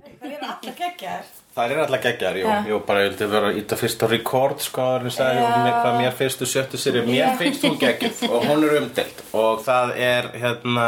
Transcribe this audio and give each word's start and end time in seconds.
Það 0.00 0.32
er 0.32 0.42
allir 0.46 0.74
geggjar. 0.78 1.22
Það 1.50 1.72
er 1.74 1.78
alltaf 1.82 2.02
geggjar, 2.04 2.36
jú, 2.38 2.46
Já. 2.46 2.58
jú, 2.70 2.76
bara 2.86 3.00
ég 3.02 3.08
vildi 3.10 3.26
vera 3.32 3.48
að 3.50 3.56
íta 3.60 3.76
fyrst 3.80 4.02
á 4.04 4.06
rekord, 4.08 4.60
sko, 4.62 4.84
en 5.00 5.06
ég 5.08 5.14
sagði 5.16 5.40
Já. 5.40 5.46
um 5.50 5.64
mér, 5.66 5.74
hvað 5.82 5.96
mér 5.98 6.12
finnst 6.20 6.38
þú 6.40 6.46
sjöttu 6.52 6.76
sér, 6.78 6.98
mér 7.08 7.32
finnst 7.40 7.64
hún 7.66 7.74
geggjuð 7.80 8.20
og 8.30 8.44
hún 8.46 8.60
er 8.68 8.76
umdelt 8.78 9.18
og 9.34 9.54
það 9.66 9.88
er, 10.06 10.28
hérna, 10.44 10.86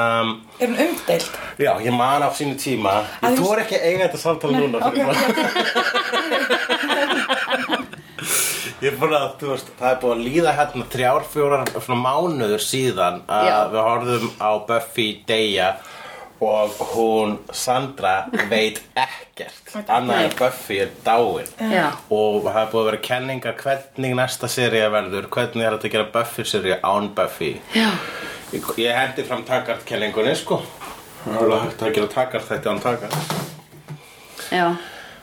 Er 0.63 0.69
hún 0.71 0.79
umdeild? 0.87 1.31
já, 1.59 1.73
ég 1.83 1.93
man 1.99 2.23
á 2.23 2.31
sínu 2.31 2.55
tíma, 2.63 2.95
Að 3.21 3.33
ég 3.35 3.39
þú- 3.39 3.43
þú 3.43 3.53
er 3.57 3.63
ekki 3.65 3.77
að 3.81 3.87
eiga 3.91 4.05
þetta 4.07 4.21
samtala 4.23 4.55
núna, 4.63 4.77
ok, 4.87 4.95
fyrir 4.95 6.43
Ég 8.83 8.91
er 8.91 8.97
búin 8.99 9.13
að, 9.15 9.27
þú 9.39 9.47
veist, 9.53 9.69
það 9.79 9.91
er 9.93 9.99
búin 10.03 10.15
að 10.17 10.25
líða 10.27 10.53
hérna 10.59 10.85
þrjár, 10.91 11.25
fjórar, 11.31 11.69
svona 11.75 12.01
mánuður 12.03 12.63
síðan 12.65 13.21
að 13.31 13.47
Já. 13.47 13.57
við 13.75 13.83
horfðum 13.89 14.31
á 14.43 14.51
Buffy 14.71 15.07
deyja 15.29 15.69
og 16.43 16.79
hún, 16.93 17.37
Sandra, 17.55 18.27
veit 18.51 18.81
ekkert 18.99 19.77
annað 19.87 20.25
en 20.27 20.37
Buffy 20.39 20.79
er 20.83 20.91
dáin. 21.07 21.49
Já. 21.71 21.93
og 22.11 22.43
það 22.49 22.61
er 22.63 22.71
búin 22.73 22.83
að 22.83 22.89
vera 22.91 23.03
kenningar 23.07 23.59
hvernig 23.61 24.17
næsta 24.19 24.51
sería 24.51 24.89
verður, 24.91 25.29
hvernig 25.31 25.67
er 25.67 25.77
þetta 25.77 25.89
að 25.89 25.95
gera 25.97 26.09
Buffy 26.17 26.47
sería 26.51 26.81
án 26.83 27.13
Buffy. 27.15 27.53
Já. 27.77 27.91
Ég, 28.53 28.73
ég 28.83 28.99
hendi 28.99 29.25
fram 29.29 29.47
takart-kenningunni, 29.49 30.35
sko. 30.37 30.59
Það 31.23 31.37
er 31.37 31.45
alveg 31.45 31.63
hægt 31.69 31.87
að 31.87 31.95
gera 31.97 32.11
takart 32.11 32.49
þetta 32.51 32.73
án 32.73 32.83
takart 32.83 33.43
Já. 34.53 34.67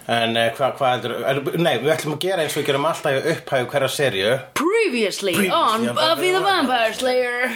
En 0.09 0.37
eh, 0.39 0.47
hvað 0.57 0.79
hva 0.79 0.93
heldur, 0.95 1.11
er, 1.27 1.39
nei, 1.59 1.75
við 1.83 1.91
ætlum 1.93 2.15
að 2.15 2.23
gera 2.23 2.45
eins 2.45 2.55
og 2.55 2.63
við 2.63 2.69
gerum 2.71 2.87
alltaf 2.89 3.17
í 3.19 3.33
upphæðu 3.35 3.67
hverja 3.73 3.89
serju 3.93 4.31
Previously, 4.57 5.35
on 5.53 5.85
Buffy 5.91 6.31
the 6.33 6.41
Vampire 6.41 6.95
Slayer. 6.97 7.51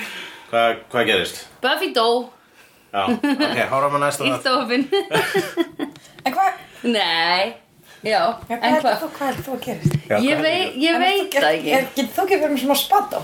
Hvað, 0.52 0.84
hvað 0.92 1.08
gerist? 1.10 1.46
Buffy 1.64 1.94
dó 1.96 2.10
Já, 2.94 3.04
ok, 3.10 3.60
horfum 3.74 3.96
að 3.98 4.04
næsta 4.06 4.24
í 4.24 4.32
það 4.32 4.40
stofin 4.44 4.84
En 6.26 6.34
hvað? 6.36 6.60
Nei 6.84 7.54
Já, 8.04 8.20
Já, 8.20 8.58
en 8.58 8.60
hvað 8.60 8.68
heldur 8.68 9.10
hvað? 9.16 9.28
heldur 9.28 9.46
þú 9.48 9.54
að 9.56 9.62
gerist? 9.66 9.94
Já, 10.12 10.18
Ég, 10.28 10.42
vei, 10.44 10.58
ég 10.84 10.94
En 10.98 11.02
veit 11.02 11.34
það 11.34 11.48
er- 11.48 11.56
ekki 11.58 11.72
er- 11.78 11.88
Getur 11.96 12.12
þú 12.18 12.26
ekki 12.28 12.40
verið 12.44 12.54
með 12.58 12.64
svona 12.66 12.80
spatt 12.84 13.16
á? 13.18 13.22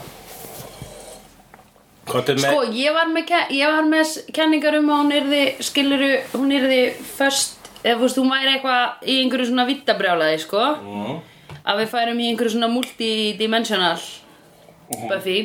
Er 2.09 2.39
Sko, 2.41 2.61
ég 2.73 2.93
var 2.95 3.09
með, 3.13 3.31
ég 3.53 3.69
var 3.69 3.85
með 3.85 4.13
kenningar 4.33 4.77
um 4.79 4.87
að 4.89 5.01
hún 5.03 5.11
yrði, 5.13 5.41
skiluru, 5.61 6.07
hún 6.33 6.53
yrði 6.57 6.79
först, 7.05 7.67
eða 7.83 7.99
þú 7.99 8.05
veist, 8.07 8.17
hún 8.17 8.31
væri 8.33 8.53
eitthvað 8.55 9.03
í 9.13 9.17
einhverju 9.21 9.45
svona 9.51 9.65
vittabrjálaði, 9.69 10.39
sko. 10.41 10.63
Mm. 10.81 11.19
Að 11.69 11.83
við 11.83 11.91
færum 11.93 12.23
í 12.23 12.31
einhverju 12.31 12.55
svona 12.55 12.71
multidimensional 12.73 13.99
Mhm. 14.89 15.05
Buffy. 15.11 15.37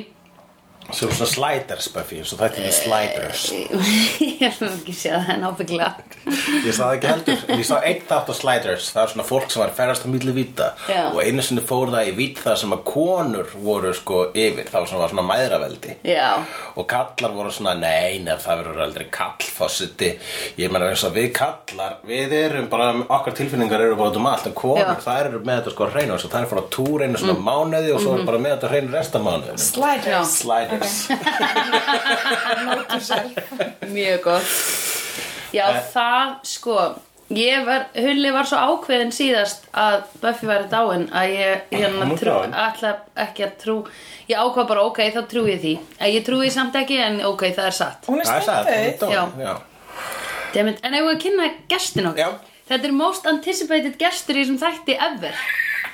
Svo 0.92 1.08
svona 1.08 1.26
sliders, 1.30 1.86
Buffy, 1.94 2.18
svo 2.28 2.36
þetta 2.38 2.60
er 2.60 2.74
sliders. 2.76 3.44
Ég 4.20 4.42
hef 4.44 4.58
ekki 4.66 4.92
séð 4.94 5.14
það 5.24 5.30
en 5.34 5.46
ábyggilega. 5.48 6.04
Ég 6.64 6.74
sá 6.76 6.82
það 6.82 6.96
ekki 6.96 7.08
heldur, 7.10 7.38
ég 7.54 7.62
sá 7.64 7.74
einn 7.80 8.02
þátt 8.08 8.28
á 8.28 8.34
sliders. 8.36 8.88
Það 8.92 9.00
var 9.00 9.12
svona 9.14 9.26
fólk 9.28 9.48
sem 9.52 9.62
var 9.62 9.72
ferðast 9.78 10.04
á 10.04 10.08
milli 10.12 10.34
vita 10.36 10.66
Já. 10.90 11.00
Og 11.10 11.20
einu 11.24 11.44
sinni 11.44 11.64
fór 11.64 11.92
það 11.94 12.10
í 12.10 12.12
vít 12.18 12.42
það 12.44 12.58
sem 12.60 12.74
að 12.76 12.82
konur 12.90 13.54
voru 13.64 13.92
sko 13.96 14.18
yfir. 14.36 14.68
Það 14.68 14.84
var 14.84 14.90
svona, 14.90 15.02
var 15.04 15.14
svona 15.14 15.26
mæðraveldi. 15.30 15.96
Já, 16.04 16.28
Og 16.74 16.88
kallar 16.90 17.34
voru 17.36 17.50
svona, 17.54 17.74
nei, 17.80 18.18
nef, 18.24 18.44
það 18.44 18.60
verður 18.62 18.84
aldrei 18.84 19.06
kallfossiti 19.14 20.10
Ég 20.60 20.72
meina 20.72 20.90
eins 20.90 21.04
og 21.06 21.14
við 21.16 21.30
kallar, 21.36 21.92
við 22.06 22.32
erum 22.38 22.68
bara, 22.72 22.90
okkar 23.08 23.36
tilfinningar 23.38 23.80
eru 23.86 23.96
út 23.96 24.16
um 24.20 24.28
allt. 24.28 24.46
En 24.50 24.56
konur, 24.58 25.00
þær 25.04 25.30
eru 25.30 25.40
með 25.44 25.62
þetta 25.62 25.74
sko 25.76 25.88
að 25.88 25.98
reyna 25.98 26.20
Það 26.24 26.40
er 26.40 26.50
fór 26.50 26.62
að 26.64 26.70
túr 26.74 26.98
einu 27.04 27.16
svona 27.20 27.38
mánuði 27.40 27.90
og 27.94 28.00
svo 28.02 28.10
er 28.18 28.24
bara 28.26 28.42
með 28.42 28.50
þetta 28.56 28.66
að 28.68 28.74
reyna 28.74 28.90
self. 33.00 33.32
mjög 33.92 34.22
gott. 34.22 34.44
Já, 35.54 35.68
Eh. 35.70 35.82
það, 35.94 36.34
sko, 36.42 36.94
ég 37.30 37.64
var, 37.66 37.84
Hulli 37.94 38.30
var 38.34 38.44
svo 38.48 38.58
ákveðin 38.58 39.12
síðast 39.14 39.62
að 39.72 40.02
Buffy 40.22 40.46
væri 40.48 40.66
dáin 40.72 41.04
að 41.14 41.28
ég, 41.34 41.60
hérna, 41.70 42.08
trú, 42.18 42.32
ætla 42.50 42.90
ekki 43.16 43.42
að 43.46 43.52
trú, 43.62 43.76
ég 44.28 44.36
ákvað 44.38 44.66
bara, 44.68 44.82
ok, 44.88 44.98
þá 45.14 45.22
trú 45.30 45.44
ég 45.46 45.60
því. 45.62 45.76
En 46.00 46.10
ég 46.10 46.24
trúi 46.26 46.46
því 46.48 46.52
samt 46.56 46.74
ekki, 46.80 46.98
en 47.06 47.20
ok, 47.24 47.42
það 47.54 47.66
er 47.70 47.76
satt. 47.78 48.06
Hún 48.10 48.20
er 48.20 48.24
Það 48.26 48.36
er 48.36 48.42
satt, 48.48 48.66
hún 48.66 48.74
er 48.74 48.78
stendauð. 48.96 49.14
dáin, 49.14 49.40
já. 49.46 49.54
Dammit, 50.54 50.78
en 50.86 50.94
ef 50.94 51.00
við 51.02 51.14
að 51.14 51.22
kynna 51.22 51.46
gestin 51.68 52.06
okkar 52.10 52.18
Já. 52.24 52.28
Þetta 52.64 52.84
er 52.88 52.92
most 52.96 53.26
anticipated 53.28 53.96
gestur 54.00 54.36
í 54.38 54.40
þessum 54.44 54.58
þætti 54.62 54.94
ever 54.96 55.34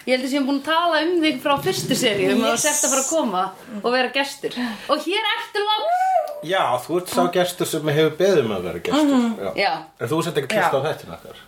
Ég 0.09 0.15
held 0.17 0.25
að 0.25 0.31
séum 0.33 0.47
búin 0.49 0.61
að 0.63 0.69
tala 0.71 1.01
um 1.05 1.11
þig 1.23 1.41
frá 1.45 1.55
fyrstu 1.65 1.97
seríu 1.99 2.31
um 2.33 2.41
að 2.41 2.47
þú 2.47 2.55
Yes. 2.55 2.63
sért 2.65 2.85
að 2.87 2.93
fara 2.95 3.03
að 3.05 3.11
koma 3.11 3.43
og 3.83 3.91
vera 3.93 4.09
gestur 4.15 4.55
Og 4.89 5.03
hér 5.05 5.29
ertu 5.35 5.65
loks 5.67 6.47
Já, 6.49 6.63
þú 6.87 6.97
ert 7.03 7.13
sá 7.13 7.23
gestur 7.35 7.69
sem 7.69 7.91
hefur 7.93 8.15
beðið 8.17 8.45
um 8.47 8.55
að 8.57 8.63
vera 8.71 8.81
gestur 8.87 9.45
já. 9.45 9.51
Já, 9.61 9.73
En 10.01 10.09
þú 10.09 10.23
sett 10.25 10.41
ekki 10.41 10.57
hlust 10.57 10.79
á 10.79 10.81
þettin 10.89 11.13
okkar 11.19 11.43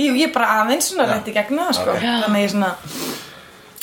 Jú, 0.00 0.12
ég 0.16 0.28
er 0.28 0.32
bara 0.32 0.52
aðeins 0.62 0.86
svona 0.92 1.08
rétt 1.10 1.26
í 1.28 1.32
gegn 1.34 1.58
það, 1.60 1.72
sko. 1.76 1.90
Ok. 1.92 2.04
Þannig 2.06 2.38
að 2.38 2.44
ég 2.46 2.52
svona... 2.54 2.70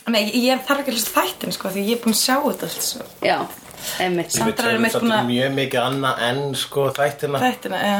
Nei, 0.07 0.21
ég, 0.23 0.37
ég 0.47 0.61
þarf 0.65 0.79
ekki 0.81 0.93
að 0.93 0.95
hlusta 0.97 1.13
þættin, 1.19 1.53
sko, 1.53 1.69
því 1.75 1.83
ég 1.83 1.97
er 1.97 2.01
búin 2.05 2.15
að 2.15 2.21
sjá 2.23 2.35
þetta 2.47 2.69
allt, 2.71 2.85
svo. 2.87 3.05
já, 3.27 3.35
einmitt 4.01 4.31
Sandra 4.33 4.71
er 4.71 4.79
með 4.81 4.95
samt 4.95 5.03
búin 5.03 5.13
að- 5.17 5.27
mjög 5.29 5.51
mikið 5.59 5.81
annað 5.83 6.23
en 6.29 6.39
sko 6.57 6.85
þættina 6.97 7.41
Þættina, 7.43 7.81
já. 7.83 7.99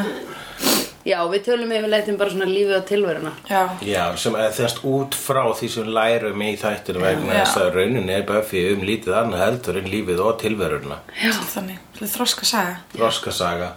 Já, 1.08 1.18
við 1.32 1.44
tölum 1.46 1.70
yfirleitt 1.72 2.08
um 2.12 2.16
bara 2.20 2.32
svona 2.34 2.48
lífið 2.50 2.74
og 2.76 2.86
tilveruna 2.88 3.30
Já. 3.48 3.60
Já, 3.86 4.02
sem 4.20 4.34
er 4.36 4.50
þess 4.58 4.80
út 4.90 5.16
frá 5.16 5.40
því 5.56 5.68
sem 5.72 5.90
lærum 5.96 6.42
í 6.44 6.50
þættinu 6.60 7.00
vegna 7.00 7.36
þess 7.38 7.60
að 7.62 7.78
raunin 7.78 8.10
er 8.12 8.26
Buffy 8.28 8.64
um 8.74 8.82
lítið 8.84 9.16
annað 9.22 9.44
heldur 9.46 9.78
en 9.80 9.88
lífið 9.94 10.20
og 10.24 10.34
tilveruna 10.42 10.98
Já. 11.22 11.32
Þannig, 11.54 11.78
þetta 11.96 12.10
þroska 12.16 12.48
saga. 12.50 12.74
Roskasaga 13.00 13.70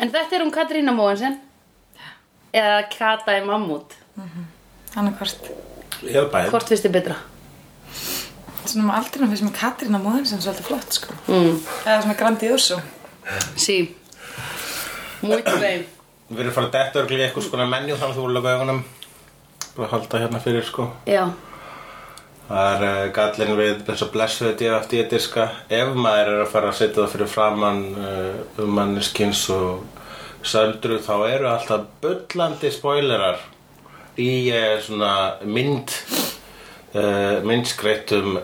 En 0.00 0.12
þetta 0.14 0.38
er 0.38 0.46
um 0.46 0.52
Katrína 0.54 0.94
Móensen 0.96 1.36
Eða 2.56 2.80
Kata 2.92 3.36
í 3.36 3.44
Mammút 3.44 3.98
Þannig 4.92 5.20
hvort. 5.20 5.52
Ég 6.04 6.16
hef 6.18 6.32
bæð 6.32 6.50
Hvort 6.54 6.72
finnst 6.72 6.88
þið 6.88 6.96
betra? 6.98 7.18
Svona 8.62 8.86
með 8.88 8.98
aldrei 9.00 9.26
finnst 9.26 9.44
mér 9.44 9.56
Katrín 9.58 9.98
á 9.98 10.00
móðin 10.00 10.28
sem 10.30 10.40
svolítið 10.40 10.68
flott, 10.68 10.94
sko. 10.94 11.16
Mm. 11.26 11.56
Eða 11.82 11.96
svona 12.04 12.14
grandioso. 12.20 12.78
Sí 13.58 13.80
Muito 15.22 15.58
Við 16.32 16.44
erum 16.46 16.54
farið 16.56 16.68
að 16.68 16.76
detta 16.78 17.00
örglega 17.02 17.28
eitthvað 17.28 17.48
skona 17.48 17.68
menju 17.68 17.96
þannig 17.96 18.12
að 18.12 18.18
þú 18.18 18.26
voru 18.26 18.36
lögðu 18.38 18.52
augunum. 18.56 18.84
Bara 19.76 19.86
að 19.88 19.92
halda 19.96 20.20
hérna 20.22 20.40
fyrir 20.44 20.64
sko. 20.68 20.86
Já, 21.08 21.24
Það 22.52 22.68
er 22.74 22.82
uh, 22.84 23.12
gallin 23.16 23.54
við 23.56 23.78
þess 23.86 24.04
að 24.04 24.10
blessuðu 24.12 24.52
DFD 24.60 24.98
diska. 25.08 25.44
Ef 25.72 25.94
maður 25.96 26.32
er 26.34 26.40
að 26.42 26.50
fara 26.52 26.68
að 26.72 26.78
setja 26.80 26.98
það 26.98 27.12
fyrir 27.14 27.30
framann 27.32 27.82
uh, 27.96 28.42
um 28.60 28.74
manneskins 28.76 29.46
og 29.54 29.86
söndru 30.44 30.98
þá 31.00 31.14
eru 31.30 31.48
alltaf 31.52 31.86
bullandi 32.02 32.72
spoilerar 32.74 33.40
í 34.20 34.28
uh, 34.52 34.76
svona 34.84 35.12
mynd 35.48 35.94
myndskreittum 36.92 38.34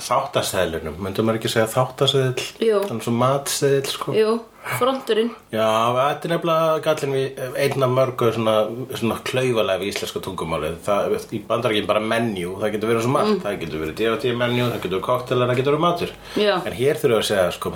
þáttaseðlunum 0.00 0.94
myndum 1.04 1.26
maður 1.28 1.36
ekki 1.42 1.50
segja 1.52 1.66
þáttaseðl 1.68 2.46
Jú. 2.64 2.78
þannig 2.86 3.04
svo 3.04 3.12
matseðl 3.20 3.90
sko. 3.92 4.14
Jú, 4.16 4.30
fronturinn 4.78 5.30
Já, 5.52 5.66
þetta 5.96 6.26
er 6.28 6.32
nefnilega 6.32 6.78
gallin 6.84 7.14
við 7.14 7.28
einn 7.64 7.84
af 7.86 7.90
mörgu 7.94 8.30
svona, 8.34 8.54
svona 8.94 9.18
klaufalega 9.26 9.80
við 9.82 9.90
íslenska 9.92 10.18
tungumálið. 10.24 10.74
Það, 10.86 10.98
í 11.36 11.38
bandarækjum 11.48 11.90
bara 11.90 12.02
menjú, 12.14 12.50
það 12.62 12.72
getur 12.74 12.90
verið 12.92 13.04
svo 13.06 13.12
margt. 13.14 13.38
Það 13.44 13.60
getur 13.62 13.82
verið 13.84 13.96
D.O.T. 14.00 14.24
menjú, 14.40 14.64
það 14.66 14.80
getur 14.80 14.96
verið 14.96 15.06
koktelar, 15.08 15.46
það 15.50 15.58
getur 15.60 15.72
verið 15.74 15.86
matur. 15.86 16.10
Já. 16.40 16.54
En 16.64 16.74
hér 16.80 16.94
þurfum 17.00 17.14
við 17.14 17.20
að 17.20 17.30
segja 17.30 17.46
sko, 17.58 17.68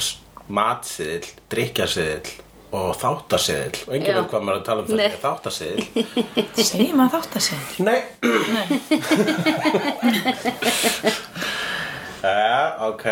matsiðil, 0.58 1.26
drikkjasiðil 1.52 2.28
og 2.78 2.90
þáttasiðil. 3.00 3.76
Og 3.86 3.92
enginn 3.96 4.18
veit 4.18 4.30
hvað 4.32 4.42
maður 4.44 4.56
er 4.56 4.60
að 4.60 4.68
tala 4.68 4.80
um 4.82 4.86
Nei. 4.98 5.08
það 5.08 5.22
þáttasiðil. 5.24 5.82
Segir 6.58 6.94
maður 6.98 7.12
þátt 7.16 7.32
að 7.38 7.42
segja? 7.48 7.64
Nei. 7.88 8.00
Já, 12.18 12.74
ok, 12.82 13.04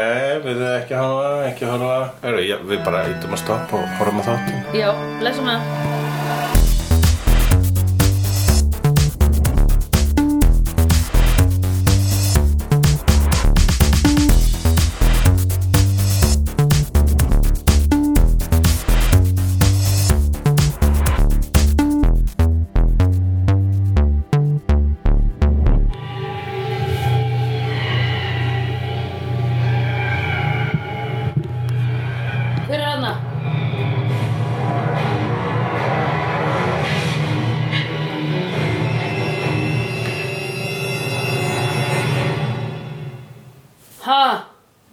við 0.43 0.63
þau 0.63 0.71
ekki 0.81 0.97
horfa, 0.99 1.29
ekki 1.47 1.69
horfa. 1.71 1.99
Við 2.67 2.81
bara 2.83 3.05
ítum 3.13 3.37
að 3.37 3.45
stoppa 3.45 3.79
og 3.79 3.99
horfum 4.01 4.23
að 4.25 4.33
þáttum. 4.33 4.65
Já, 4.75 4.89
blessum 5.21 5.53
að 5.53 6.66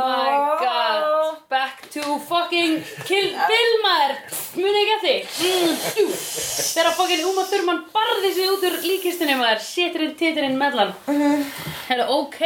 my 0.04 0.58
god. 0.60 1.38
Back 1.48 1.88
to 1.92 2.02
fucking 2.18 2.82
Kill 3.08 3.30
Bill 3.48 3.72
maður 3.80 4.12
Muni 4.60 4.82
ekki 4.82 4.96
að 4.96 5.00
Broddi 5.06 6.04
Þegar 6.12 6.92
fokkin 6.98 7.24
Uma 7.30 7.46
Thurman 7.48 7.80
barði 7.94 8.34
sig 8.36 8.50
út 8.52 8.66
úr 8.68 8.76
líkistunni 8.84 9.38
maður 9.40 9.64
Séturinn, 9.64 10.12
titurinn, 10.20 10.60
mellan 10.60 10.92
Herra, 11.88 12.04
ok. 12.12 12.36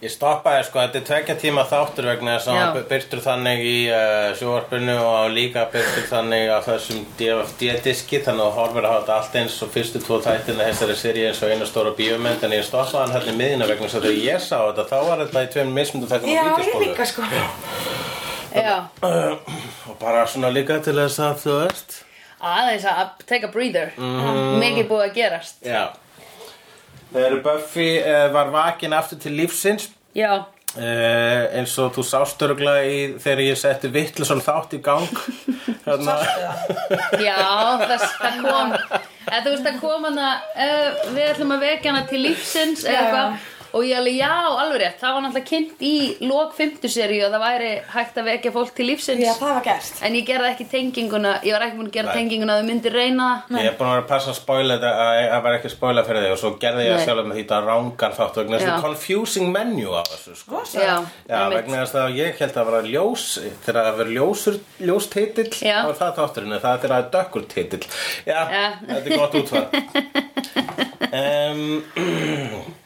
Ég 0.00 0.08
stoppaði 0.08 0.62
sko, 0.64 0.80
þetta 0.80 0.96
er 0.96 1.02
tvekja 1.04 1.34
tíma 1.36 1.66
þáttur 1.68 2.06
vegna 2.08 2.38
þess 2.38 2.48
að 2.48 2.54
Já. 2.56 2.60
hann 2.62 2.84
byrtur 2.88 3.20
þannig 3.20 3.58
í 3.68 3.74
uh, 3.92 4.28
sjóvarpinu 4.38 4.94
og 5.04 5.34
líka 5.34 5.66
byrtur 5.74 6.06
þannig 6.08 6.48
á 6.48 6.58
þessum 6.64 7.02
DFD-diski 7.18 8.22
þannig 8.24 8.46
að 8.46 8.56
horfir 8.56 8.86
að 8.88 8.94
hafa 8.94 9.02
þetta 9.02 9.18
allt 9.18 9.36
eins 9.42 9.58
og 9.66 9.74
fyrstu 9.74 10.00
tvo 10.00 10.16
þættina 10.24 10.68
þessari 10.70 10.96
seri 10.96 11.26
eins 11.28 11.42
og 11.44 11.52
eina 11.52 11.68
stóra 11.68 11.92
bíómynd 11.98 12.46
en 12.48 12.56
ég 12.56 12.64
stoppaði 12.64 13.02
hann 13.02 13.12
hérna 13.18 13.34
í 13.34 13.36
miðina 13.42 13.68
vegna 13.68 13.84
þess 13.90 13.98
að 14.00 14.08
þegar 14.08 14.24
ég 14.30 14.46
sá 14.46 14.56
þetta 14.62 14.88
þá 14.94 14.96
var 15.10 15.22
þetta 15.26 15.44
í 15.44 15.52
tveim 15.52 15.76
mismundu 15.76 16.10
þættum 16.14 16.32
Já, 16.32 16.40
á 16.40 16.40
ég 16.40 16.56
vídeospólu 16.56 16.86
líka 16.86 17.08
sko. 17.12 17.28
Já, 18.56 18.74
og 19.92 20.00
bara 20.00 20.24
svona 20.24 20.54
líka 20.56 20.80
til 20.80 20.96
þess 20.96 21.20
að 21.20 21.36
þú 21.44 21.60
veist. 21.66 22.00
Aðeins 22.40 22.88
að 22.88 23.14
take 23.28 23.44
a 23.44 23.52
breather. 23.52 23.92
Mhm. 24.00 24.56
Mikið 24.64 24.88
búið 24.88 25.06
að 25.10 25.16
gerast. 25.20 25.60
Já 25.60 25.84
Þegar 27.16 27.40
Buffy 27.46 27.88
uh, 28.02 28.26
var 28.34 28.52
vakin 28.52 28.92
aftur 28.96 29.20
til 29.22 29.32
lífsins 29.40 29.88
Já, 30.16 30.44
Uh, 30.76 31.46
eins 31.56 31.72
og 31.80 31.94
þú 31.94 32.02
sást 32.04 32.42
örgulega 32.44 32.82
í 32.84 32.96
þegar 33.22 33.40
ég 33.46 33.56
setti 33.56 33.88
vittlusann 33.88 34.42
þátt 34.44 34.74
í 34.76 34.80
gang 34.84 35.06
hérna, 35.86 36.16
já, 37.16 37.38
það, 37.80 38.02
það 38.18 38.42
kom. 38.44 38.74
Eða 39.24 39.40
þú 39.46 39.54
veist 39.54 39.64
það 39.64 39.78
kom 39.80 40.04
hann 40.04 40.20
að 40.20 40.50
uh, 40.66 40.98
við 41.14 41.30
ætlum 41.30 41.54
að 41.56 41.64
vekja 41.64 41.94
hana 41.94 42.02
til 42.10 42.20
lífsins 42.26 42.84
eða 42.84 42.98
eitthvað 43.06 43.46
og 43.76 43.84
ég 43.86 43.98
alveg, 44.00 44.16
já, 44.18 44.32
alveg 44.62 44.80
rétt. 44.82 44.98
Það 45.02 45.14
var 45.16 45.24
náttúrulega 45.26 45.50
kynnt 45.50 45.84
í 45.84 45.92
lok 46.24 46.54
50 46.56 46.92
seríu 46.96 47.26
og 47.26 47.34
það 47.34 47.44
væri 47.44 47.70
hægt 47.92 48.20
að 48.20 48.28
vekja 48.30 48.52
fólk 48.56 48.72
til 48.76 48.86
lífsins. 48.90 49.22
Já, 49.22 49.32
það 49.36 49.52
var 49.58 49.64
gert. 49.66 50.00
En 50.06 50.16
ég 50.16 50.26
gerði 50.30 50.50
ekki 50.54 50.66
tenginguna 50.72 51.32
ég 51.46 51.56
var 51.56 51.66
ekki 51.66 51.78
búin 51.80 51.90
að 51.90 51.96
gera 51.98 52.08
Nei. 52.10 52.16
tenginguna 52.20 52.56
að 52.56 52.62
þau 52.62 52.68
myndir 52.70 52.96
reyna 52.96 53.28
það. 53.50 53.60
Ég 53.60 53.70
er 53.70 53.76
búin 53.78 53.90
að 53.90 53.94
vera 53.96 54.04
að 54.04 54.10
passa 54.12 54.32
að 54.32 54.38
spoila 54.40 54.76
þetta 54.76 54.90
að 55.06 55.20
það 55.34 55.42
var 55.46 55.58
ekki 55.58 55.70
að 55.70 55.74
spoila 55.76 56.06
fyrir 56.08 56.24
þig. 56.26 56.32
Og 56.36 56.40
svo 56.42 56.50
gerði 56.64 56.86
ég 56.86 57.04
sjálf 57.04 57.26
með 57.26 57.36
því 57.36 57.44
þetta 57.44 57.60
rángan 57.66 58.16
þátt 58.16 58.40
vegna 58.40 58.56
þess 58.56 58.66
Já. 58.66 58.74
að 58.76 58.86
confusing 58.86 59.52
menu 59.52 59.88
á 59.92 60.02
þessu 60.10 60.32
sko. 60.40 60.62
Já, 60.76 60.94
Já, 61.28 61.40
vegna 61.52 61.82
þess 61.82 61.98
að 62.00 62.16
ég 62.20 62.40
held 62.40 62.56
að 62.56 62.68
vera 62.70 62.82
ljós 62.86 63.26
þegar 63.66 63.82
það 63.82 63.98
verður 64.00 64.16
ljósur, 64.16 64.56
ljós 64.86 65.06
titill 65.12 65.52
Já. 65.60 65.78
þá 65.84 65.90
er 65.90 66.00
það 66.00 66.16
þátturinn, 66.20 66.56
en 66.56 66.62
það 66.64 66.72
er 66.72 66.80
þegar 66.82 66.94
það 66.94 67.02
er 67.04 67.12
dökkur 67.16 67.44
titill 67.52 67.84
Já, 68.26 68.40
Já. 68.56 68.66
þetta 68.86 69.06
er 69.06 69.16
gott 69.20 69.34
útfæð 69.42 69.64
um, 71.12 71.62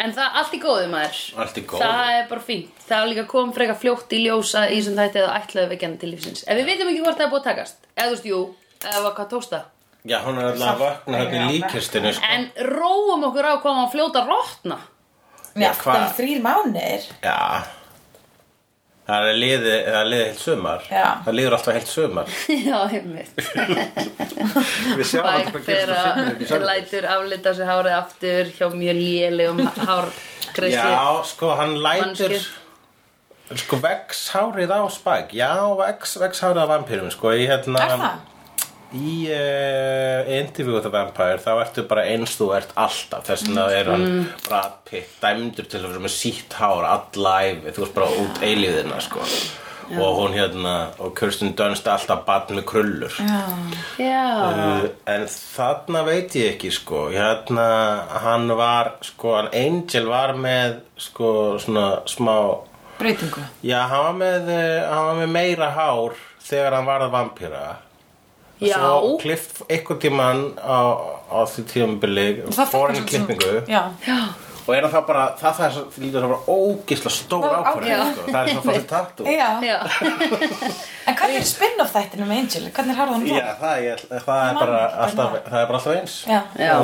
En 0.00 0.14
það, 0.16 0.36
allt 0.40 0.54
í 0.56 0.60
góðu 0.62 0.86
maður. 0.92 1.18
Allt 1.44 1.58
í 1.60 1.64
góðu. 1.68 1.80
Það 1.82 2.12
er 2.16 2.28
bara 2.30 2.44
fínt. 2.46 2.84
Það 2.86 3.02
var 3.02 3.10
líka 3.10 3.24
kom 3.28 3.50
frekar 3.56 3.76
fljótt 3.82 4.14
í 4.16 4.22
ljósa 4.24 4.62
í 4.72 4.78
sem 4.86 4.96
þætti 4.96 5.20
eða 5.20 5.34
ætlaðu 5.40 5.72
vekjana 5.74 6.00
til 6.00 6.12
lífsins. 6.14 6.46
Ef 6.46 6.60
við 6.60 6.70
vitum 6.70 6.92
ekki 6.92 7.02
hvort 7.04 7.18
það 7.18 7.26
er 7.26 7.34
búið 7.34 7.42
að 7.42 7.50
takast. 7.50 7.90
Eða 7.96 8.06
þú 8.06 8.14
veist, 8.14 8.30
jú, 8.30 8.40
eða 8.86 9.02
var 9.04 9.18
hvað 9.18 9.28
tókst 9.34 9.52
það? 9.56 9.66
Já, 10.08 10.16
hún 10.24 10.40
er 10.40 10.48
alltaf 10.48 10.70
að 10.70 10.80
vakna 10.86 11.20
hérna 11.20 11.42
í 11.50 11.58
líkistinu 11.58 12.14
sko. 12.16 12.30
En 12.32 12.48
róum 12.70 13.28
okkur 13.28 13.50
á 13.52 13.54
hvað 13.60 13.78
hann 13.82 13.92
fljóta 13.92 14.22
að 14.22 14.32
rotna. 14.32 14.80
Já, 15.58 15.72
hvað? 15.74 15.82
það 15.82 16.00
var 16.00 16.12
þrýr 16.14 16.42
mánir 16.44 17.06
Já 17.24 17.36
Það 19.10 19.26
er 19.30 19.38
liði, 19.42 19.74
það 19.86 19.96
er 20.00 20.08
liði 20.12 20.24
heilt 20.28 20.42
sumar 20.44 20.84
Já. 20.86 21.04
Það 21.26 21.36
liður 21.38 21.56
alltaf 21.56 21.74
heilt 21.78 21.90
sumar 21.90 22.34
Já, 22.70 22.78
einmitt 22.86 23.40
Við 25.00 25.04
sjáum 25.10 25.28
alltaf 25.30 25.52
hvað 25.56 25.66
gerist 25.66 25.90
á 25.90 26.12
sumar 26.14 26.40
þeirra 26.44 26.68
lætur 26.70 27.08
aflita 27.16 27.54
sér 27.58 27.70
hárið 27.72 27.96
aftur 27.98 28.52
hjá 28.56 28.66
mjög 28.74 29.00
lélegum 29.00 29.62
hárkreisli 29.90 30.94
Já, 30.94 31.04
sko, 31.32 31.52
hann 31.58 31.74
lætur 31.82 32.06
Mannskið. 32.06 32.48
Sko, 33.64 33.80
vex 33.82 34.20
hárið 34.36 34.70
á 34.70 34.80
spæk 34.94 35.32
Já, 35.34 35.52
vex, 35.80 36.14
vex 36.22 36.44
hárið 36.46 36.62
á 36.62 36.66
vampýrum 36.76 37.10
Sko, 37.10 37.32
í 37.34 37.48
hérna 37.50 37.82
Er 37.82 37.96
það? 37.98 38.26
Í 38.96 39.28
uh, 39.30 40.26
Interview 40.40 40.74
with 40.74 40.86
a 40.88 40.90
Vampire 40.90 41.38
Þá 41.38 41.50
ertu 41.62 41.84
bara 41.86 42.02
eins 42.10 42.32
þú 42.38 42.48
ert 42.56 42.72
alltaf. 42.74 43.22
Þess 43.28 43.44
vegna 43.46 43.68
er 43.76 43.90
hann 43.92 44.06
Mm. 44.10 44.24
Brad 44.48 44.72
Pitt 44.88 45.12
Dæmdur 45.22 45.68
til 45.70 45.78
að 45.84 45.90
vera 45.92 46.02
með 46.06 46.14
sítt 46.16 46.56
hár 46.58 46.86
Allæfi, 46.88 47.70
þú 47.76 47.84
veist 47.84 47.94
bara 47.94 48.08
út 48.24 48.40
eilíðina 48.42 48.98
Sko. 49.04 49.22
Og 49.90 50.18
hún 50.20 50.34
hérna 50.38 50.72
Og 51.02 51.12
Kirsten 51.18 51.52
Dunst 51.58 51.86
alltaf 51.90 52.24
badn 52.26 52.58
með 52.60 52.66
krullur. 52.70 53.14
Já, 53.98 54.18
Uh, 54.50 54.88
en 55.10 55.26
þarna 55.30 56.02
veit 56.06 56.34
ég 56.38 56.54
ekki 56.54 56.70
sko. 56.74 57.08
Hérna 57.14 57.66
hann 58.24 58.48
var 58.58 58.92
sko 59.06 59.34
hann 59.36 59.48
Angel 59.54 60.06
var 60.10 60.32
með 60.38 60.80
sko 60.96 61.32
svona 61.62 62.02
smá 62.10 62.36
Breytingu. 62.98 63.42
Já 63.66 63.80
hann 63.90 64.04
var 64.06 64.18
með, 64.22 64.50
uh, 64.54 64.88
hann 64.94 65.06
var 65.10 65.20
með 65.22 65.30
meira 65.34 65.70
hár 65.74 66.18
þegar 66.42 66.74
hann 66.78 66.86
var 66.90 67.00
að 67.06 67.14
vampíra 67.14 67.64
Já. 68.60 68.76
svo 68.76 69.16
klift 69.22 69.62
einhvern 69.68 70.00
tímann 70.04 70.40
á, 70.60 70.78
á 71.32 71.38
því 71.48 71.64
tímabili 71.72 72.26
Það 72.44 72.56
fekk 72.60 72.72
fór 72.74 72.86
hann 72.86 72.96
hann 72.96 73.04
í 73.04 73.10
klippingu. 73.10 73.52
Já. 73.70 73.82
Já. 74.06 74.20
Og 74.60 74.74
er 74.76 74.84
þá 74.92 74.98
bara 75.08 75.22
það, 75.40 75.54
það 75.56 75.64
er 75.66 75.72
svo, 75.74 75.84
lítur 76.02 76.22
það 76.22 76.32
bara 76.34 76.54
ógisla 76.54 77.10
stór 77.10 77.46
Ó, 77.48 77.54
ákvörð 77.64 77.88
já. 77.90 78.00
sko. 78.12 78.26
það 78.28 78.40
er 78.42 78.50
svo 78.52 78.62
fórið 78.66 78.84
tattu 78.90 79.24
Já. 79.24 79.48
Já, 79.64 79.78
En 81.10 81.16
hvernig 81.16 81.40
er 81.40 81.48
spin-off 81.48 81.94
þættinu 81.96 82.28
með 82.28 82.42
Angel? 82.44 82.66
Hvernig 82.76 82.92
er 82.94 83.00
harðan 83.00 83.24
já 83.26 83.40
það? 83.40 83.56
það, 83.64 83.82
ég, 83.88 84.04
það 84.28 84.44
er 84.44 84.60
bara 84.60 84.82
alltaf 85.06 85.34
það 85.48 85.58
er 85.62 85.66
bara 85.72 85.80
alltaf 85.80 85.96
eins. 85.96 86.18
Já. 86.28 86.40
Já 86.60 86.76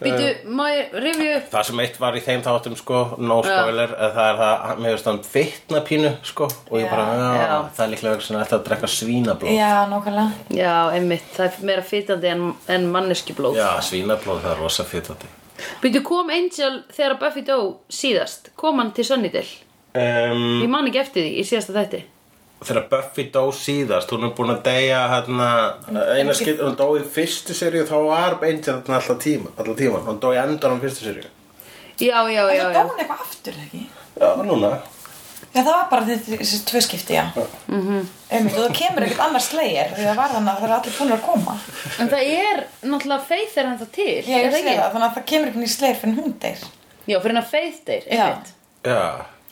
Býtu, 0.00 0.26
má 0.52 0.66
ég 0.74 0.92
rifju 0.92 1.28
upp 1.38 1.46
Það 1.54 1.66
sem 1.68 1.80
eitt 1.84 1.98
var 2.00 2.16
í 2.18 2.22
þeim 2.24 2.42
þáttum 2.44 2.76
sko, 2.76 2.98
no 3.22 3.38
spoiler, 3.44 3.94
ja. 3.94 4.08
það 4.16 4.28
er 4.30 4.40
það, 4.40 4.82
mér 4.84 4.96
veist 4.96 5.08
hann 5.10 5.20
vitna 5.32 5.80
pínu 5.88 6.10
sko 6.30 6.48
og 6.50 6.74
ég 6.80 6.90
bara, 6.92 7.06
já, 7.16 7.28
Já. 7.40 7.56
það 7.78 7.84
er 7.86 7.92
líklega 7.94 8.12
vegna 8.16 8.26
sem 8.28 8.38
þetta 8.40 8.58
að 8.58 8.64
drekka 8.68 8.90
svínablóð. 8.96 9.52
Já, 9.56 9.70
nákvæmlega 9.92 10.58
Já, 10.60 10.74
einmitt, 10.98 11.30
það 11.36 11.46
er 11.48 11.68
meira 11.70 11.86
fytandi 11.92 12.32
en, 12.34 12.44
en 12.76 12.88
manneskiblóð 12.92 13.56
Já, 13.60 13.68
svínablóð 13.88 14.42
það 14.44 14.52
er 14.52 14.60
rosa 14.64 14.86
fytandi. 14.88 15.30
Býtu, 15.80 16.02
kom 16.04 16.28
Angel 16.34 16.82
þegar 16.92 17.16
Buffy 17.22 17.46
dó 17.46 17.56
síðast? 17.88 18.52
Kom 18.60 18.82
hann 18.82 18.92
til 18.96 19.08
Sunnydale? 19.08 19.62
Um, 19.96 20.60
Ég 20.60 20.68
man 20.68 20.90
ekki 20.90 21.00
eftir 21.00 21.24
því 21.24 21.40
í 21.40 21.46
síðasta 21.48 21.72
þætti 21.78 22.02
þegar 22.64 22.86
Buffy 22.90 23.24
dó 23.34 23.42
síðast, 23.52 24.10
hún 24.14 24.24
er 24.24 24.34
búin 24.36 24.54
að 24.54 24.62
deyja 24.64 25.02
hérna, 25.12 25.48
eina 26.16 26.34
skipt, 26.34 26.60
hún 26.64 26.76
dó 26.78 26.88
í 26.96 27.02
fyrstu 27.04 27.54
seríu, 27.54 27.84
þá 27.88 27.96
var 28.08 28.38
Angel 28.42 28.78
þarna 28.80 28.96
alltaf 29.00 29.18
tíma, 29.22 29.52
alltaf 29.56 29.76
tíma, 29.76 30.00
hún 30.06 30.20
dó 30.22 30.32
í 30.32 30.40
endan 30.40 30.76
á 30.76 30.82
fyrstu 30.82 31.04
seríu. 31.10 31.30
Já, 32.00 32.20
já, 32.28 32.42
En 32.48 32.56
já, 32.56 32.62
það 32.64 32.72
já 32.72 32.76
dó 32.76 32.84
hún 32.90 33.00
eitthvað 33.00 33.24
aftur, 33.26 33.54
ekki? 33.66 33.86
Já, 34.20 34.28
núna. 34.48 34.70
Já, 35.56 35.60
það 35.62 35.70
var 35.72 35.86
bara 35.90 36.06
þessi 36.06 36.58
tvö 36.68 36.80
skipti, 36.84 37.14
já 37.16 37.26
Mhm. 37.68 38.08
Einmitt, 38.30 38.56
og 38.58 38.66
það 38.66 38.74
kemur 38.76 39.04
ekkert 39.06 39.20
annar 39.24 39.40
slegir 39.40 39.92
því 39.94 40.04
það 40.04 40.16
var 40.16 40.28
þannig 40.34 40.50
að 40.52 40.58
það 40.60 40.66
er 40.66 40.74
allir 40.76 40.96
búin 40.98 41.12
að 41.14 41.22
koma 41.22 41.54
En 42.00 42.08
það 42.08 42.22
er 42.34 42.64
náttúrulega 42.82 43.24
Faith 43.28 43.58
er 43.58 43.64
hann 43.66 43.78
það 43.78 43.90
til 43.92 44.22
Já, 44.26 44.36
ég 44.36 44.44
er 44.44 44.50
það 44.52 44.58
sé 44.58 44.74
það, 44.76 44.92
þannig 44.92 45.06
að 45.08 45.14
það 45.16 45.24
kemur 45.30 45.48
ekki 45.48 45.62
nýr 45.62 45.72
slegir 45.76 46.00
fyrir 46.00 46.16
hún 46.18 46.34
deyr 46.42 46.64
Já, 47.06 47.20
fyrir 47.20 47.34
hann 47.36 47.42
að 47.42 47.50
Faith 47.54 47.80
deyr, 47.86 48.04
Já. 48.10 48.26
Já. 48.84 49.00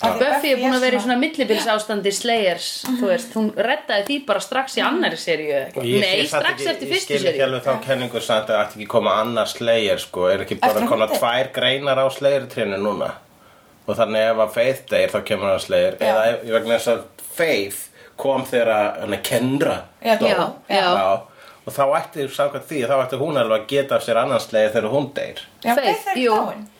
Því 0.04 0.18
Buffy 0.20 0.50
er 0.52 0.58
búin 0.62 0.74
að 0.76 0.80
vera 0.84 0.96
í 0.96 1.00
svona- 1.04 1.18
millibils 1.18 1.66
ástandi 1.74 2.12
Slayers, 2.12 2.68
þú 3.00 3.06
veist, 3.10 3.32
hún 3.34 3.50
reddaði 3.56 4.04
því 4.08 4.16
bara 4.26 4.40
strax 4.40 4.76
í 4.78 4.82
annari 4.84 5.16
seríu 5.16 5.50
eða 5.54 5.66
eitthvað. 5.68 5.84
Ég- 5.90 6.00
Nei, 6.00 6.14
ég 6.22 6.28
strax 6.28 6.50
ekki- 6.60 6.70
eftir 6.72 6.88
Ég 6.88 6.92
fyrstu 6.94 7.04
skil 7.04 7.16
ekki 7.26 7.38
seríu. 7.38 7.44
alveg 7.48 7.62
þá 7.64 7.84
kenningu 7.86 8.20
samt 8.20 8.48
að 8.48 8.60
ætti 8.64 8.76
ekki 8.80 8.88
koma 8.88 9.10
annars 9.22 9.54
slegir 9.58 9.98
sko, 9.98 10.26
er 10.32 10.38
ekki 10.44 10.60
bara 10.60 10.72
Eftir 10.74 10.88
koma 10.88 11.06
tvær 11.08 11.52
greinar 11.52 11.96
á 11.98 12.06
slegirtrénu 12.10 12.78
núna? 12.78 13.12
Og 13.86 13.96
þannig 13.96 14.30
ef 14.30 14.36
að 14.36 14.52
Faith 14.54 14.82
deyr 14.90 15.08
þá 15.10 15.20
kemur 15.24 15.50
hann 15.50 15.60
slegir 15.60 15.98
Já. 15.98 16.06
eða 16.06 16.26
ef- 16.32 16.44
vegna 16.44 16.74
þess 16.78 16.88
að 16.88 17.02
Faith 17.34 17.88
kom 18.16 18.44
þegar 18.44 19.00
hann 19.00 19.12
er 19.12 19.18
Kendra 19.22 19.82
Já, 20.04 20.16
já, 20.20 20.52
já. 20.70 21.20
Og 21.64 21.72
þá 21.72 21.82
ætti 21.96 22.24
því 22.28 22.80
þá 22.84 22.94
ætti 23.00 23.18
hún 23.20 23.38
alveg 23.40 23.62
að 23.62 23.68
geta 23.70 23.96
af 23.96 24.02
sér 24.04 24.18
annan 24.20 24.40
slegir 24.42 24.72
þegar 24.74 24.90
hún 24.92 25.06
deyr. 25.16 25.38
Já, 25.64 25.74
Faith, 25.78 26.08
jú. 26.20 26.34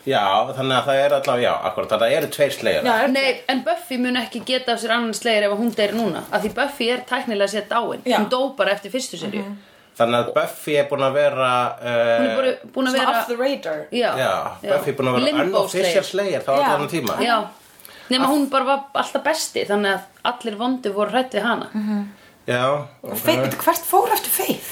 já, 0.05 0.21
þannig 0.57 0.75
að 0.77 0.89
það 0.89 0.99
er 1.05 1.15
allavega, 1.17 1.45
já, 1.47 1.53
akkurat 1.69 1.89
þannig 1.89 2.05
að 2.05 2.11
það 2.11 2.17
eru 2.19 2.27
tveir 2.35 2.51
slegir 2.53 2.83
Já, 2.85 2.95
er- 3.03 3.13
Nei, 3.15 3.31
en 3.49 3.63
Buffy 3.65 3.97
mun 3.97 4.19
ekki 4.21 4.43
geta 4.45 4.73
af 4.75 4.79
sér 4.83 4.93
annan 4.93 5.13
Slayer 5.17 5.47
ef 5.47 5.55
hún 5.57 5.71
deyr 5.75 5.95
núna 5.97 6.21
af 6.31 6.43
því 6.43 6.51
Buffy 6.59 6.89
er 6.93 7.01
tæknilega 7.09 7.47
sér 7.55 7.65
dáin. 7.71 8.03
Já. 8.05 8.17
hún 8.19 8.29
dó 8.29 8.41
bara 8.57 8.71
eftir 8.77 8.91
fyrstu 8.93 9.17
seríu. 9.17 9.45
Þannig 9.97 10.19
að 10.19 10.33
Buffy 10.35 10.75
er 10.75 10.87
búin 10.89 11.01
að 11.07 11.13
vera 11.15 11.49
uh, 11.81 12.17
hún 12.19 12.27
er 12.29 12.35
bara 12.35 12.53
búin 12.75 12.87
að 12.91 12.97
vera 12.99 13.11
off 13.15 13.27
the 13.31 13.37
radar. 13.39 13.85
Já, 13.95 14.09
já, 14.19 14.33
Buffy 14.61 14.91
er 14.91 14.97
búin 14.99 15.09
að 15.09 15.17
vera 15.23 15.45
unofficial 15.47 16.03
Slayer 16.03 16.03
slegir 16.11 16.43
þá 16.45 16.51
Já. 16.59 16.67
allan 16.75 16.89
tíma 16.91 17.15
Já, 17.23 17.37
nema 18.11 18.27
hún 18.29 18.49
bara 18.51 18.65
var 18.69 18.83
alltaf 19.01 19.23
besti 19.25 19.65
þannig 19.65 19.95
að 19.95 20.29
allir 20.29 20.57
vondu 20.59 20.91
voru 20.93 21.09
hrætt 21.15 21.33
við 21.33 21.47
hana 21.47 21.71
já, 22.47 22.63
Og 23.03 23.19
veitu, 23.25 23.57
hvert 23.63 23.85
fór 23.89 24.11
eftir 24.15 24.31
Faith? 24.31 24.71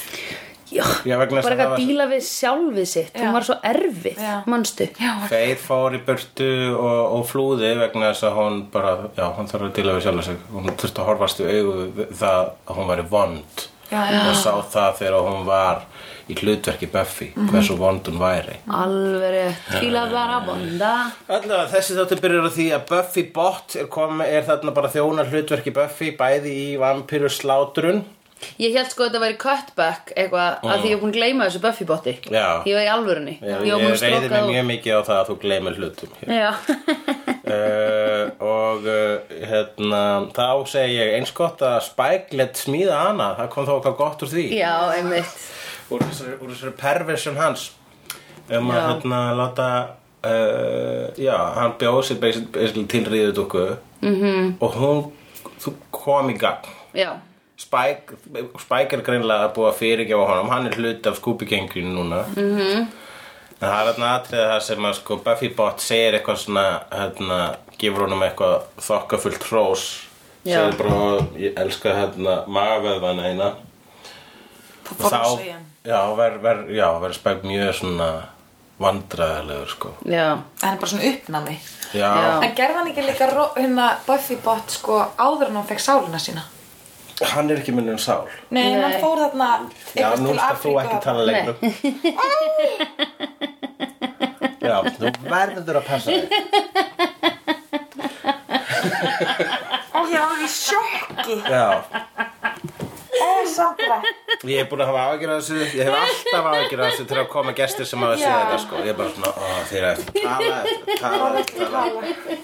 Já, 0.74 0.82
Já, 1.06 1.14
bara 1.30 1.38
að 1.38 1.52
ekki 1.52 1.60
það 1.60 1.64
að 1.64 1.70
var- 1.70 1.78
díla 1.84 2.04
við 2.10 2.22
sjálfið 2.26 2.86
sitt 2.90 3.18
hún 3.20 3.32
var 3.36 3.44
svo 3.46 3.54
erfið, 3.70 4.16
Já. 4.18 4.32
manstu 4.50 4.88
Já, 4.98 5.12
Faith 5.30 5.60
fór 5.68 5.94
í 5.94 6.00
burtu 6.06 6.48
og, 6.74 7.12
og 7.18 7.26
flúði 7.30 7.70
vegna 7.78 8.08
þess 8.10 8.24
að 8.26 8.38
hún 8.40 8.56
bara, 8.72 8.94
já, 9.16 9.28
hún 9.36 9.46
þarf 9.52 9.68
að 9.68 9.76
díla 9.76 9.94
við 9.94 10.02
sjálf 10.08 10.24
sig. 10.24 10.36
Hún 10.52 10.66
þurfti 10.72 10.98
að 11.04 11.08
horfast 11.12 11.40
í 11.40 11.44
við 11.44 12.10
það 12.18 12.50
að 12.66 12.74
hún 12.80 12.90
væri 12.90 13.06
vond. 13.12 13.68
Og 13.92 14.36
sá 14.38 14.52
það 14.72 14.98
þegar 15.00 15.28
hún 15.28 15.46
var 15.48 15.84
í 16.30 16.34
hlutverki 16.38 16.88
Buffy, 16.88 17.28
hversu 17.50 17.76
vond 17.76 18.06
hún 18.08 18.16
væri. 18.20 18.56
alveg 18.72 19.56
til 19.68 19.92
að 19.92 20.14
vera 20.14 20.38
vonda. 20.46 20.92
Allavega, 21.28 21.68
þessi 21.74 21.98
þáttu 21.98 22.20
byrjar 22.22 22.48
á 22.48 22.52
því 22.56 22.66
að 22.78 22.86
Buffy 22.88 23.24
Bot 23.34 23.76
er, 23.76 23.88
komi, 23.92 24.24
er 24.24 24.46
þarna 24.48 24.74
bara 24.74 24.92
þjóna 24.92 25.26
hlutverki 25.28 25.74
Buffy 25.76 26.14
bæði 26.16 26.54
í 26.64 26.68
vampíru 26.80 27.28
slátrun 27.28 28.04
Ég 28.58 28.74
held 28.76 28.90
sko 28.92 29.02
að 29.04 29.08
þetta 29.10 29.20
væri 29.24 29.36
cutback 29.44 30.12
eitthvað 30.16 30.64
að 30.64 30.80
því 30.82 30.88
ég 30.90 30.96
er 30.96 31.00
búin 31.02 31.12
að 31.12 31.18
gleyma 31.18 31.46
þessu 31.48 31.60
Buffy 31.64 31.84
botti 31.88 32.14
Já. 32.30 32.46
Ég 32.66 32.74
var 32.78 32.84
í 32.84 32.90
alvörunni 32.94 33.34
Já, 33.40 33.56
ég 33.64 33.72
að 33.74 34.04
reyði 34.04 34.28
mig 34.30 34.50
mjög 34.50 34.66
mikið 34.70 34.92
á 34.94 35.00
það 35.08 35.18
að 35.20 35.28
þú 35.30 35.36
gleymir 35.44 35.78
hlutum 35.78 36.14
hér. 36.20 36.34
Já, 36.34 36.50
uh, 37.44 38.24
og 38.44 38.86
uh, 38.88 39.34
hérna, 39.48 40.02
þá 40.36 40.46
segi 40.70 40.94
ég 40.98 41.14
eins 41.18 41.32
gott 41.36 41.62
að 41.66 41.80
Spike 41.88 42.38
let 42.38 42.60
smíða 42.60 43.00
hana 43.08 43.30
það 43.40 43.50
kom 43.54 43.68
þó 43.68 43.74
eitthvað 43.78 43.98
gott 44.00 44.24
úr 44.26 44.32
því 44.34 44.46
já, 44.58 44.74
einmitt 44.98 45.34
úr 45.92 46.04
þessari, 46.06 46.38
úr 46.40 46.52
þessari 46.54 46.76
perversion 46.80 47.36
hans 47.40 47.66
um 48.50 48.70
að 48.72 48.78
Já. 48.80 48.86
hérna 48.90 49.20
láta 49.38 49.68
uh, 50.24 51.06
já, 51.20 51.36
hann 51.58 51.76
bjóð 51.80 52.00
sér 52.10 52.86
til 52.92 53.04
ríðudúku 53.08 53.66
Mhm. 54.04 54.20
-hmm. 54.20 54.48
og 54.60 54.72
hún 54.76 55.12
kom 55.90 56.28
í 56.28 56.34
gang 56.38 56.60
Já, 56.94 57.16
Spike, 57.64 58.16
Spike 58.60 58.96
er 58.98 59.02
greinlega 59.06 59.48
búið 59.56 59.70
að 59.70 59.78
fyrirgefa 59.80 60.26
honum, 60.28 60.50
hann 60.52 60.68
er 60.68 60.76
hluti 60.78 61.08
af 61.10 61.18
Scooby-genginu 61.20 61.92
núna. 61.94 62.24
Mhm. 62.36 62.58
-hmm. 62.60 62.86
en 63.60 63.68
það 63.70 63.80
er 63.80 63.92
þarna 63.92 64.08
atriðið 64.18 64.50
það 64.52 64.60
sem 64.60 64.84
að 64.84 64.94
sko 64.94 65.16
Buffy 65.16 65.48
Bot 65.48 65.80
segir 65.80 66.14
eitthvað 66.18 66.36
svona 66.36 66.64
hérna, 66.90 67.56
gefur 67.78 68.02
honum 68.04 68.22
eitthvað 68.22 68.62
þokkafullt 68.80 69.44
hrós. 69.50 69.84
Segir 70.44 70.76
bara, 70.78 71.26
ég 71.38 71.52
elska 71.56 71.94
hérna 71.94 72.44
magaveðvana 72.46 73.24
eina. 73.30 73.52
Það 74.84 75.04
og 75.04 75.12
þá, 75.12 75.54
já, 75.84 76.16
verður 76.16 76.42
ver, 76.42 76.64
já, 76.68 76.88
verður 77.00 77.14
Spike 77.14 77.46
mjög 77.46 77.74
svona 77.74 78.22
vandræðilegur 78.80 79.68
sko. 79.68 79.88
Já, 80.04 80.38
Það 80.60 80.72
er 80.72 80.76
bara 80.76 80.90
svona 80.90 81.12
uppnámi. 81.12 81.58
En 81.94 82.54
gerði 82.54 82.74
hann 82.74 82.88
ekki 82.90 83.06
líka 83.06 83.30
ro- 83.34 83.52
hérna 83.56 83.96
Buffy 84.06 84.36
bot 84.36 84.70
sko 84.70 85.06
áður 85.16 85.48
en 85.48 85.56
hann 85.56 85.66
fekk 85.66 85.80
sálina 85.80 86.18
sína 86.18 86.42
hann 87.22 87.50
er 87.50 87.60
ekki 87.62 87.72
minnum 87.74 87.98
sál. 87.98 88.24
Nei, 88.50 88.62
Nei. 88.74 88.82
hann 88.82 88.96
fór 89.02 89.18
þarna 89.22 89.48
Já, 89.94 90.08
nú 90.18 90.34
skal 90.34 90.56
þú 90.62 90.72
ekki 90.82 90.98
tala 91.04 91.22
lengur. 91.28 91.56
Já, 94.64 94.76
þú 94.96 95.12
verður 95.28 95.76
að 95.80 95.84
passa 95.88 96.10
þig. 96.10 96.24
Ó, 99.94 99.98
ég 100.10 100.20
var 100.20 100.40
í 100.42 100.48
sjokki. 100.50 101.36
Já, 101.46 101.68
Ó, 103.22 103.46
Sandra 103.46 103.96
ég 104.44 104.58
hef 104.60 104.68
búin 104.70 104.82
að 104.82 104.88
hafa 104.90 105.02
af 105.14 105.20
þessu. 105.22 105.56
Ég 105.78 105.84
hef 105.86 105.94
alltaf 105.94 106.44
af 106.50 106.54
þessu 106.70 107.04
til 107.08 107.18
að 107.20 107.28
koma 107.32 107.52
gestir 107.56 107.86
sem 107.88 107.98
hafa 108.04 108.16
séð 108.20 108.34
þetta 108.34 108.58
sko. 108.64 108.74
Ég 108.84 108.90
er 108.90 108.96
bara 108.98 109.10
svona, 109.14 109.30
ó, 109.34 109.36
þeir 109.70 109.84
að 109.90 109.96
tala 110.18 110.58
tala 111.00 111.40
tala 111.52 111.90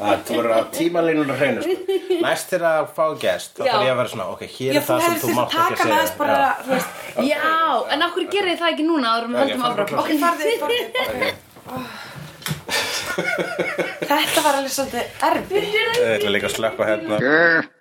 Það 0.00 0.16
verður 0.30 0.52
á 0.54 0.60
tímalínuna 0.76 1.34
hreinu 1.40 1.60
sko. 1.64 1.74
Næst 2.20 2.46
til 2.52 2.62
að 2.70 2.82
fá 2.96 3.04
gest, 3.24 3.50
þá 3.58 3.62
þarf 3.66 3.84
ég 3.84 3.92
að 3.94 3.98
vera 4.02 4.10
svona 4.14 4.26
Ok, 4.34 4.42
hér 4.58 4.72
er 4.80 4.84
það 4.90 4.98
sem 5.06 5.16
þú 5.24 5.28
mátt 5.38 5.50
að 5.54 5.60
ekki 5.60 5.80
þess 5.80 6.10
segja. 6.10 6.18
bara, 6.20 6.40
Já. 7.30 7.42
En 7.96 8.00
okkur 8.06 8.24
gerir 8.36 8.56
það 8.60 8.70
ekki 8.74 8.84
núna 8.86 9.08
en 9.16 9.34
höldum 9.40 9.60
farðu 9.64 9.82
áfram? 9.84 9.96
bara 9.96 10.02
Ok, 10.04 10.10
farðu, 10.22 10.44
farðu 10.62 11.28
Þetta 14.10 14.40
var 14.44 14.54
alveg 14.60 14.72
svolítið 14.74 15.04
erfið 15.30 15.62
Ég 15.70 16.16
ætla 16.16 16.30
líka 16.34 16.48
að 16.50 16.56
slökka 16.56 16.82
hérna 16.88 17.16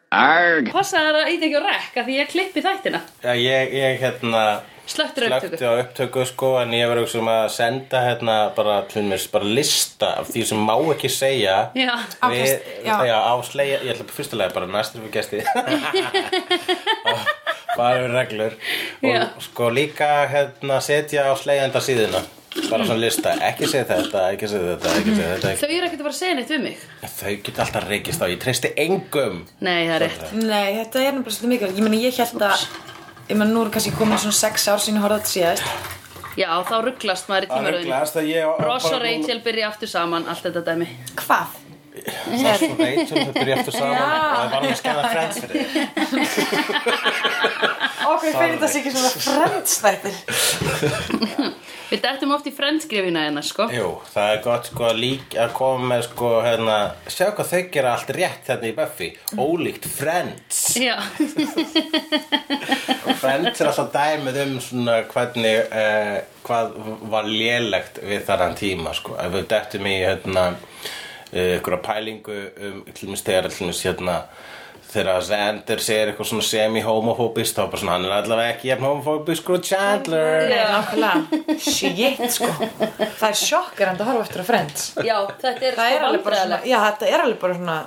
Passa 0.09 0.97
þær 1.05 1.17
að 1.21 1.31
ít 1.35 1.43
ekki 1.45 1.59
á 1.61 1.63
rekk 1.69 1.97
að 2.01 2.07
því 2.09 2.13
ég 2.17 2.29
klippi 2.31 2.61
þættina. 2.65 3.01
Já, 3.23 3.33
ég, 3.37 3.73
ég 3.77 3.99
hérna 4.01 4.43
Slöktur 4.89 5.27
upptöku 5.27 5.49
slökti 5.53 5.65
á 5.69 5.73
upptöku. 5.83 6.23
sko 6.25 6.47
en 6.63 6.71
ég 6.73 6.87
verður 6.89 7.07
sem 7.11 7.27
að 7.29 7.43
senda 7.53 7.99
hérna 8.07 8.37
bara, 8.55 8.79
tlumis, 8.89 9.27
bara 9.29 9.45
lista 9.45 10.15
af 10.23 10.31
því 10.33 10.45
sem 10.49 10.63
má 10.65 10.73
ekki 10.95 11.11
segja. 11.13 11.59
Já, 11.77 11.93
Á 11.93 12.25
við, 12.33 12.41
kast- 12.41 12.65
já. 12.87 12.95
já. 13.05 13.17
á 13.21 13.33
slegja, 13.45 13.77
ég 13.85 13.93
ætla 13.93 14.07
fyrstulega 14.17 14.53
bara 14.55 14.65
næstur 14.65 15.05
við 15.05 15.11
gesti. 15.19 15.43
Bara 17.77 17.99
við 18.01 18.09
reglur. 18.17 18.55
Já. 19.05 19.21
og 19.37 19.43
sko 19.45 19.69
líka 19.71 20.07
hérna 20.27 20.81
setja 20.83 21.29
á 21.29 21.33
slegjanda 21.37 21.79
síðuna 21.79 22.19
bara 22.69 22.85
svona 22.85 22.99
lista, 22.99 23.33
ekki 23.49 23.67
segja 23.69 23.85
þetta, 23.89 24.23
ekki 24.33 24.49
segja 24.49 24.73
þetta 24.73 24.93
ekki 24.99 25.15
segja 25.15 25.31
þetta, 25.35 25.51
ekki. 25.53 25.61
þau 25.61 25.69
eru 25.69 25.85
ekkert 25.87 25.99
að 25.99 26.05
fara 26.07 26.15
að 26.15 26.19
segja 26.19 26.37
neitt 26.39 26.53
við 26.53 26.61
mig. 26.65 26.77
Þau 27.19 27.33
geta 27.45 27.65
alltaf 27.65 27.83
reykist 27.89 28.23
á, 28.23 28.25
ég 28.31 28.39
treysti 28.41 28.69
engum. 28.85 29.37
Nei, 29.61 29.79
það 29.85 29.95
er 29.95 30.01
rétt. 30.05 30.23
Nei, 30.39 30.69
þetta 30.79 31.03
er 31.03 31.11
nefnilega 31.13 31.35
svolítið 31.37 31.53
mikilvægt. 31.53 31.77
Ég 31.77 31.85
meni, 31.85 32.01
ég 32.07 32.13
held 32.23 32.47
að 32.49 32.59
Ég 33.29 33.37
meni, 33.37 33.53
nú 33.53 33.61
er 33.61 33.69
kannski 33.69 33.91
komið 33.93 34.23
svona 34.23 34.33
sex 34.39 34.63
ár 34.73 34.79
sín 34.81 34.97
að 34.97 35.03
horfa 35.05 35.19
þetta 35.19 35.29
síðast. 35.35 35.61
Já, 36.39 36.49
þá 36.65 36.75
rugglast 36.81 37.27
maður 37.29 37.45
í 37.45 37.47
Það 37.49 37.57
tímaröðinu 37.59 37.85
rugglast 37.85 38.15
að 38.17 38.25
ég 38.31 38.41
Ross 38.65 38.87
og 38.89 39.01
Rachel 39.03 39.39
byrja 39.45 39.65
aftur 39.69 39.89
saman, 39.91 40.25
allt 40.31 40.43
þetta 40.47 40.61
dæmi. 40.65 40.87
Hvað? 41.19 41.47
Ross 41.99 42.63
og 42.65 42.79
Rachel, 42.81 43.17
þau 43.19 43.33
byrja 43.37 43.53
eftir 43.59 43.73
saman. 43.77 44.01
Og 44.01 44.05
það 44.09 44.33
var 44.39 44.57
alveg 44.63 44.77
skæða 44.79 45.01
friends 45.13 45.37
fyrir 45.43 45.67
þig. 45.75 45.85
Okkur 48.09 48.31
fyrir 48.33 48.53
þetta 48.55 48.67
sé 48.73 48.77
ekki 48.81 48.91
svona 48.97 49.11
frendstættir 49.27 50.15
Við 51.89 52.03
dættum 52.03 52.33
oft 52.35 52.45
í 52.45 52.51
friendskrifina 52.53 53.23
hérna, 53.25 53.41
sko. 53.45 53.65
Jú, 53.73 53.87
það 54.13 54.31
er 54.33 54.41
gott 54.45 54.67
sko 54.69 54.89
lík 54.93 55.33
að 55.41 55.53
koma 55.57 55.87
með 55.89 56.03
sko 56.05 56.27
hérna 56.45 56.75
Sjá 57.09 57.31
hvað 57.33 57.49
þau 57.49 57.61
gera 57.73 57.93
allt 57.95 58.11
rétt 58.13 58.43
þarna 58.45 58.69
í 58.69 58.75
Buffy. 58.77 59.07
Ólíkt 59.41 59.87
Friends. 59.89 60.59
Já, 60.77 60.93
Friends 63.21 63.63
er 63.63 63.71
alltaf 63.71 63.89
dæmið 63.95 64.37
um 64.43 64.53
svona 64.67 64.99
hvernig 65.09 65.63
uh, 65.65 66.19
Hvað 66.45 66.77
var 67.11 67.27
lélegt 67.29 67.97
við 68.05 68.21
þarann 68.29 68.57
tíma 68.59 68.93
sko. 68.97 69.17
Ef 69.17 69.33
við 69.33 69.49
dettum 69.55 69.89
í 69.89 69.95
hérna 69.97 70.45
uh, 70.53 71.57
Ykkur 71.57 71.79
pælingu 71.89 72.37
um 72.69 72.85
mér 72.85 73.81
hérna 73.89 74.21
Þegar 74.89 75.21
Xander 75.21 75.81
segir 75.85 76.09
eitthvað 76.09 76.29
svona 76.31 76.45
semi-homofóbist 76.47 77.57
Þá 77.57 77.61
er 77.61 77.67
bara 77.69 77.81
svona 77.83 77.93
hann 77.93 78.07
er 78.07 78.15
allavega 78.15 78.53
ekki 78.55 78.71
jafn 78.71 78.87
homofóbist 78.87 79.51
og 79.53 79.67
Chandler. 79.69 80.49
Nei, 80.49 80.63
nákvæmlega. 80.73 81.59
Shit, 81.61 82.25
sko. 82.33 82.49
Það 83.19 83.29
er 83.29 83.39
sjokkar 83.43 83.93
að 83.93 84.03
horfa 84.09 84.25
eftir 84.25 84.43
að 84.43 84.49
frends 84.49 84.89
já, 85.05 85.15
þetta 85.43 85.69
er 85.69 85.79
Það 85.79 85.93
er 85.93 85.99
sko 85.99 86.09
alveg 86.09 86.25
bara 86.25 86.41
svona 86.41 86.57
vandræðalegt. 86.57 86.69
Já, 86.71 86.77
þetta 86.89 87.11
er 87.13 87.25
alveg 87.27 87.41
bara 87.45 87.59
svona 87.59 87.77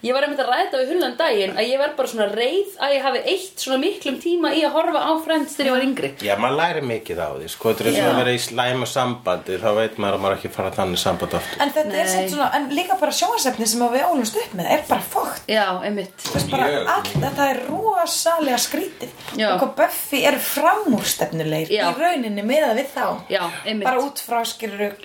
Ég 0.00 0.14
var 0.16 0.24
einmitt 0.24 0.38
að 0.40 0.48
ræða 0.48 0.62
þetta 0.64 0.78
við 0.80 0.90
hullan 0.94 1.16
daginn 1.18 1.50
að 1.60 1.66
ég 1.68 1.80
verð 1.82 1.96
bara 1.98 2.08
svona 2.08 2.26
reið 2.32 2.76
að 2.80 2.92
ég 2.94 3.02
hafi 3.04 3.18
eitt 3.28 3.60
svona 3.60 3.76
miklum 3.82 4.14
tíma 4.22 4.48
í 4.56 4.62
að 4.64 4.72
horfa 4.72 5.00
á 5.04 5.12
Friends 5.20 5.56
þegar 5.58 5.68
ég 5.68 5.74
var 5.76 5.84
yngri 5.84 6.10
Já, 6.24 6.34
maður 6.40 6.56
læri 6.56 6.82
mikið 6.88 7.18
á 7.20 7.28
því, 7.36 7.48
sko, 7.52 7.74
þetta 7.74 7.84
er 7.84 7.98
Já. 7.98 8.06
að 8.08 8.16
vera 8.20 8.32
í 8.32 8.38
slæmu 8.40 8.88
sambandi, 8.88 9.58
þá 9.60 9.68
veit 9.76 9.98
maður 10.00 10.16
að 10.16 10.22
maður 10.24 10.36
ekki 10.38 10.50
fara 10.54 10.70
þannig 10.78 11.02
samband 11.02 11.36
aftur. 11.36 11.60
En 11.60 11.74
þetta 11.76 11.92
er 11.92 12.08
Nei. 12.08 12.12
samt 12.14 12.32
svona 12.32 12.48
En 12.56 12.64
líka 12.72 12.96
bara 13.02 13.12
sjónasefni 13.12 13.66
sem 13.68 13.84
að 13.84 13.92
við 13.98 14.06
ólumst 14.08 14.40
upp 14.40 14.56
með 14.56 14.72
Er 14.72 14.82
bara 14.88 15.04
fókt 15.12 15.52
Já, 15.52 15.66
einmitt 15.84 16.16
Þú 16.24 16.32
veist 16.38 16.50
bara 16.50 16.70
Mjög. 16.70 16.90
allt 16.96 17.12
Þetta 17.26 17.50
er 17.50 17.62
rosalega 17.68 18.58
skrítið 18.64 19.10
Já. 19.36 19.46
Og 19.52 19.60
hvað 19.60 19.74
Buffy 19.82 20.24
eru 20.24 20.40
framúrstefnulegir. 20.48 21.76
Í 21.76 21.92
rauninni 22.00 22.42
meða 22.48 22.72
við 22.80 22.88
þá 22.96 23.06
Já, 23.28 23.44
einmitt 23.68 23.84
Bara 23.84 24.00
út 24.00 24.24
frá 24.24 24.40
skilur 24.48 24.96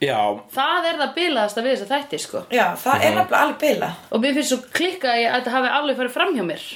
Já, 0.00 0.18
Það 0.54 0.88
er 0.92 0.98
það 1.02 1.14
bilaðasta 1.16 1.62
við 1.64 1.72
þess 1.74 1.84
að 1.86 1.92
þætti, 1.94 2.18
sko. 2.22 2.42
Já, 2.54 2.64
það 2.78 3.04
er 3.04 3.14
nefnilega 3.16 3.40
alveg 3.42 3.60
bila 3.64 3.88
Og 4.14 4.20
mér 4.22 4.36
finnst 4.38 4.52
svo 4.52 4.58
klikka 4.78 5.14
að 5.14 5.24
að 5.26 5.38
þetta 5.38 5.54
hafi 5.56 5.72
alveg 5.78 5.96
farið 6.02 6.14
fram 6.18 6.34
hjá 6.36 6.44
mér 6.46 6.66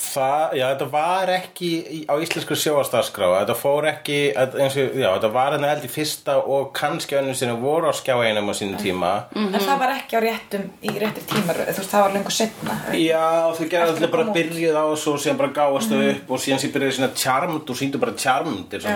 það, 0.00 0.56
já, 0.58 0.64
þetta 0.72 0.88
var 0.92 1.32
ekki 1.34 1.70
í, 1.82 2.00
á 2.10 2.14
íslensku 2.22 2.56
sjóastaskrá, 2.58 3.30
þetta 3.40 3.56
fór 3.58 3.88
ekki, 3.92 4.18
eins 4.34 4.78
og, 4.80 4.96
já, 4.98 5.08
þetta 5.16 5.30
var 5.34 5.56
hérna 5.56 5.72
held 5.72 5.86
í 5.86 5.92
fyrsta 5.92 6.36
og 6.42 6.70
kannski 6.76 7.18
önnur 7.20 7.38
sinni 7.38 7.56
voru 7.60 7.90
á 7.90 7.94
skjá 7.96 8.16
einum 8.24 8.50
á 8.50 8.54
sínum 8.56 8.80
tíma. 8.80 9.12
En 9.34 9.54
það 9.54 9.78
var 9.82 9.94
ekki 9.98 10.18
á 10.18 10.20
réttum 10.24 10.64
Í 10.84 10.92
réttir 11.00 11.24
tímar 11.28 11.58
Þú 11.64 11.80
veist, 11.80 11.90
það 11.90 12.02
var 12.04 12.12
lengur 12.14 12.34
setna 12.34 12.74
Já, 12.98 13.24
þau 13.56 13.66
gerðu 13.70 13.94
Eftir 13.94 13.94
alltaf 13.94 14.12
bara 14.14 14.34
byrjuð 14.34 14.76
á 14.76 14.84
þessu 14.90 15.12
og 15.14 15.20
síðan 15.22 15.40
bara 15.40 15.52
gáast 15.56 15.92
þau 15.92 16.02
upp 16.10 16.32
og 16.34 16.42
síðan 16.44 16.62
sér 16.62 16.72
byrjuði 16.74 16.96
sína 16.98 17.08
charmd 17.18 17.72
og 17.74 17.78
síndu 17.78 18.00
bara 18.02 18.14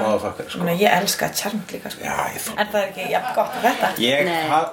maðurfakkar, 0.09 0.49
sko. 0.52 0.67
Ég, 0.69 0.83
ég 0.83 0.97
elska 0.99 1.28
charmt 1.37 1.73
líka 1.75 1.93
sko. 1.93 2.05
Já. 2.05 2.14
En 2.55 2.71
það 2.73 2.78
er 2.81 2.88
ekki 2.88 3.07
jafn 3.12 3.33
gott 3.37 3.57
að 3.59 3.67
þetta 3.69 3.87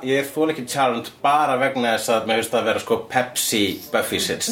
Ég, 0.06 0.30
þól 0.34 0.50
ekki 0.54 0.66
charmd 0.72 1.12
bara 1.24 1.58
vegna 1.62 1.96
þess 1.96 2.14
að 2.16 2.30
mér 2.30 2.42
finnst 2.42 2.54
það 2.54 2.62
að 2.62 2.70
vera 2.72 2.84
sko 2.86 3.00
Pepsi 3.12 3.64
Buffy 3.94 4.22
sits. 4.24 4.52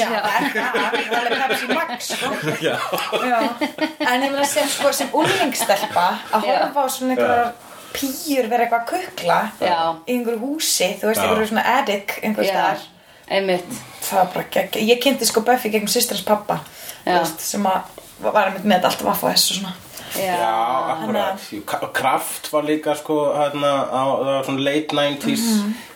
Pepsi 1.67 1.77
Max 1.79 2.09
sko. 2.13 2.31
Já. 2.61 2.77
Já. 3.27 3.39
En 3.99 4.23
ég 4.23 4.31
meina 4.31 4.45
sem, 4.49 4.67
sko, 4.69 4.91
sem 4.95 5.13
úlingstelpa 5.13 6.07
að 6.33 6.47
horfa 6.49 6.83
á 6.83 6.87
svona 6.91 7.15
einhverjar 7.15 7.53
pýjur 7.93 8.49
vera 8.49 8.65
eitthvað 8.65 8.81
að 8.81 8.89
kukla 8.89 9.39
Já. 9.61 9.77
í 10.07 10.15
einhverju 10.17 10.39
húsi, 10.41 10.89
þú 10.97 11.11
veist, 11.11 11.21
einhverju 11.21 11.51
svona 11.51 11.65
attic 11.77 12.15
einhver 12.23 12.47
Já, 12.47 12.53
staðar 12.55 12.85
einmitt 13.33 13.79
það 14.03 14.17
var 14.19 14.31
bara 14.33 14.45
gegg 14.57 14.79
ég 14.83 15.01
kynnti 15.03 15.27
sko 15.29 15.43
Buffy 15.45 15.71
gegnum 15.73 15.91
sýstrans 15.93 16.25
pappa 16.25 16.59
veist, 17.05 17.43
sem 17.45 17.65
að 17.69 18.01
var 18.23 18.49
einmitt 18.49 18.65
með 18.67 18.89
allt 18.89 19.05
vaff 19.05 19.23
og 19.23 19.31
þess 19.35 19.53
og 19.53 19.59
svona 19.61 19.75
Já, 20.13 20.49
akkurat. 20.93 21.93
Kraft 21.93 22.51
var 22.53 22.65
líka 22.67 22.93
sko 22.99 23.15
hérna 23.33 23.71
á 23.89 24.03
það 24.05 24.27
var 24.27 24.43
svona 24.45 24.65
late 24.67 24.93
90s. 24.93 25.45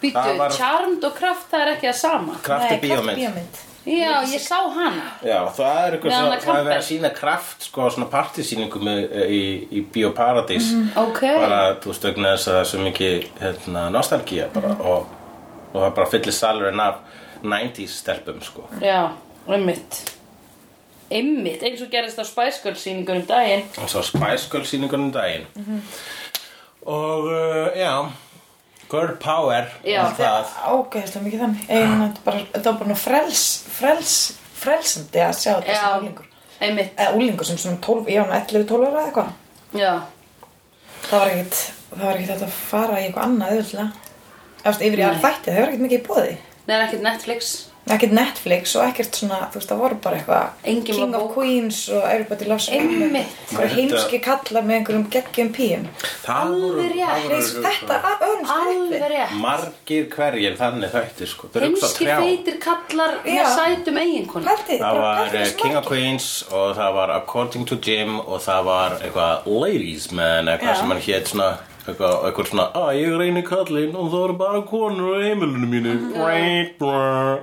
Býtu, 0.01 0.15
Það 0.15 0.39
var 0.39 0.55
Charmed 0.57 1.05
og 1.05 1.13
Kraft 1.19 1.51
það 1.51 1.61
er 1.65 1.71
ekki 1.75 1.89
það 1.91 1.99
sama 1.99 2.37
Kraft 2.47 2.71
er 2.71 2.81
bíómynd. 2.81 3.59
Já, 3.87 4.13
ég 4.27 4.41
sá 4.43 4.57
hana. 4.75 5.03
Já, 5.23 5.37
það 5.55 5.77
er 5.83 5.93
eitthvað 5.95 6.11
Með 6.11 6.17
svo, 6.17 6.25
hana 6.27 6.39
það 6.43 6.57
er 6.59 6.65
verið 6.67 6.77
að 6.81 6.87
sína 6.89 7.11
kraft 7.15 7.67
sko 7.69 7.85
á 7.85 7.87
svona 7.95 8.07
partysýningu 8.11 8.81
með, 8.83 8.99
í, 9.31 9.39
í 9.79 9.83
Bíóparadís 9.95 10.67
Ok. 10.99 11.21
bara, 11.23 11.61
þú 11.83 11.93
veist, 11.93 12.07
vegna 12.09 12.33
þess 12.35 12.49
að 12.51 12.57
það 12.57 12.59
er 12.65 12.69
svo 12.73 12.81
mikið 12.83 13.29
hérna, 13.45 13.85
nostalgía 13.95 14.49
bara 14.57 14.73
og, 14.81 15.07
og 15.71 15.79
það 15.85 15.95
bara 16.01 16.11
fyllir 16.11 16.35
salurinn 16.35 16.83
af 16.83 16.99
90s 17.47 17.95
stelpum 18.01 18.41
sko. 18.43 18.67
Já, 18.83 18.99
einmitt. 19.47 20.01
Einmitt, 21.07 21.61
eins 21.63 21.79
og 21.85 21.91
gerist 21.93 22.19
á 22.19 22.25
Spice 22.27 22.59
Girls 22.65 22.81
sýningur 22.83 23.21
um 23.21 23.27
daginn 23.29 23.63
og 23.79 23.87
svo 23.93 24.01
Spice 24.03 24.49
Girls 24.51 24.73
sýningunum 24.73 25.13
daginn. 25.15 25.47
Og 26.87 27.29
uh, 27.31 27.71
já 27.77 27.93
Girl 28.91 29.13
Power 29.21 29.69
Já. 29.83 30.01
það 30.17 30.53
Ógeðslega 30.71 31.25
mikið 31.25 31.43
þannig. 31.43 31.69
Einu, 31.69 32.09
bara, 32.25 32.43
þetta 32.53 32.71
var 32.71 32.79
bara 32.81 32.99
frels, 33.03 33.45
frels, 33.77 34.15
frelsandi 34.57 35.23
að 35.23 35.37
sjá 35.41 35.53
þetta 35.57 35.77
sem 35.77 36.01
úlingur 36.01 36.29
einmitt. 36.57 36.93
Eða 36.97 37.15
úlingur 37.19 37.47
sem 37.49 37.59
svona 37.61 37.81
12, 37.85 38.11
já, 38.15 38.23
11-12 38.25 38.87
ára 38.87 38.91
eða 38.91 39.07
eitthvað. 39.07 39.33
Það 41.07 41.19
var 41.19 41.33
ekkit, 41.35 41.63
það 41.93 42.05
var 42.07 42.17
ekkit 42.17 42.33
hægt 42.33 42.45
að 42.47 42.59
fara 42.67 42.99
í 42.99 43.07
eitthvað 43.07 43.27
annað 43.27 43.57
Eftir 44.67 44.89
yfir 44.89 44.99
í 44.99 45.03
aðra 45.05 45.23
þætti, 45.23 45.51
það 45.51 45.61
var 45.61 45.69
ekkit 45.69 45.83
mikið 45.85 45.99
í 45.99 46.05
bóði 46.07 46.37
neðan 46.67 46.87
ekkert 46.87 47.03
Netflix 47.05 47.51
Ekkert 47.87 48.11
Netflix 48.17 48.73
og 48.75 48.83
ekkert 48.89 49.15
svona, 49.15 49.37
þú 49.51 49.59
veist, 49.61 49.69
það 49.71 49.81
voru 49.83 49.97
bara 50.03 50.17
eitthvað 50.19 50.87
King 50.87 51.15
of. 51.15 51.27
Queens 51.35 51.77
og 51.93 52.03
Everybody 52.03 52.47
Loves. 52.49 52.67
Það 52.67 53.75
heimski 53.77 54.19
kallar 54.23 54.65
með 54.67 54.79
einhverjum 54.81 55.05
geggjum 55.13 55.51
píum 55.55 55.85
Alveg 56.27 56.97
rétt. 56.97 57.53
Þetta, 57.63 57.99
Alveg 58.57 59.05
rétt 59.13 59.37
margir 59.39 60.09
hverjir 60.13 60.57
þannig 60.59 60.91
þættir 60.93 61.31
sko 61.31 61.49
Heimski 61.55 62.09
feitir 62.09 62.59
kallar 62.63 63.17
með 63.23 63.39
Já. 63.39 63.47
sætum 63.55 64.01
eiginkonu 64.01 64.47
Pældi, 64.47 64.79
Það 64.81 64.99
var 65.05 65.37
eh, 65.41 65.47
King 65.61 65.79
of. 65.79 65.87
Queens 65.87 66.27
og 66.51 66.75
það 66.77 66.93
var 66.99 67.15
According 67.17 67.65
to 67.71 67.79
Jim 67.83 68.19
og 68.19 68.41
það 68.43 68.67
var 68.67 68.97
eitthvað 68.99 69.47
Ladies 69.47 70.11
Man 70.11 70.51
eitthvað 70.51 70.73
Já. 70.73 70.79
sem 70.81 70.93
hann 70.95 71.03
hétt 71.07 71.31
svona 71.33 71.49
eitthvað, 71.87 72.15
eitthvað 72.27 72.49
svona 72.51 72.65
að 72.75 72.89
ég 72.99 73.13
reyni 73.21 73.43
kallinn 73.47 73.95
og 73.97 74.09
það 74.11 74.23
eru 74.27 74.35
bara 74.41 74.61
konur 74.67 75.17
á 75.17 75.25
heimilinu 75.25 75.69
mínu. 75.71 75.93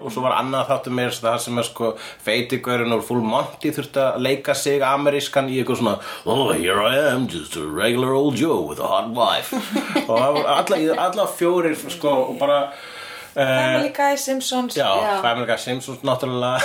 Og 0.04 0.08
svo 0.12 0.24
var 0.24 0.36
annað 0.38 0.68
þáttu 0.70 0.94
mér 0.94 1.14
það 1.16 1.38
sem 1.44 1.60
er 1.62 1.68
sko 1.68 1.92
feitigörinn 2.26 2.94
og 2.96 3.04
full 3.06 3.22
monty 3.24 3.72
þurfti 3.74 4.02
að 4.04 4.20
leika 4.26 4.56
sig 4.58 4.84
amerískan 4.84 5.48
í 5.52 5.60
eitthvað 5.62 5.80
svona 5.82 5.96
oh 6.24 6.52
here 6.52 6.80
I 6.84 6.98
am 7.12 7.28
just 7.30 7.56
a 7.56 7.64
regular 7.64 8.12
old 8.12 8.36
Joe 8.40 8.60
with 8.68 8.80
a 8.80 8.88
hot 8.88 9.10
wife. 9.16 9.54
Og 10.10 10.20
alla, 10.44 10.78
alla 11.08 11.26
fjórir 11.30 11.76
sko 11.78 12.10
og 12.28 12.38
bara 12.38 12.58
uh, 12.68 13.34
Family 13.34 13.92
Guy, 13.96 14.16
Simpsons. 14.20 14.76
Já, 14.76 14.88
Já. 15.00 15.20
Family 15.22 15.46
Guy 15.48 15.58
Simpsons 15.58 16.04
náttúrulega. 16.04 16.58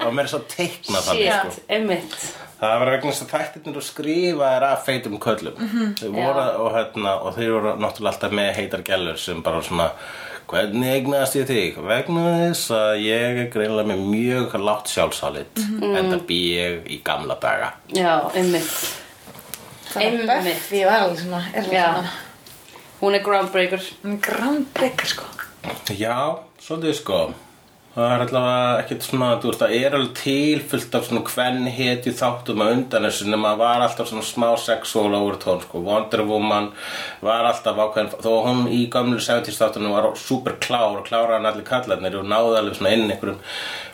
Það 0.00 0.06
var 0.08 0.14
meira 0.16 0.30
svo 0.32 0.38
teikna 0.48 1.02
þannig 1.04 1.28
sko. 1.28 1.64
Einmitt 1.68 2.14
Það 2.60 2.78
var 2.80 2.90
vegna 2.92 3.10
þess 3.10 3.22
að 3.24 3.30
þættirnir 3.34 3.76
og 3.80 3.84
skrifa 3.86 4.48
er 4.56 4.64
af 4.68 4.82
feitum 4.86 5.18
köllum 5.18 5.54
Mhm. 5.56 5.94
Þeir 6.00 6.10
voru 6.12 6.42
og, 6.64 6.72
hérna, 6.74 7.12
og 7.24 7.36
þeir 7.36 7.52
voru 7.54 7.70
náttúrulega 7.80 8.12
alltaf 8.12 8.32
með 8.32 8.54
heitar 8.54 8.82
gælur 8.82 9.16
sem 9.18 9.42
bara 9.42 9.62
svona 9.62 9.90
Hvernig 10.50 10.88
eignast 10.90 11.36
ég 11.38 11.46
þig? 11.46 11.76
Vegna 11.86 12.22
þess 12.50 12.70
að 12.74 13.02
ég 13.04 13.36
er 13.38 13.50
greinlega 13.54 13.86
með 13.86 14.00
mjög 14.10 14.52
látt 14.58 14.88
sjálfsálit 14.90 15.56
Mhm. 15.56 15.96
en 15.96 16.10
það 16.12 16.26
bý 16.26 16.40
ég 16.56 16.88
í 16.90 17.02
gamla 17.04 17.36
daga 17.40 17.72
Já, 17.94 18.30
einmitt 18.34 18.96
Þannig 19.90 20.24
að 20.26 20.30
Einmitt. 20.30 20.44
Buffy 20.44 20.84
var 20.84 21.00
alveg 21.00 21.18
svona, 21.18 21.42
er 21.54 21.62
svona 21.62 22.04
Hún 23.00 23.14
er 23.14 23.22
groundbreaker 23.24 23.80
er 24.04 24.16
groundbreaker 24.20 25.06
sko 25.06 25.24
Já, 25.96 26.38
svolítið 26.60 26.94
sko 26.94 27.34
Það 27.90 28.12
er 28.14 28.20
allavega 28.22 28.74
ekkert 28.84 29.02
svona, 29.02 29.28
þú 29.42 29.48
veist, 29.50 29.62
það 29.64 29.72
er 29.74 29.94
alveg 29.96 30.10
til 30.20 30.60
fullt 30.70 30.92
af 30.94 31.08
svona 31.08 31.22
hvern 31.26 31.64
hetju 31.74 32.12
þáttum 32.20 32.62
að 32.62 32.74
undan 32.76 33.06
þessu 33.08 33.26
nema 33.26 33.50
var 33.58 33.82
alltaf 33.82 34.06
svona 34.06 34.22
smá 34.28 34.46
sexual 34.62 35.16
overtone, 35.18 35.64
sko, 35.64 35.82
Wonder 35.88 36.22
Woman 36.28 36.68
var 37.26 37.48
alltaf 37.48 37.80
ákveðin, 37.82 38.12
þó 38.14 38.30
að 38.30 38.46
hún 38.46 38.62
í 38.76 38.84
gamlu 38.94 39.18
70s 39.18 39.58
þáttunum 39.58 39.96
var 39.96 40.06
super 40.22 40.54
klár 40.62 41.00
og 41.00 41.08
klára 41.08 41.40
hann 41.40 41.50
allir 41.50 41.66
kallarnir 41.66 42.20
og 42.20 42.30
náði 42.30 42.60
alveg 42.60 42.78
svona 42.78 42.94
inn 42.94 43.08
einhverjum 43.08 43.42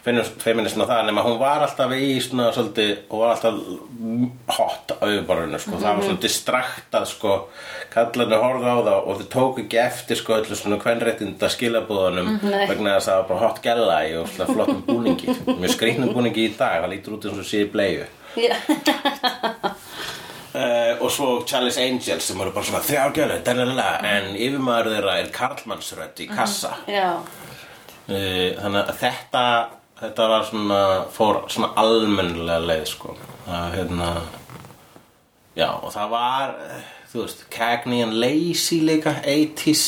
feminism 0.07 0.83
á 0.83 0.87
það 0.87 1.01
nema 1.09 1.25
hún 1.27 1.39
var 1.41 1.65
alltaf 1.67 1.93
í 1.97 2.11
svona 2.23 2.49
svolítið 2.55 2.93
og 3.11 3.23
var 3.23 3.33
alltaf 3.35 3.57
hot 4.57 4.93
á 4.97 5.05
yfirborðinu 5.07 5.59
sko. 5.63 5.79
það 5.83 5.97
var 5.99 6.07
svona 6.07 6.23
distraktað 6.23 7.07
sko. 7.11 7.33
kallarnir 7.95 8.43
horfðu 8.45 8.71
á 8.71 8.79
það 8.87 8.99
og 9.11 9.21
þau 9.21 9.29
tóku 9.35 9.65
ekki 9.65 9.81
eftir 9.83 10.21
sko, 10.21 10.37
öllu 10.39 10.59
svona 10.59 10.79
kvenréttinda 10.83 11.51
skilabúðunum 11.53 12.31
Nei. 12.45 12.67
vegna 12.71 12.97
þess 12.97 13.09
að 13.09 13.13
það 13.13 13.19
var 13.23 13.29
bara 13.33 13.43
hot 13.47 13.63
gæla 13.65 13.99
í 14.07 14.13
og 14.21 14.31
svona 14.35 14.55
flottum 14.55 14.83
búningi. 14.87 15.37
Mjög 15.47 15.75
skrýtnum 15.75 16.13
búningi 16.15 16.47
í 16.47 16.55
dag 16.59 16.83
það 16.85 16.93
lítur 16.95 17.17
út 17.19 17.27
eins 17.31 17.43
og 17.43 17.49
sé 17.51 17.65
í 17.67 17.71
bleiu. 17.73 18.07
Já, 18.37 18.55
Uh, 20.57 20.95
og 21.05 21.11
svo 21.13 21.27
Charlie's 21.45 21.77
Angels 21.77 22.25
sem 22.31 22.39
eru 22.41 22.53
bara 22.55 22.65
svona 22.65 22.81
þrjár 22.81 23.11
gælu, 23.13 23.35
danalala, 23.45 23.89
en 24.09 24.31
yfirmaður 24.41 24.95
þeirra 24.95 25.17
er 25.21 25.27
karlmannsrödd 25.35 26.23
í 26.25 26.29
kassa. 26.31 26.77
Já, 26.89 27.11
Uh, 28.07 28.53
þannig 28.55 28.85
að 28.87 28.99
þetta 29.01 29.41
þetta 30.01 30.29
var 30.33 30.45
svona 30.49 30.81
fór 31.15 31.45
svona 31.53 31.73
almennilega 31.81 32.65
leið 32.67 32.85
sko. 32.91 33.17
Að 33.47 33.79
hérna 33.79 34.11
já 35.57 35.71
og 35.71 35.89
það 35.95 36.13
var 36.13 36.55
þú 37.13 37.23
veist 37.23 37.47
Cagney 37.55 38.05
and 38.05 38.19
Lacey 38.21 38.83
líka 38.85 39.15
80s 39.23 39.87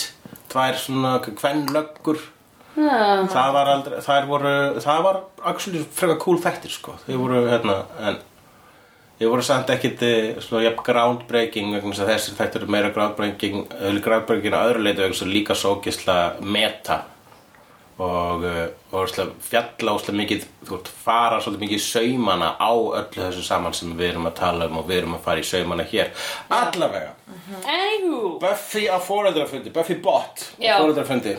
tvær 0.49 0.79
svona 0.81 1.19
kvennlöggur 1.27 2.23
já. 2.79 3.29
Það 3.35 3.53
var 3.59 3.75
aldrei 3.75 4.01
þær 4.07 4.31
voru 4.31 4.57
það 4.85 5.05
var 5.09 5.21
actually 5.53 5.85
frekar 5.85 6.23
cool 6.25 6.41
þættir 6.43 6.75
sko. 6.79 6.97
Þau 7.05 7.15
voru 7.27 7.45
hérna 7.51 7.83
en 7.99 8.25
Ég 9.19 9.27
voru 9.27 9.43
samt 9.43 9.67
ekkit 9.75 10.03
eh, 10.07 10.37
svona 10.39 10.61
jafn 10.63 10.85
groundbreaking 10.87 11.73
vegna 11.75 12.07
þessir 12.07 12.37
þættir 12.39 12.63
eru 12.63 12.71
meira 12.71 12.93
groundbreaking, 12.95 13.65
eh, 13.75 13.97
groundbreaking 14.05 14.55
að 14.55 14.69
öðru 14.69 14.85
leiti 14.85 15.03
vegna 15.03 15.31
líka 15.33 15.57
sókisla 15.59 16.19
meta 16.39 17.01
og, 17.99 18.45
eh, 18.45 18.69
og 18.93 19.09
fjalla 19.43 19.95
óslega 19.97 20.19
mikið, 20.21 20.45
þú 20.65 20.77
veist, 20.77 20.91
fara 21.05 21.41
svolítið 21.43 21.65
mikið 21.65 21.79
í 21.79 21.85
saumana 21.87 22.51
á 22.59 22.73
öllu 22.73 23.25
þessu 23.25 23.45
saman 23.47 23.75
sem 23.75 23.95
við 23.99 24.13
erum 24.13 24.29
að 24.31 24.37
tala 24.39 24.69
um 24.71 24.79
og 24.79 24.89
við 24.89 25.03
erum 25.03 25.17
að 25.19 25.25
fara 25.27 25.43
í 25.43 25.49
saumana 25.49 25.87
hér. 25.91 26.13
Allavega, 26.51 27.15
Anywho 27.65 28.39
Buffy 28.43 28.87
á 28.87 28.99
fóreldrafundi, 29.03 29.73
Buffy 29.75 29.95
Bott 29.95 30.47
á 30.59 30.63
Já. 30.63 30.79
fóreldrafundi. 30.79 31.37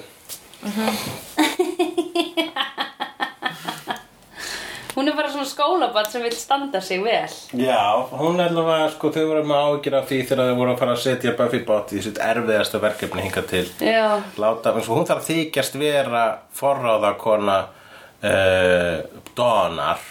Hún 4.99 5.07
er 5.07 5.15
bara 5.15 5.29
svona 5.31 5.47
skólabatt 5.47 6.11
sem 6.11 6.23
vil 6.25 6.33
standa 6.35 6.81
sig 6.83 6.99
vel. 6.99 7.35
Já, 7.55 7.83
hún 8.19 8.35
er 8.35 8.49
allavega, 8.49 8.89
sko, 8.91 9.07
þau 9.15 9.29
voru 9.29 9.43
með 9.47 9.67
ágjur 9.69 9.93
af 9.95 10.09
því 10.09 10.17
þegar 10.27 10.49
þau 10.49 10.57
voru 10.57 10.73
að 10.73 10.81
fara 10.81 10.95
að 10.97 11.03
setja 11.05 11.31
Buffy 11.37 11.61
Bott 11.69 11.93
í 11.95 12.01
sitt 12.03 12.19
erfiðasta 12.19 12.81
verkefni 12.83 13.23
hingað 13.23 13.47
til. 13.47 13.61
Já, 13.79 14.17
láta, 14.43 14.73
eins 14.73 14.89
og 14.89 14.99
hún 14.99 15.07
þarf 15.07 15.23
að 15.23 15.29
þykjast 15.29 15.77
vera 15.79 16.23
forráða 16.59 17.13
kona 17.21 17.55
uh, 17.63 19.21
Donar. 19.39 20.03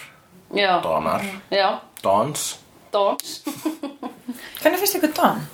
Já, 0.57 0.71
Donar, 0.87 1.27
já. 1.53 1.67
Dons. 2.01 2.47
Dons. 2.89 3.37
Hvernig 4.63 4.81
finnst 4.81 4.97
ykkur 4.97 5.13
Dawn? 5.21 5.45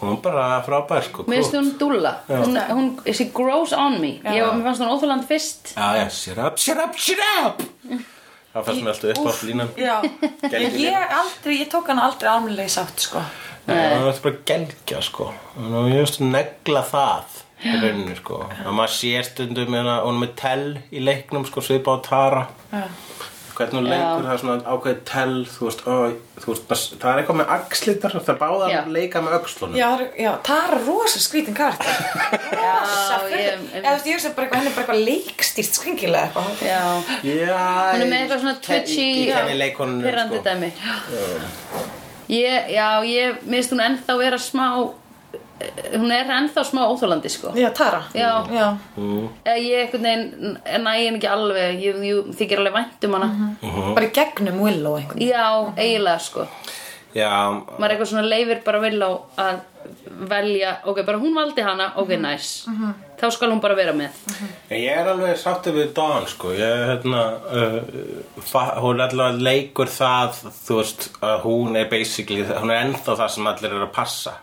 hún 0.00 0.12
er 0.16 0.20
bara 0.26 0.48
frábær 0.66 1.06
sko 1.06 1.22
Mér 1.30 1.44
finnst 1.44 1.54
hún 1.54 1.70
dúlla. 1.78 2.16
Hún, 2.26 2.58
hún, 2.74 2.90
She 3.14 3.30
grows 3.30 3.70
on 3.78 4.00
me. 4.02 4.16
Já. 4.26 4.34
Ég, 4.40 4.58
Mér 4.58 4.66
fannst 4.72 4.82
hún 4.82 4.90
óþjóðland 4.90 5.30
fyrst. 5.30 5.72
Já, 5.78 6.02
já, 6.02 6.10
shut 6.10 6.44
up, 6.50 6.58
shut 6.58 6.82
up, 6.82 6.98
shut 6.98 7.26
up 7.46 8.12
það 8.56 8.68
fannst 8.68 8.84
mér 8.86 8.92
alltaf 8.94 9.10
upp 9.12 9.26
á 9.28 9.32
línan 9.46 9.72
ég 9.76 11.16
aldrei, 11.20 11.58
ég 11.60 11.68
tók 11.72 11.90
hann 11.92 12.02
aldrei 12.02 12.30
almennilega 12.32 12.70
í 12.70 12.74
sátt 12.76 13.02
sko. 13.06 13.22
Það 13.66 14.04
var 14.04 14.20
bara 14.22 14.42
gelgja 14.46 15.00
sko. 15.02 15.32
Og 15.58 15.88
ég 15.90 15.98
veist 16.04 16.20
negla 16.22 16.84
það 16.86 17.40
í 17.66 17.74
rauninni 17.82 18.14
sko. 18.20 18.42
Og 18.66 18.76
maður 18.76 18.94
sér 18.94 19.26
stundum 19.26 19.74
hún 19.74 19.90
er 19.90 20.20
með 20.22 20.34
tell 20.38 20.68
í 20.92 21.02
leiknum 21.02 21.46
sko 21.48 21.64
svipa 21.64 21.96
á 21.96 22.04
Tara. 22.06 22.46
Já. 22.72 22.84
Hvernig 23.56 23.76
hún 23.78 23.86
leikur 23.90 24.24
það 24.26 24.32
er 24.34 24.40
svona 24.42 24.56
ákveðið 24.74 24.98
tell 25.10 25.36
þú 25.52 25.66
veist, 25.68 25.80
ó, 25.86 25.94
þú 26.42 26.52
veist 26.52 26.96
það 27.00 27.10
er 27.12 27.20
eitthvað 27.22 27.38
með 27.40 27.52
axlitar 27.56 28.14
það 28.16 28.30
er 28.34 28.38
báða 28.42 28.68
Já. 28.72 28.78
að 28.82 28.90
leika 28.96 29.22
með 29.24 29.36
öxlunum. 29.38 29.76
Já, 29.80 29.88
það 29.96 30.18
já, 30.24 30.30
Tara 30.50 30.78
er 30.78 30.84
rosa 30.86 31.22
skrítin 31.24 31.56
karakter. 31.56 31.94
Rosa 32.60 33.16
ég- 33.16 33.30
fyrir 33.30 33.56
Eða 33.80 33.86
þú 33.86 33.94
veist, 33.96 34.06
ég 34.10 34.18
veist 34.20 34.36
bara 34.36 34.46
eitthvað, 34.46 34.60
henni 34.60 34.70
er 34.70 34.76
bara 34.76 34.84
eitthvað 34.84 35.06
leikstýrt 35.10 35.78
skringilega 35.80 36.26
eitthvað. 36.26 36.66
Já, 36.66 36.82
Hún 37.96 38.04
er 38.04 38.10
með 38.12 38.18
eitthvað 38.20 38.44
svona 38.44 38.56
leikonunum 39.62 40.06
Pyrrandi 40.06 40.40
sko. 40.40 40.44
dæmi. 40.50 40.70
Ég, 42.26 42.70
Já, 42.74 42.88
ég 43.06 43.42
Mér 43.46 43.60
finnst 43.62 43.72
hún 43.76 43.82
ennþá 43.86 44.16
vera 44.18 44.38
smá 44.42 44.68
Hún 45.96 46.10
er 46.12 46.28
ennþá 46.28 46.64
smá 46.68 46.82
óþjólandi 46.90 47.30
sko. 47.32 47.52
Já, 47.56 47.70
Tara. 47.74 48.02
Já. 48.14 48.44
Já, 48.52 48.66
Eða 48.96 49.56
Ég 49.56 49.84
einhvern 49.86 50.02
veginn 50.08 50.58
næ 50.84 50.90
henni 50.98 51.18
ekki 51.20 51.30
alveg. 51.32 51.78
Ég, 51.80 52.02
ég 52.04 52.34
þykir 52.36 52.60
alveg 52.60 52.74
vænt 52.76 53.04
um 53.08 53.14
hana. 53.16 53.30
Mhm. 53.62 53.94
bara 53.94 54.06
í 54.06 54.12
gegnum 54.12 54.60
Willow 54.60 54.98
einhvern 54.98 55.22
Já, 55.24 55.72
eiginlega 55.76 56.20
sko. 56.20 56.46
Já, 57.16 57.30
Maður 57.80 57.94
eitthvað 57.94 58.10
svona 58.10 58.28
leifir 58.28 58.62
bara 58.64 58.80
Willow 58.82 59.20
að 59.40 59.60
velja 60.28 60.76
Ok, 60.84 61.00
bara 61.06 61.18
hún 61.18 61.34
valdi 61.34 61.62
hana, 61.64 61.92
ok, 61.96 62.08
nice. 62.20 62.68
Þá 63.16 63.30
skal 63.32 63.50
hún 63.54 63.60
bara 63.62 63.74
vera 63.78 63.92
með. 63.96 64.10
En 64.68 64.76
Ég 64.82 64.98
er 65.00 65.08
alveg 65.08 65.38
sáttið 65.40 65.78
við 65.80 65.92
Dawn 65.96 66.26
sko. 66.28 66.50
Ég, 66.52 66.82
hérna, 66.90 67.22
uh, 67.48 68.80
hún 68.82 69.00
er 69.00 69.08
allavega 69.08 69.40
leikur 69.48 69.88
það 69.88 70.42
þú 70.66 70.76
veist 70.82 71.08
að 71.22 71.40
hún 71.46 71.76
er 71.80 71.88
basically 71.88 72.44
hún 72.44 72.70
er 72.74 72.84
ennþá 72.84 73.16
það 73.22 73.30
sem 73.30 73.46
allir 73.46 73.70
eru 73.72 73.86
að 73.86 73.94
passa. 73.96 74.34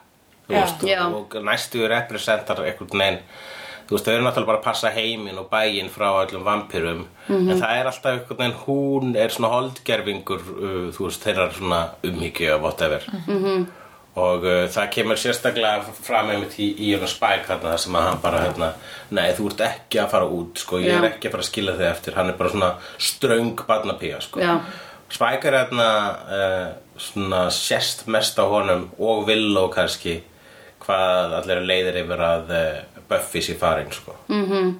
Veist, 0.54 0.88
og, 1.06 1.36
og 1.36 1.44
næstu 1.50 1.84
representar 1.90 2.64
einhvern 2.64 3.04
veginn 3.04 3.22
þú 3.88 3.98
veist, 3.98 4.08
þau 4.08 4.16
eru 4.16 4.26
náttúrulega 4.26 4.50
bara 4.50 4.60
að 4.60 4.66
passa 4.66 4.92
heiminn 4.94 5.40
og 5.40 5.50
bæinn 5.52 5.92
frá 5.92 6.10
öllum 6.24 6.44
vampirum. 6.48 7.06
En 7.30 7.54
það 7.54 7.78
er 7.78 7.90
alltaf 7.90 8.12
einhvern 8.14 8.40
veginn 8.40 8.60
hún 8.66 9.16
er 9.20 9.34
svona 9.34 9.54
holdgerfingur 9.54 10.44
uh, 10.54 10.90
þú 10.96 11.08
veist, 11.08 11.24
þeirra 11.24 11.50
svona 11.54 11.82
umhyggju 12.08 12.54
og 12.56 12.62
whatever. 12.64 13.08
-hmm. 13.28 13.66
og 14.16 14.44
uh, 14.46 14.68
það 14.70 14.90
kemur 14.92 15.18
sérstaklega 15.18 15.84
fram 16.02 16.30
einmitt 16.30 16.60
í, 16.60 16.70
í 16.78 16.94
hérna 16.94 17.08
Spike 17.08 17.48
þarna 17.48 17.70
þar 17.70 17.78
sem 17.78 17.96
að 17.96 18.08
hann 18.08 18.22
bara 18.22 18.42
hérna, 18.42 18.74
nei, 19.10 19.34
þú 19.34 19.52
ert 19.52 19.62
ekki 19.62 20.00
að 20.00 20.10
fara 20.10 20.26
út 20.26 20.58
sko, 20.58 20.80
ég 20.80 20.98
er 20.98 21.10
ekki 21.12 21.28
að 21.28 21.32
fara 21.32 21.44
að 21.44 21.52
skila 21.52 21.78
þig 21.78 21.88
eftir. 21.92 22.16
Hann 22.16 22.30
er 22.30 22.38
bara 22.38 22.50
svona 22.50 22.74
ströng 22.98 23.66
barnapía 23.68 24.22
sko. 24.22 24.40
Já. 24.40 24.60
Spike 25.10 25.48
er 25.48 25.54
hérna 25.54 25.90
uh, 26.30 26.70
svona 26.98 27.50
sérst 27.50 28.08
mest 28.08 28.40
á 28.40 28.46
honum 28.46 28.92
og 29.00 29.28
Willow 29.28 29.70
kannski 29.70 30.24
hvað 30.86 31.34
allir 31.40 31.58
eru 31.58 31.66
leiðir 31.70 32.02
yfir 32.04 32.24
að 32.30 32.52
uh, 32.58 33.02
Buffy 33.10 33.42
sé 33.42 33.56
farin 33.60 33.92
sko. 33.92 34.16
mm 34.28 34.46
-hmm. 34.50 34.74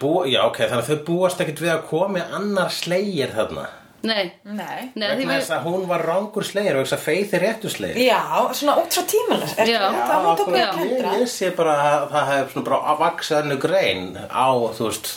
bú, 0.00 0.12
Já, 0.26 0.40
ok, 0.48 0.56
þannig 0.64 0.84
að 0.84 0.90
þau 0.92 1.02
búast 1.06 1.40
ekkert 1.44 1.60
við 1.60 1.72
að 1.74 1.82
komi 1.90 2.20
annar 2.20 2.70
slegir 2.72 3.34
þarna 3.36 3.66
Nei, 4.06 4.30
Nei 4.44 4.92
Nei 4.94 5.08
því 5.08 5.24
vegna 5.26 5.36
þess 5.40 5.50
að 5.56 5.64
hún 5.66 5.86
var 5.88 6.04
rángur 6.06 6.44
slegir 6.46 6.76
og 6.78 6.84
þess 6.86 6.96
að 6.96 7.04
Faith 7.04 7.34
er 7.34 7.40
réttur 7.44 7.72
slegir 7.72 8.02
Já, 8.06 8.20
svona 8.54 8.76
út 8.80 8.92
frá 8.96 9.02
tímanlega 9.10 9.62
Er 9.62 9.70
Já. 9.72 9.78
það 9.82 10.00
það 10.10 10.26
hún 10.26 10.36
tók 10.40 10.50
við 10.52 10.58
Já. 10.60 10.66
að 10.68 10.80
ég, 10.80 10.88
kendra? 10.92 11.14
ég 11.20 11.28
sé 11.32 11.50
bara 11.56 11.76
að 11.82 12.08
það 12.14 12.26
hefur 12.32 12.50
svona 12.52 12.66
bara 12.68 12.80
að 12.92 12.98
vaksa 13.04 13.38
önnu 13.42 13.56
grein 13.66 14.04
á, 14.30 14.48
þú 14.78 14.88
veist 14.90 15.12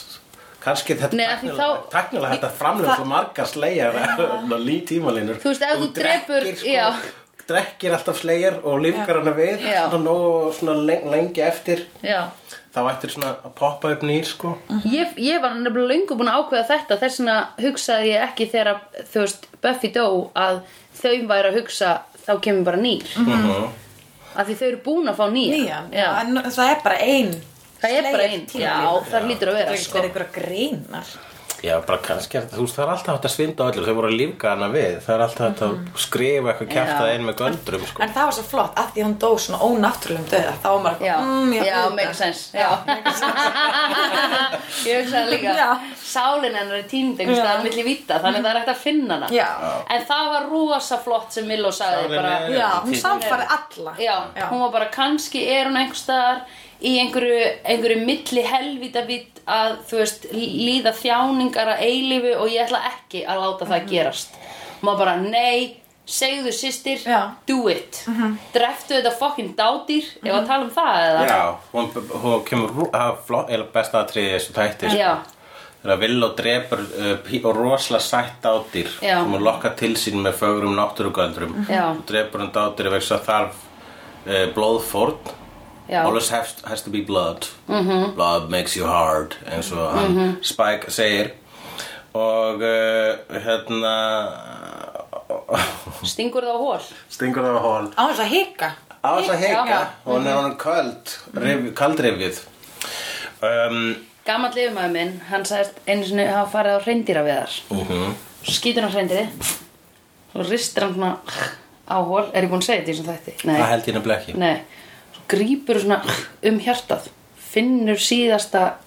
kannski 0.63 0.96
þetta 1.00 1.15
Nei, 1.20 1.26
af 1.26 1.39
því 1.44 1.54
þá- 1.60 1.89
taknilega 1.94 2.34
þetta 2.36 2.52
framlega 2.60 2.96
svo 2.96 3.06
margar 3.06 3.48
slegjar 3.48 4.00
og 4.20 4.60
lí 4.68 4.78
tímalínur 4.89 5.39
Þú 5.44 5.54
veist, 5.54 5.62
ef 5.70 5.78
þú 5.80 5.89
drepur- 6.00 6.50
sko, 6.56 6.68
já. 6.68 6.88
Drekkir 7.50 7.96
alltaf 7.98 8.20
slegjar 8.22 8.60
og 8.64 8.80
lífgar 8.84 9.20
hana 9.20 9.34
við 9.38 9.66
Já. 9.66 9.84
svona, 9.90 10.76
lengi 11.12 11.42
eftir. 11.46 11.86
Já. 12.06 12.30
Þá 12.70 12.80
ættir 12.92 13.10
svona 13.16 13.32
að 13.44 13.54
poppa 13.58 13.92
upp 13.96 14.04
nýr 14.06 14.26
sko. 14.30 14.54
Ég, 14.86 15.16
ég 15.18 15.42
var 15.42 15.56
nefnilega 15.58 15.90
löngu 15.90 16.16
búin 16.20 16.30
að 16.30 16.44
ákveða 16.44 16.68
þetta. 16.70 17.00
Þess 17.02 17.20
vegna 17.20 17.38
hugsaði 17.66 18.12
ég 18.14 18.26
ekki 18.30 18.50
þegar 18.52 18.80
þú 19.14 19.24
veist, 19.26 19.48
Buffy 19.64 19.90
dó 19.96 20.06
að 20.38 20.62
þau 21.02 21.16
væri 21.32 21.50
að 21.50 21.58
hugsa 21.60 21.94
þá 22.28 22.34
kemur 22.46 22.64
bara 22.70 22.78
nýr. 22.78 23.06
Mhm. 23.18 23.70
af 24.40 24.46
því 24.48 24.56
þau 24.60 24.68
eru 24.68 24.78
búin 24.86 25.10
að 25.10 25.16
fá 25.18 25.26
nýja. 25.34 25.80
Já. 25.92 26.10
en 26.22 26.36
það 26.38 26.70
er 26.70 26.84
bara 26.84 26.98
ein 27.02 27.32
Það 27.82 27.92
er 27.96 28.04
bara 28.04 28.24
slegið 28.24 28.34
ein, 28.34 28.46
tímalínu. 28.52 28.84
já, 28.84 29.12
það 29.12 29.28
lítur 29.30 29.48
að 29.50 29.54
Það 29.56 29.60
vera 29.60 29.72
er 29.72 29.78
sko. 29.84 30.00
einhverja 30.00 30.32
greinar 30.36 31.08
Já, 31.63 31.80
bara 31.86 31.98
kannski, 32.00 32.38
er 32.38 32.41
þetta- 32.45 32.58
þú 32.58 32.62
veist, 32.65 32.76
það 32.78 32.84
er 32.86 32.89
alltaf 32.93 33.13
hægt 33.15 33.26
að 33.30 33.34
svinda 33.36 33.60
á 33.63 33.65
öllum, 33.72 33.86
þau 33.86 33.95
voru 34.00 34.08
að 34.10 34.17
lífga 34.19 34.48
hana 34.54 34.67
við, 34.74 34.93
það 35.06 35.13
er 35.15 35.22
alltaf 35.26 35.45
hægt 35.50 35.62
að 35.65 35.74
skrifa 36.06 36.48
eitthvað 36.54 36.69
kjæftað 36.74 37.08
Já. 37.10 37.13
inn 37.15 37.26
með 37.30 37.36
göldrum, 37.41 37.84
sko. 37.89 37.98
En 38.04 38.10
það 38.15 38.26
var 38.30 38.36
svo 38.38 38.43
flott, 38.54 38.74
af 38.80 38.88
því 38.93 39.02
hún 39.04 39.17
dó 39.19 39.32
svona 39.38 39.60
ónáttúrulegum 39.60 40.28
döða 40.32 40.54
Þá 40.63 40.69
var 40.69 40.82
maður, 40.86 41.02
Já, 41.10 41.17
mm, 41.19 41.54
já, 41.54 41.60
auðvitað. 41.76 41.95
make 41.95 42.13
sense 42.13 42.41
Já, 42.54 42.69
Ég 44.86 45.04
hugsaði 45.04 45.32
líka 45.34 45.54
Já. 45.58 45.69
Sálin 46.10 46.56
hennar 46.56 46.78
er 46.80 46.86
týnd 46.89 47.19
einhvers 47.19 47.38
Já. 47.39 47.43
staðar 47.45 47.63
milli 47.67 47.84
vita 47.86 48.19
Þannig 48.24 48.43
það 48.45 48.52
er 48.54 48.60
hægt 48.62 48.72
að 48.74 48.82
finna 48.84 49.13
hana 49.17 49.28
Já. 49.34 49.48
En 49.95 50.06
það 50.10 50.26
var 50.34 50.48
rosa 50.52 50.98
flott 51.04 51.30
sem 51.36 51.48
Milo 51.50 51.72
sagði 51.76 52.06
Sálin 52.08 52.15
bara, 52.15 52.32
er- 52.45 52.56
Já, 52.58 52.69
hún 52.84 52.93
Tíma. 52.93 53.04
samfærði 53.04 53.48
alla 53.58 53.93
Já, 54.00 54.15
hún 54.50 54.60
var 54.65 54.72
bara 54.78 54.89
kannski 54.93 55.39
er 55.58 55.63
hún 55.69 55.78
einhvers 55.82 56.04
staðar 56.06 56.39
í 56.82 56.93
einhverju, 57.02 57.39
einhverju 57.67 58.00
milli 58.08 58.43
helvita 58.48 59.02
vitt 59.06 59.38
að 59.56 59.76
þú 59.90 60.00
veist 60.04 60.30
líða 60.36 60.96
þjáningar 61.00 61.74
að 61.76 61.84
eilífu 61.90 62.34
og 62.38 62.54
ég 62.54 62.66
ætla 62.68 62.82
ekki 62.94 63.26
að 63.26 63.44
láta 63.44 63.70
það 63.74 63.92
gerast 63.94 64.40
hún 64.80 64.92
var 64.92 65.00
bara 65.04 65.16
nei 65.22 65.80
segðu 66.10 66.52
systir, 66.56 67.02
Já. 67.06 67.36
do 67.46 67.68
it 67.70 68.00
dreftu 68.54 68.96
þetta 68.98 69.12
fucking 69.20 69.52
dádýr 69.58 70.08
ef 70.24 70.32
að 70.34 70.48
tala 70.50 70.64
um 70.66 70.72
það 70.74 71.02
eða 71.10 71.26
Já, 71.28 71.42
hún, 71.74 71.92
hún 72.24 72.40
kemur 72.48 72.72
það 72.94 73.36
er 73.44 73.52
eða 73.58 73.68
besta 73.76 74.02
atriði 74.02 74.32
í 74.32 74.38
þessu 74.38 74.56
þætti, 74.56 74.96
Já. 74.98 75.12
sko. 75.20 75.36
Þegar 75.80 76.00
Vill 76.02 76.24
og 76.26 76.34
drepur 76.36 76.82
uh, 76.84 77.52
rosalega 77.56 78.04
sætt 78.04 78.42
dátýr 78.44 78.90
Já. 79.00 79.22
sem 79.22 79.32
hún 79.32 79.46
lokkar 79.46 79.78
til 79.80 79.94
sín 79.96 80.20
með 80.26 80.42
fögrum 80.42 80.76
náttúrugöldrum. 80.76 81.54
Og 81.70 82.02
drepur 82.10 82.44
hann 82.44 82.52
dátýr 82.56 82.90
ef 82.90 82.98
þess 82.98 83.14
að 83.16 83.30
þarf 83.30 83.62
uh, 84.26 84.48
blóðfórn. 84.58 85.32
Já. 85.89 86.04
Always 86.06 86.30
has, 86.30 86.56
has 86.63 86.82
to 86.86 86.89
be 86.89 87.02
blood. 87.02 87.47
-hmm. 87.67 88.13
Blood 88.15 88.49
makes 88.49 88.78
you 88.78 88.88
hard, 88.88 89.38
eins 89.52 89.71
og 89.71 89.91
hann 89.93 90.38
Spike 90.41 90.91
segir. 90.91 91.32
Og 92.13 92.56
uh, 92.56 93.41
hérna... 93.45 93.95
stingur 96.04 96.41
það 96.41 96.56
á 96.56 96.58
hól 96.58 96.82
Stingur 97.10 97.43
það 97.43 97.58
á 97.58 97.62
hól. 97.62 97.86
Á 97.97 98.04
þess 98.10 98.19
að 98.19 98.30
hika 98.30 98.69
Á 99.04 99.10
þess 99.15 99.30
að 99.30 99.43
hika, 99.45 99.80
hún 100.06 100.28
er 100.28 100.36
hann 100.36 100.56
köld, 100.60 101.13
rif, 101.34 101.73
kaldrifið. 101.75 102.41
Um, 103.39 103.95
gammal 104.28 104.52
lifumæður 104.52 104.91
minn, 104.91 105.13
hann 105.30 105.45
sagðist 105.47 105.78
einu 105.88 106.04
sinni 106.04 106.25
hafa 106.28 106.49
farið 106.52 106.75
á 106.75 106.80
hreindýraveðar 106.84 107.56
uh 107.71 107.93
skýtur 108.49 108.86
hann 108.86 108.93
hreindýri 108.93 109.25
og 110.34 110.49
ristir 110.49 110.84
hann 110.84 110.93
svona 110.95 111.13
á 111.89 111.97
hól 112.04 112.28
er 112.34 112.45
ég 112.45 112.52
búin 112.52 112.62
að 112.62 112.67
segja 112.67 112.82
þetta 112.82 112.91
í 112.91 112.93
þessum 112.93 113.10
þætti? 113.10 113.34
Nei. 113.47 113.56
Það 113.56 113.71
held 113.71 113.88
ég 113.88 113.97
nefnilega 113.97 114.19
ekki. 114.19 114.36
Nei, 114.39 114.58
svo 115.30 115.38
grípur 115.38 115.80
svona 115.80 116.02
um 116.44 116.60
hjartað 116.60 117.10
finnur 117.50 117.98
síðasta 117.98 118.80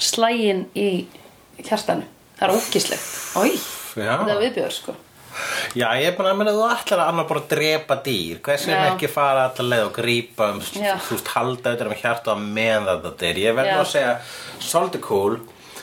slægin 0.00 0.66
í 0.74 1.06
hjartanu. 1.60 2.04
Það 2.38 2.48
er 2.48 2.52
Já. 3.96 4.16
þetta 4.18 4.34
er 4.34 4.42
viðbjör 4.44 4.74
sko. 4.74 4.94
Já, 5.78 5.86
ég 6.00 6.08
er 6.10 6.16
bara 6.16 6.32
að 6.32 6.38
meina 6.40 6.52
þú 6.52 6.64
ætlar 6.66 7.02
að 7.04 7.10
annar 7.12 7.26
bara 7.28 7.40
að 7.40 7.50
drepa 7.52 7.96
dýr. 8.04 8.40
Hvers 8.44 8.66
Já. 8.66 8.78
ekki 8.90 9.10
fara 9.10 9.46
allar 9.48 9.68
leið 9.70 9.84
og 9.86 9.92
grípa 9.94 10.50
um, 10.54 10.60
þú 10.60 11.16
veist, 11.16 11.32
halda 11.34 11.70
auðvitað 11.70 11.90
um 11.90 12.00
hjarta 12.00 12.34
á 12.34 12.36
meðan 12.40 13.04
þetta 13.04 13.28
er 13.28 13.42
Ég 13.44 13.58
verð 13.58 13.70
Já. 13.70 13.74
nú 13.74 13.84
að 13.84 13.92
segja, 13.92 14.14
svolítið 14.58 15.04
cool. 15.06 15.38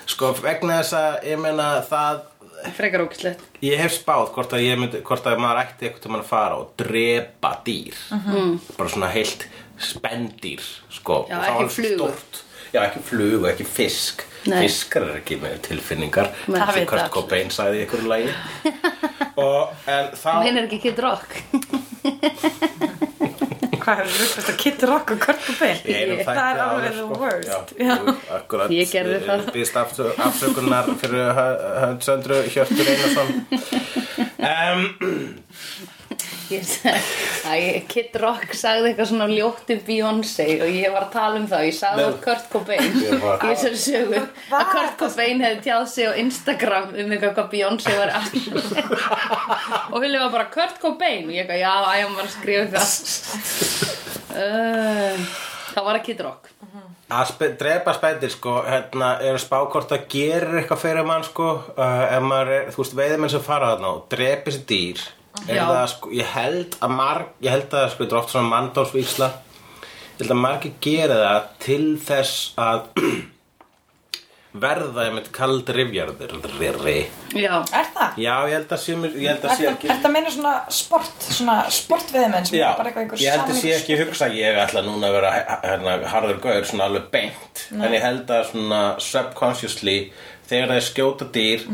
Sko, 0.08 0.34
vegna 0.40 0.82
þess 0.82 0.98
að, 0.98 1.16
ég 1.28 1.40
meina, 1.42 1.70
það 1.88 2.26
frekar 2.74 3.04
ógislegt 3.06 3.62
Ég 3.62 3.80
hef 3.80 3.94
spáð 3.94 4.32
hvort 4.34 4.54
að, 4.56 4.64
ég 4.66 4.80
myndi, 4.80 5.02
hvort 5.06 5.26
að 5.30 5.40
maður 5.42 5.62
ætti 5.64 5.88
eitthvað 5.88 6.04
til 6.04 6.14
að 6.18 6.28
fara 6.30 6.58
og 6.58 6.72
drepa 6.80 7.52
dýr. 7.66 7.98
-hmm. 8.12 8.60
Bara 8.78 8.90
svona 8.90 9.10
heilt 9.14 9.48
spendýr, 9.80 10.62
sko 10.92 11.26
Já, 11.30 11.38
ekki 11.52 11.64
er 11.64 11.70
flugur. 11.76 12.12
stórt. 12.18 12.44
Já, 12.74 12.82
ekki 12.90 13.00
flug 13.08 13.38
og 13.44 13.50
ekki 13.54 13.66
fisk 13.68 14.26
Nei. 14.48 14.62
Fiskar 14.64 15.04
er 15.10 15.16
ekki 15.22 15.36
með 15.42 15.58
tilfinningar. 15.66 16.30
Það 16.48 16.70
veit 16.78 16.88
Kurt 16.88 17.02
allir. 17.02 17.12
Cobain 17.12 17.50
sagði 17.52 17.80
í 17.80 17.84
einhverju 17.84 18.08
lagi 18.08 18.30
Og, 19.44 19.74
en 19.92 20.06
þá 20.16 20.30
minn 20.44 20.58
er 20.62 20.68
ekki 20.70 20.80
Kid 20.86 21.00
Rock 21.04 21.36
hvað 23.88 24.02
er 24.04 24.08
að 24.12 24.58
Kid 24.60 24.84
Rock 24.88 25.12
og 25.16 25.20
Kurt 25.24 25.42
Cobain 25.48 25.78
Ég- 25.88 26.24
Það 26.28 26.40
er 26.44 26.62
alveg 26.64 26.92
the 26.92 27.02
sko. 27.02 27.20
worst. 27.22 27.74
Já, 27.80 27.96
akkurat 28.38 28.74
Ég 28.76 28.92
gerði 28.92 29.20
það. 29.28 29.46
Býðst 29.56 29.78
afsökunar 30.28 30.90
fyrir 31.02 31.28
Söndru 32.04 32.40
Hjörtur 32.52 32.88
Einarsson 32.94 33.30
um, 34.52 34.82
Kid 37.92 38.16
Rock 38.22 38.54
sagði 38.56 38.92
eitthvað 38.92 39.10
svona 39.12 39.28
ljótt 39.32 39.72
um 39.74 39.82
Beyoncé 39.88 40.48
og 40.64 40.72
ég 40.72 40.94
var 40.94 41.08
að 41.08 41.14
tala 41.16 41.42
um 41.42 41.48
það 41.50 41.64
og 41.64 41.68
ég 41.68 41.78
sagði 41.78 42.06
á 42.08 42.12
Kurt 42.24 42.50
Cobain. 42.54 42.98
Í 42.98 43.20
þessari 43.44 43.82
sögu. 43.82 44.22
Að 44.48 44.66
Kurt 44.74 44.96
Cobain 45.02 45.44
hefði 45.44 45.64
tjáð 45.68 45.86
sig 45.94 46.08
á 46.08 46.14
Instagram 46.24 46.92
um 46.94 47.16
eitthvað 47.16 47.34
hvað 47.38 47.50
Beyoncé 47.56 47.96
var 48.00 48.14
að 48.16 48.28
og 49.92 49.98
Hulli 49.98 50.22
var 50.24 50.36
bara 50.38 50.52
Kurt 50.54 50.80
Cobain? 50.84 51.28
Og 51.28 51.36
ég 51.36 51.44
eitthvað 51.44 51.64
já, 51.64 51.74
ég 52.00 52.16
var 52.16 52.28
að 52.28 52.36
skrifa 52.38 52.62
eitthvað. 52.68 53.98
Uh, 54.38 55.26
það 55.74 55.90
var 55.90 56.00
að 56.00 56.06
Kid 56.08 56.24
Rock. 56.28 56.54
Að 57.08 57.30
spe, 57.30 57.48
drepa 57.56 57.94
spendir 57.96 58.32
sko 58.34 58.58
hérna, 58.66 59.14
er 59.24 59.38
spá 59.40 59.62
hvort 59.64 59.88
það 59.88 60.10
gerir 60.12 60.58
eitthvað 60.60 60.82
fyrir 60.82 61.06
mann 61.08 61.24
sko. 61.24 61.54
Uh, 61.78 62.04
ef 62.12 62.26
maður 62.26 62.52
er, 62.58 62.66
þú 62.76 62.84
veist, 62.84 62.98
veiðmenn 63.00 63.32
sem 63.32 63.46
fara 63.46 63.70
þarna 63.74 63.94
og 63.96 64.10
drepi 64.12 64.52
sér 64.52 64.66
dýr 64.68 65.06
er 65.48 65.62
það 65.62 65.88
sko, 65.94 66.12
ég 66.18 66.34
held 66.36 66.78
að 66.82 66.96
marg 66.98 67.48
ég 67.48 67.54
held 67.56 67.78
að 67.80 67.90
sko, 67.94 68.04
þetta 68.04 68.16
er 68.16 68.22
oft 68.22 68.36
svona 68.36 68.52
manndómsvísla 68.56 69.32
ég 69.32 70.22
held 70.22 70.36
að 70.36 70.44
margir 70.44 70.78
gera 70.82 71.18
það 71.24 71.50
til 71.68 71.82
þess 72.08 72.54
að 72.58 72.86
verða 74.58 75.04
einmitt 75.08 75.28
kald 75.36 75.68
rifjarður 75.76 76.32
riri. 76.58 76.96
Já, 77.38 77.60
Er 77.76 77.90
það? 77.94 78.16
Já, 78.24 78.32
ég 78.48 78.56
held 78.56 78.72
að 78.74 78.80
sé, 78.82 78.96
ég 78.96 79.28
held 79.30 79.44
að 79.46 79.52
sé 79.60 79.66
Er 79.68 79.74
ekki 79.76 79.90
þetta 79.92 80.10
að 80.10 80.16
meina 80.16 80.32
svona 80.34 80.54
sport, 80.74 81.28
svona 81.28 81.58
sportviðmenn 81.78 82.48
sem 82.48 82.58
Já, 82.58 82.66
er 82.72 82.80
bara 82.80 82.94
eitthvað 82.94 83.22
ég 83.22 83.36
held 83.36 83.52
að 83.54 83.60
sé 83.60 83.74
ekki 83.76 84.00
hugsa 84.02 84.30
ég 84.34 84.58
ætla 84.64 84.84
núna 84.88 85.12
að 85.12 85.18
vera 85.20 85.34
hérna, 85.36 85.98
harður 86.14 86.42
gaur 86.48 86.70
svona 86.72 86.88
alveg 86.90 87.10
beint. 87.14 87.64
En 87.76 87.94
ég 87.94 88.06
held 88.08 88.34
að 88.34 88.50
svona 88.54 88.82
subconsciously 89.12 89.98
þegar 90.48 90.72
það 90.72 90.80
er 90.80 90.86
skjóta 90.88 91.28
dýr 91.34 91.66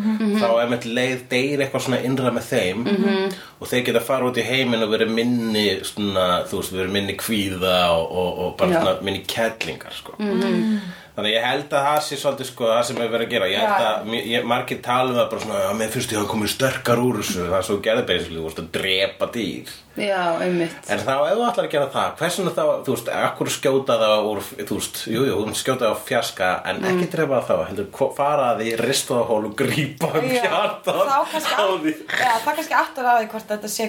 þá 0.41 0.47
er 0.49 0.71
með 0.71 0.88
leið 0.97 1.21
deyr 1.31 1.63
eitthvað 1.63 1.86
svona 1.86 2.01
innra 2.07 2.31
með 2.33 2.49
þeim 2.49 2.83
-hmm. 2.88 3.38
og 3.59 3.69
þeir 3.71 3.86
geta 3.89 4.03
fara 4.07 4.29
út 4.29 4.41
í 4.41 4.47
heiminn 4.47 4.83
og 4.86 4.91
verið 4.93 5.13
minni 5.13 5.67
svona, 5.88 6.27
þú 6.49 6.59
veist, 6.62 6.75
verið 6.75 6.97
minni 6.97 7.17
kvíða 7.19 7.77
og, 7.93 8.05
og, 8.12 8.43
og 8.45 8.57
bara 8.57 8.81
svona 8.81 8.97
minni 9.01 9.23
kettlingar 9.27 9.93
sko. 9.93 10.17
-hmm. 10.17 10.79
Þannig 11.13 11.30
að 11.30 11.36
ég 11.38 11.43
held 11.45 11.73
að 11.78 11.84
það 11.86 11.97
sé 12.08 12.17
svolítið 12.17 12.47
sko 12.49 12.65
það 12.71 12.80
sem 12.88 13.02
er 13.04 13.10
verið 13.13 13.28
að 13.28 13.34
gera. 13.36 13.47
Ég 13.52 13.62
held 13.62 13.84
að, 13.86 14.13
ég, 14.34 14.45
margir 14.49 14.80
tala 14.82 15.12
um 15.12 15.17
það 15.19 15.28
bara 15.30 15.43
svona 15.43 15.60
að 15.69 15.76
mér 15.78 15.91
finnst 15.93 16.13
ég 16.15 16.21
að 16.23 16.32
komið 16.32 16.49
sterkar 16.56 17.02
úr 17.04 17.19
þessu. 17.21 17.43
Það 17.52 17.58
er 17.60 17.67
svo 17.67 17.78
gerði 17.86 18.06
beisli, 18.10 18.38
þú 18.39 18.45
veist 18.47 18.62
að 18.63 18.71
drepa 18.80 19.28
dýr. 19.36 19.73
Já, 19.93 20.23
einmitt. 20.41 20.89
En 20.89 21.04
þá 21.06 21.12
ef 21.13 21.36
þú 21.38 21.43
ætlar 21.52 21.67
að 21.67 21.73
gera 21.76 21.89
það, 21.93 22.08
hversu 22.17 22.45
þá, 22.49 22.63
þú 22.88 22.95
veist, 22.95 23.12
akkur 23.13 23.52
skjóta 23.54 23.97
það 24.02 24.26
úr, 24.32 24.41
þú 24.65 24.78
veist, 24.80 25.04
jú, 25.13 25.21
jú, 25.30 25.36
hún 25.43 25.54
skjóta 25.60 25.86
það 25.86 25.93
á 25.93 25.97
fjarska 26.10 26.49
En 26.71 26.82
Mm. 26.82 26.89
ekki 26.95 27.12
drepa 27.13 27.43
það 27.45 27.45
þá, 27.62 27.67
heldur 27.69 28.13
fara 28.17 28.47
að 28.56 28.63
því, 28.63 28.73
rista 28.82 29.13
það 29.13 29.28
hól 29.30 29.45
og 29.45 29.56
grípa 29.62 30.10
um 30.17 30.26
Já, 30.34 30.41
hjarta 30.49 30.97
þá 30.97 31.17
kannski 31.30 31.54
á 31.62 31.65
því. 31.78 31.93
já, 32.10 32.34
það 32.41 32.56
kannski 32.58 32.80
aftur 32.82 33.06
að 33.13 33.19
því 33.21 33.30
hvort 33.36 33.47
þetta 33.54 33.69
sé 33.69 33.84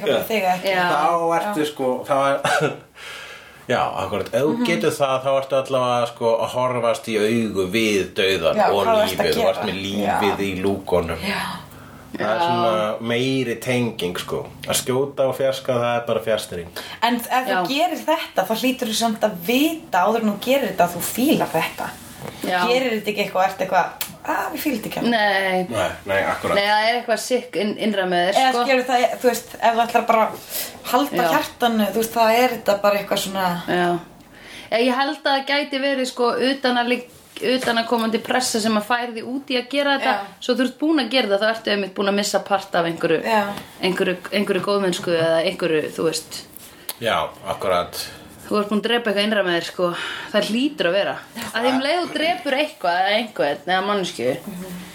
Já. 3.69 3.81
akkurat, 4.05 4.27
ef 4.27 4.43
Mhm. 4.45 4.63
þú 4.63 4.67
getur 4.67 4.91
það 4.91 5.23
þá 5.25 5.31
ertu 5.41 5.57
allavega 5.63 6.07
sko 6.07 6.33
að 6.45 6.49
horfast 6.55 7.09
í 7.09 7.15
augu 7.17 7.67
við 7.73 8.15
dauðan 8.15 8.57
Já, 8.57 8.67
og 8.71 8.85
hvað 8.87 8.97
að 8.97 9.09
lífið 9.09 9.31
þú 9.35 9.41
gera? 9.41 9.51
ert 9.51 9.63
með 9.65 9.79
lífið 9.85 10.39
Já. 10.39 10.45
í 10.45 10.63
lúkonum 10.63 11.19
Já. 11.25 11.43
það 12.15 12.31
er 12.35 12.41
svona 12.45 13.01
meiri 13.01 13.55
tenging 13.61 14.19
sko 14.19 14.47
að 14.69 14.77
skjóta 14.83 15.21
og 15.29 15.35
fjarska 15.37 15.73
það 15.75 15.97
er 15.97 16.07
bara 16.07 16.21
fjastring 16.21 16.69
En 17.03 17.17
ef 17.17 17.29
þú 17.29 17.49
Já. 17.49 17.67
gerir 17.69 17.99
þetta 18.07 18.47
þá 18.47 18.55
hlýtur 18.61 18.89
þú 18.89 18.95
samt 18.95 19.21
að 19.21 19.33
vita 19.47 19.99
áður 20.05 20.23
en 20.23 20.33
þú 20.35 20.39
gerir 20.45 20.69
þetta 20.69 20.85
að 20.85 20.95
þú 20.95 21.01
fílar 21.15 21.49
þetta 21.49 21.89
Já. 22.45 22.67
Gerir 22.69 22.91
þetta 23.01 23.11
ekki 23.11 23.25
eitthvað 23.25 23.45
ert 23.49 23.59
eitthvað 23.59 23.87
að 24.25 24.53
við 24.55 24.61
fílum 24.65 24.77
þetta 24.79 24.89
ekki 24.91 25.01
alveg. 25.01 25.11
Nei, 25.15 25.65
nei, 25.69 25.91
nei, 26.11 26.21
akkurat 26.33 26.57
nei, 26.59 26.65
það 26.69 26.87
er 26.89 26.95
eitthvað 26.99 27.21
sikk 27.25 27.57
inn, 27.61 27.73
innra 27.87 28.05
með 28.09 28.23
þér 28.29 28.39
Eða 28.41 28.53
sko. 28.55 28.63
skilur 28.65 28.87
það, 28.89 29.05
þú 29.23 29.29
veist, 29.31 29.51
ef 29.61 29.75
þú 29.77 29.83
ætlar 29.85 30.07
bara 30.09 30.23
að 30.25 30.47
halda 30.93 31.19
Já. 31.25 31.29
hjartanu, 31.35 31.89
þú 31.93 32.01
veist, 32.03 32.15
það 32.15 32.39
er 32.39 32.55
þetta 32.57 32.77
bara 32.87 33.01
eitthvað 33.03 33.23
svona 33.27 33.49
Já. 33.69 33.85
Já, 34.71 34.79
ég 34.81 34.97
held 35.01 35.13
að 35.19 35.29
það 35.29 35.45
gæti 35.53 35.83
verið 35.85 36.09
sko 36.11 36.31
utan 36.51 36.81
að, 36.81 36.95
utan 37.53 37.79
að 37.83 37.87
komandi 37.93 38.23
pressa 38.25 38.61
sem 38.65 38.81
að 38.81 38.89
færi 38.89 39.13
því 39.19 39.27
út 39.35 39.53
í 39.55 39.59
að 39.61 39.69
gera 39.77 39.99
þetta 39.99 40.17
Já. 40.17 40.35
svo 40.49 40.57
þú 40.59 40.67
ert 40.69 40.79
búin 40.81 41.05
að 41.05 41.13
gera 41.15 41.31
það 41.35 41.45
þá 41.45 41.49
ertu 41.53 41.75
einmitt 41.77 41.95
búin 41.95 42.11
að 42.15 42.19
missa 42.23 42.41
part 42.49 42.75
af 42.81 42.89
einhverju 42.89 43.21
Já. 43.29 43.43
einhverju, 43.85 44.17
einhverju 44.33 44.65
góðmennsku 44.71 45.15
eða 45.21 45.41
einhverju, 45.45 45.83
þú 45.99 46.09
veist 46.09 46.41
já, 47.03 47.17
akkurat 47.51 47.99
þú 48.45 48.59
ert 48.61 48.71
búin 48.73 48.81
að 48.83 48.87
drepa 48.89 49.11
eitthvað 49.11 49.27
innra 49.27 49.45
með 49.47 49.59
þér 49.59 49.69
sko 49.71 49.91
það 50.33 50.49
hlýtur 50.51 50.91
að 50.91 50.97
vera 50.99 51.19
að 51.45 51.61
því 51.61 51.75
um 51.75 51.85
leið 51.85 52.01
þú 52.01 52.09
drepur 52.19 52.59
eitthvað 52.63 52.99
eða 53.03 53.15
einhvern 53.21 53.71
eða 53.75 53.85
mannsku 53.89 54.33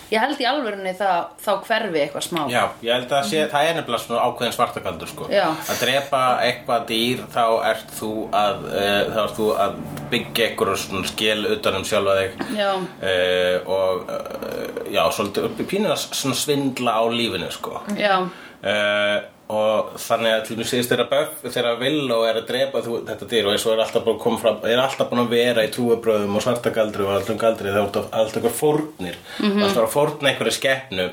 ég 0.10 0.24
held 0.24 0.40
í 0.42 0.46
alvörunni 0.50 0.92
það, 0.98 1.18
þá 1.44 1.52
hverfi 1.68 2.02
eitthvað 2.02 2.26
smá 2.26 2.40
Já, 2.50 2.62
ég 2.82 2.96
held 2.96 3.12
að 3.14 3.28
sé, 3.30 3.44
það 3.52 3.68
er 3.70 3.76
nefnilega 3.78 4.04
svona 4.04 4.24
ákveðin 4.26 4.56
svartakaldur 4.56 5.12
sko. 5.12 5.28
Já. 5.30 5.44
Að 5.70 5.84
drepa 5.84 6.22
eitthvað 6.48 6.88
dýr 6.90 7.22
þá 7.30 7.44
ert 7.70 7.94
þú 8.00 8.12
að, 8.34 8.66
uh, 8.72 9.02
þá 9.14 9.20
ert 9.22 9.38
þú 9.38 9.50
að 9.66 9.78
byggja 10.10 10.48
eitthvað 10.48 10.74
svona 10.82 11.12
skil 11.12 11.40
utan 11.54 11.78
um 11.78 11.86
sjálfa 11.86 12.18
þig 12.20 12.44
Já. 12.58 12.70
Eh, 13.06 13.70
og 13.70 14.10
uh, 14.10 14.84
já, 14.90 15.04
svolítið 15.14 15.62
pínur 15.70 15.94
að 15.94 16.08
svindla 16.42 16.98
á 16.98 17.04
lífinu 17.14 17.52
sko. 17.54 17.84
Já, 17.98 18.16
Uh, 18.60 19.22
og 19.50 19.94
þannig 19.98 20.34
að 20.36 20.42
til 20.46 20.58
síðist 20.62 20.92
þeirra 20.92 21.08
Buff 21.10 21.46
þeirra 21.46 21.72
Villó 21.80 22.20
er 22.28 22.38
að 22.38 22.50
drepa 22.52 22.84
þú, 22.86 23.00
þetta 23.08 23.30
dýr 23.32 23.48
og 23.50 23.56
eins 23.56 23.66
og 23.66 23.74
er 23.74 23.84
alltaf 23.86 24.06
búin 24.06 24.20
að 24.20 24.24
koma 24.26 24.42
fram 24.44 24.60
er 24.70 24.82
alltaf 24.84 25.10
búin 25.10 25.24
að 25.24 25.34
vera 25.34 25.66
í 25.66 25.72
trúabröðum 25.74 26.38
og 26.38 26.46
svartagaldri 26.46 27.06
og 27.08 27.14
alltaf 27.16 27.40
galdri 27.42 27.72
það 27.72 27.80
er 27.80 27.86
alltaf, 27.88 28.10
alltaf 28.14 28.38
eitthvað 28.38 28.60
fórnir. 28.60 29.18
Mhm. 29.40 29.64
alltaf 29.66 29.84
að 29.88 29.96
fórna 29.96 30.30
einhverju 30.30 30.58
skeppnu 30.60 31.08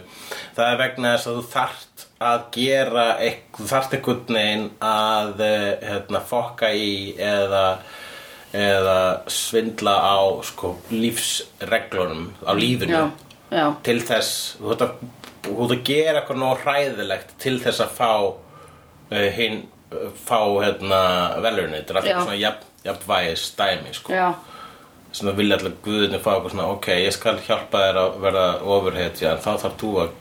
það 0.57 0.67
er 0.67 0.81
vegna 0.83 1.15
þess 1.15 1.31
að 1.31 1.39
þú 1.39 1.47
þarft 1.55 2.07
að 2.27 2.45
gera 2.57 3.07
eitthvað, 3.21 3.61
þú 3.61 3.71
þarft 3.73 3.97
einhvern 3.97 4.37
veginn 4.39 4.67
að 4.81 5.47
eh, 5.47 5.71
hérna, 5.89 6.21
fokka 6.33 6.73
í 6.73 6.91
eða 7.17 7.65
eða 8.57 8.99
svindla 9.29 9.95
á 10.01 10.19
sko, 10.47 10.77
lífsreglunum 10.91 12.31
á 12.47 12.53
lífinu. 12.57 12.93
Já, 12.95 13.11
já, 13.53 13.67
til 13.85 13.99
þess 14.01 14.57
þú 14.61 14.73
ert 14.73 14.85
að, 14.87 14.95
þú 15.47 15.63
ert 15.65 15.77
að 15.77 15.87
gera 15.91 16.21
eitthvað 16.21 16.43
nóg 16.43 16.65
hræðilegt 16.65 17.33
til 17.43 17.57
þess 17.63 17.85
að 17.85 17.97
fá 17.97 18.13
uh, 18.27 19.31
hinn 19.39 19.63
uh, 19.95 20.11
fá 20.27 20.39
hérna 20.65 21.01
velurinn 21.45 21.79
þetta 21.79 21.95
er 21.95 22.03
alltaf 22.03 22.23
svona 22.27 22.39
jafn, 22.41 22.69
jafnvægis 22.87 23.49
dæmi 23.59 23.97
sko. 23.97 24.15
já, 24.15 24.29
svona 25.13 25.35
vilja 25.39 25.59
allir 25.61 25.77
guðinni 25.85 26.23
fá 26.23 26.31
eitthvað 26.37 26.55
svona 26.55 26.71
ok, 26.75 26.93
ég 27.07 27.17
skal 27.17 27.41
hjálpa 27.49 27.83
þér 27.89 28.01
að 28.03 28.23
verða 28.27 28.47
ofurhetja 28.77 29.35
en 29.35 29.45
þá 29.45 29.53
þarf 29.65 29.83
þú 29.83 29.93
að 30.05 30.15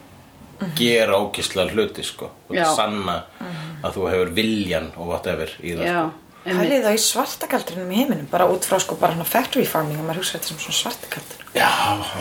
gera 0.79 1.17
ógislega 1.19 1.73
hluti 1.73 2.03
sko. 2.05 2.29
Og 2.49 2.59
sanna 2.77 3.17
að 3.83 3.97
þú 3.97 4.05
hefur 4.11 4.31
viljan 4.37 4.91
og 4.95 5.09
whatever 5.11 5.51
í 5.59 5.75
það 5.75 5.89
já. 5.89 5.97
sko. 5.97 6.24
Pælið 6.45 6.83
þá 6.85 6.91
í 6.93 6.99
svartagaldrinum 7.01 7.89
í 7.89 7.99
heiminum 8.03 8.27
bara 8.29 8.45
út 8.51 8.67
frá 8.67 8.77
sko 8.81 8.97
bara 9.01 9.15
hana 9.15 9.25
factory 9.25 9.65
farming 9.65 9.97
og 9.97 10.05
maður 10.05 10.21
hugsa 10.21 10.37
þetta 10.37 10.51
sem 10.51 10.59
svona 10.61 10.77
svartagaldur 10.79 11.41
Já, 11.55 11.69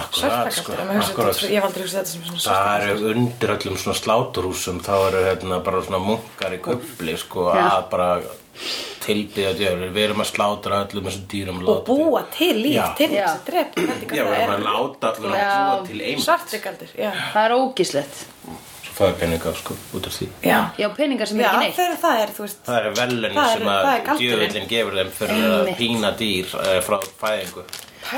akkurat 0.01 0.17
Svartagaldur, 0.17 1.03
sko, 1.09 1.27
hugsa 1.29 1.51
ég 1.51 1.59
hef 1.59 1.67
aldrei 1.69 1.85
hugsað 1.85 1.99
þetta 2.01 2.13
sem 2.15 2.25
svona 2.31 2.45
Það 2.47 2.87
eru 2.87 3.13
undir 3.13 3.55
öllum 3.57 3.77
svona 3.83 3.99
sláturhúsum 4.01 4.81
þá 4.87 4.95
eru 4.97 5.23
hérna 5.29 5.61
bara 5.67 5.85
svona 5.85 6.01
munkar 6.07 6.57
í 6.57 6.63
köfli 6.65 7.19
sko 7.21 7.51
Já. 7.53 7.63
að 7.67 7.87
bara 7.93 8.09
tilbyða 9.05 9.55
djöfur 9.59 9.91
við 9.93 10.05
erum 10.07 10.23
að 10.25 10.31
slátra 10.31 10.83
öllum 10.87 11.09
þessum 11.11 11.25
dýrum 11.35 11.65
og 11.69 11.83
búa 11.85 12.23
til 12.33 12.55
líf 12.63 12.79
Já. 12.79 12.85
til 12.97 13.11
þess 13.13 13.33
að 13.35 13.43
drepa 13.51 13.85
Já, 13.85 14.23
við 14.25 14.39
erum 14.39 14.55
að 14.55 14.69
láta 14.71 15.11
erum 15.19 15.35
að 15.35 15.51
búa 15.51 15.81
til 15.91 16.05
einn 16.05 16.23
svartagaldur, 16.25 16.95
já. 16.97 17.11
Það 17.35 17.43
er 17.45 17.57
ógislegt 17.59 18.23
Svo 18.25 18.74
fæði 18.95 19.15
peninga 19.21 19.53
sko 19.59 19.75
út 19.99 20.07
af 20.07 20.13
því. 20.19 20.27
Já, 20.47 20.59
já, 20.79 20.89
peningar 20.97 21.27
sem 21.31 21.41
já 21.41 21.49
ekki 21.51 21.63
neitt. 21.65 21.77
þegar 21.79 21.97
það 22.05 22.21
er, 22.25 22.33
þú 22.37 22.45
veist 22.45 22.61
Það 22.69 22.79
eru 22.81 22.93
velunni 23.01 23.35
Það 23.35 23.49
er- 23.51 23.59
sem 23.59 23.67
það 23.69 23.89
er 23.95 24.05
að 24.15 24.21
djöfullin 24.23 24.69
gefur 24.75 24.99
þeim 25.01 25.11
fyrir 25.19 25.49
að 25.55 25.73
pína 25.81 26.13
dýr 26.21 26.55
uh, 26.61 26.79
frá 26.87 26.97
fæðingu 27.25 27.65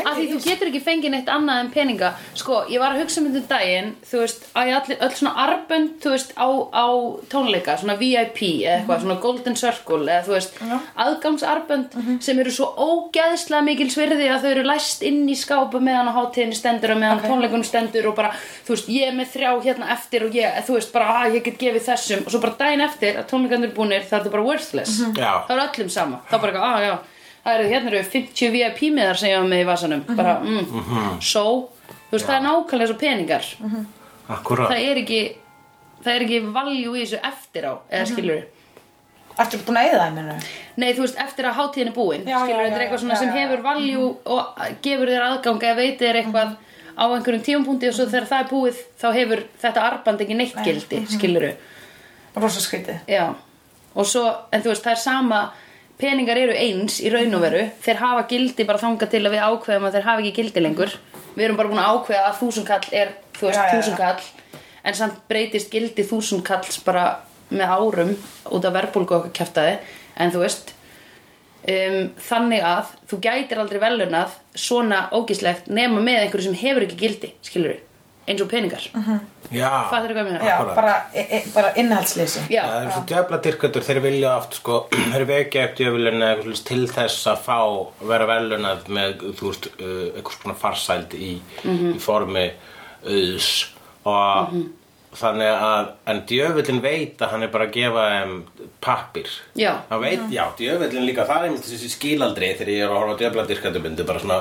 að 0.02 0.18
því 0.18 0.26
þú 0.32 0.38
getur 0.44 0.70
ekki 0.70 0.82
fengið 0.85 1.12
neitt 1.14 1.30
annað 1.32 1.61
en 1.62 1.70
peninga 1.74 2.11
sko, 2.37 2.62
ég 2.72 2.82
var 2.82 2.94
að 2.94 3.02
hugsa 3.04 3.20
um 3.20 3.28
þetta 3.30 3.42
um 3.42 3.48
daginn 3.50 3.90
þú 4.11 4.20
veist, 4.22 4.46
að 4.52 4.70
ég 4.70 4.78
allir, 4.80 4.98
öll 5.06 5.16
svona 5.18 5.35
arbönd 5.46 5.94
þú 6.02 6.12
veist, 6.14 6.35
á, 6.37 6.48
á 6.72 6.87
tónleika, 7.32 7.76
svona 7.80 7.96
VIP 8.00 8.42
eða 8.46 8.74
eitthvað, 8.76 9.02
svona 9.04 9.18
golden 9.24 9.59
circle 9.61 10.00
eða 10.04 10.26
þú 10.26 10.35
veist, 10.37 10.61
Já. 10.61 10.76
aðgangsarbönd 11.06 11.96
sem 12.26 12.42
eru 12.42 12.54
svo 12.54 12.68
ógeðslega 12.76 13.66
mikil 13.66 13.88
svirði 13.92 14.28
að 14.32 14.46
þau 14.46 14.50
eru 14.52 14.66
læst 14.70 15.04
inn 15.06 15.24
í 15.28 15.37
skápu 15.38 15.80
meðan 15.82 16.12
á 16.12 16.16
hátíðinni 16.18 16.59
stendur 16.59 16.94
og 16.94 17.00
meðan 17.02 17.16
Ok. 17.16 17.24
okay. 17.24 17.32
tónleikunum 17.32 17.66
stendur 17.66 18.11
og 18.11 18.16
bara, 18.18 18.32
þú 18.66 18.76
veist, 18.76 18.92
ég 18.92 19.11
er 19.11 19.16
með 19.16 19.32
þrjá 19.35 19.50
hérna 19.66 19.90
eftir 19.96 20.26
og 20.26 20.37
ég, 20.37 20.62
þú 20.66 20.78
veist, 20.78 20.92
bara, 20.94 21.18
að 21.24 21.38
ég 21.38 21.46
get 21.48 21.61
gefið 21.61 21.87
þessum 21.90 22.24
og 22.26 22.32
svo 22.32 22.42
bara 22.44 22.59
daginn 22.61 22.87
eftir 22.87 23.20
að 23.20 23.28
tónleikandur 23.32 23.74
búnir 23.76 24.06
það 24.06 24.28
er 24.28 24.35
bara 24.37 24.46
worthless 24.46 25.02
Já. 25.16 25.32
það 25.48 25.54
er 25.56 25.64
öllum 25.66 25.92
sama, 25.92 26.22
þá 26.30 26.37
bara 26.42 26.64
að 26.66 26.87
já 26.87 26.94
það 27.46 27.54
eru 27.54 27.70
hérna 27.72 27.92
eru 27.92 28.04
50 28.12 28.52
VIP 28.52 28.85
miðar 28.92 29.22
sem 29.22 29.30
ég 29.30 29.40
var 29.40 29.48
með 29.48 29.62
í 29.62 29.66
vasanum. 29.70 30.04
Bara, 30.18 30.37
mm, 30.42 31.18
so 31.22 31.46
þú 32.11 32.16
veist, 32.16 32.26
það 32.26 32.37
er 32.37 32.46
nákvæmlega 32.50 32.90
svo 32.90 32.98
peningar. 33.00 33.50
Akkurat 34.26 34.72
það 34.72 34.88
er 34.90 35.02
ekki 35.04 35.20
það 36.02 36.12
er 36.12 36.26
ekki 36.26 36.42
valjú 36.54 36.94
í 36.94 37.02
þessu 37.04 37.22
eftir 37.30 37.66
á 37.70 37.72
eða 37.90 38.11
skilur 38.11 38.44
Ertu 39.37 39.59
búin 39.66 39.76
að 39.76 39.90
eyða 39.90 39.96
það, 40.00 40.12
mennur 40.16 40.44
nei, 40.80 40.87
þú 40.96 41.02
veist, 41.04 41.18
eftir 41.20 41.48
að 41.48 41.59
hátíðin 41.59 41.90
er 41.90 41.96
búin 41.96 42.22
Já, 42.24 42.37
skilur, 42.40 42.61
já, 42.62 42.66
þetta 42.66 42.76
er 42.76 42.80
já, 42.80 42.85
eitthvað 42.87 43.02
svona 43.02 43.16
já, 43.16 43.20
sem 43.20 43.28
já, 43.28 43.35
já. 43.35 43.42
hefur 43.42 43.64
valjú 43.66 44.06
og 44.32 44.62
gefur 44.87 45.12
þér 45.12 45.24
aðgang 45.26 45.66
eða 45.66 45.78
veitir 45.80 46.06
þér 46.06 46.18
eitthvað 46.22 46.54
á 46.96 47.04
einhverjum 47.04 47.44
tímapunkti 47.44 47.90
og 47.90 47.96
svo 47.98 48.06
þegar 48.09 48.28
það 48.30 48.44
er 48.44 48.50
búið 48.54 48.80
þá 48.96 49.06
hefur 49.18 49.42
þetta 49.61 49.85
arband 49.90 50.24
ekki 50.24 50.38
neitt 50.38 50.62
gildi 50.64 51.02
skilur 51.12 51.48
Rosa 52.37 52.61
skrítið. 52.61 52.98
Já, 53.09 53.30
og 53.96 54.09
svo, 54.09 54.24
en 54.52 54.64
þú 54.64 54.72
veist, 54.72 54.85
það 54.85 54.92
er 54.92 55.00
sama 55.00 55.38
peningar 56.00 56.38
eru 56.40 56.54
eins 56.56 56.98
í 57.00 57.11
raun 57.12 57.35
og 57.38 57.44
veru. 57.44 57.62
Þeir 57.85 58.00
hafa 58.02 58.24
gildi 58.30 58.66
bara 58.68 58.82
þangað 58.82 59.12
til 59.14 59.22
að 59.24 59.37
við 59.37 59.44
ákveðum 59.46 59.88
að 59.88 59.96
þeir 59.96 60.09
hafa 60.09 60.24
ekki 60.24 60.35
gildi 60.40 60.64
lengur. 60.64 60.96
Við 61.37 61.46
erum 61.46 61.61
bara 61.61 61.72
búin 61.72 61.82
að 61.82 61.92
ákveða 61.94 62.26
að 62.30 62.38
þúsundkall 62.40 62.92
er 62.92 63.12
þú 63.37 63.48
veist, 63.48 63.62
þúsundkall 63.74 64.61
en 64.87 64.96
samt 64.96 65.22
breytist 65.30 65.72
gildi 65.72 66.06
þúsundkalls 66.06 66.80
bara 66.87 67.06
með 67.50 67.74
árum 67.78 68.14
út 68.52 68.66
af 68.66 68.76
verbulgu 68.76 69.18
okkur 69.20 69.35
kjaftaði. 69.37 69.78
En 70.16 70.32
þú 70.35 70.44
veist 70.44 70.72
um, 71.66 71.98
þannig 72.28 72.64
að 72.66 72.94
þú 73.11 73.20
gætir 73.26 73.62
aldrei 73.62 73.80
velunað 73.82 74.37
svona 74.56 75.06
ógislegt 75.16 75.68
nema 75.72 76.02
með 76.02 76.24
einhverju 76.24 76.50
sem 76.50 76.61
hefur 76.61 76.87
ekki 76.87 77.00
gildi 77.00 77.32
skilur 77.44 77.76
eins 78.27 78.43
og 78.43 78.49
peningar 78.51 78.87
Já, 79.55 79.69
hvað 79.91 80.09
ég 80.11 80.17
meina? 80.27 80.39
Já, 80.43 80.55
Akkurat. 80.57 80.75
bara, 80.75 80.95
e, 81.15 81.23
e, 81.37 81.43
bara 81.55 81.69
innhaldsleysi 81.79 82.41
Já, 82.51 82.62
Það 82.67 82.87
er 82.87 82.91
svo 82.97 83.03
djöfla 83.12 83.39
dyrköndur, 83.45 83.85
þeir 83.87 84.01
vilja 84.03 84.33
oft 84.41 84.57
sko, 84.59 84.79
þeir 85.12 85.27
vekja 85.29 85.67
eitthvað 85.69 85.93
svoleiðis 85.93 86.65
til 86.67 86.81
þess 86.91 87.29
að 87.31 87.45
fá, 87.47 87.59
vera 88.11 88.27
velunað 88.33 88.89
með, 88.97 89.23
þú 89.39 89.53
veist, 89.53 89.69
uh, 89.77 90.01
eitthvað 90.17 90.41
svona 90.41 90.59
farsæld 90.65 91.15
í, 91.21 91.31
Mhm. 91.62 91.95
í 91.95 92.03
formi 92.03 92.49
auðs 93.07 93.53
og 94.07 94.57
þannig 95.17 95.49
að, 95.49 95.87
en 96.12 96.19
djöfullin 96.29 96.81
veit 96.85 97.23
að 97.25 97.31
hann 97.33 97.43
er 97.47 97.49
bara 97.55 97.67
að 97.69 97.73
gefa 97.79 98.03
þeim 98.12 98.35
pappir. 98.85 99.31
Já. 99.57 99.71
Hann 99.89 100.03
veit, 100.03 100.27
já, 100.35 100.43
djöfullin 100.59 101.07
líka, 101.07 101.25
það 101.25 101.39
er 101.39 101.47
einmitt 101.49 101.65
þessi 101.71 101.89
skilaldri 101.95 102.51
þegar 102.59 102.73
ég 102.75 102.83
er 102.85 102.91
að 102.93 102.99
horfa 103.01 103.17
djöfla 103.23 103.47
dyrköndurbyndu, 103.49 104.05
bara 104.11 104.21
svona 104.21 104.41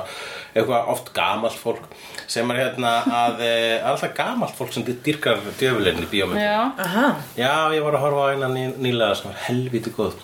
eitthvað 0.56 0.88
oft 0.94 1.10
gamalt 1.14 1.58
fólk 1.60 1.84
sem 2.32 2.50
er 2.54 2.62
hérna 2.64 2.94
að, 3.12 3.42
e, 3.44 3.56
alltaf 3.84 4.14
gamalt 4.18 4.56
fólk 4.56 4.72
sem 4.74 4.86
dyrkar 4.88 5.42
djöfullin 5.60 6.00
í 6.00 6.08
bíómyndum. 6.10 6.42
já, 6.42 6.72
Aha, 6.86 7.10
Já, 7.38 7.52
ég 7.76 7.84
var 7.84 7.98
að 8.00 8.06
horfa 8.06 8.24
á 8.24 8.32
eina 8.34 8.48
ný, 8.54 8.64
nýlega 8.80 9.20
sem 9.20 9.30
var 9.32 9.44
helviti 9.50 9.92
góð. 9.94 10.16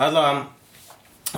Allavega 0.00 0.46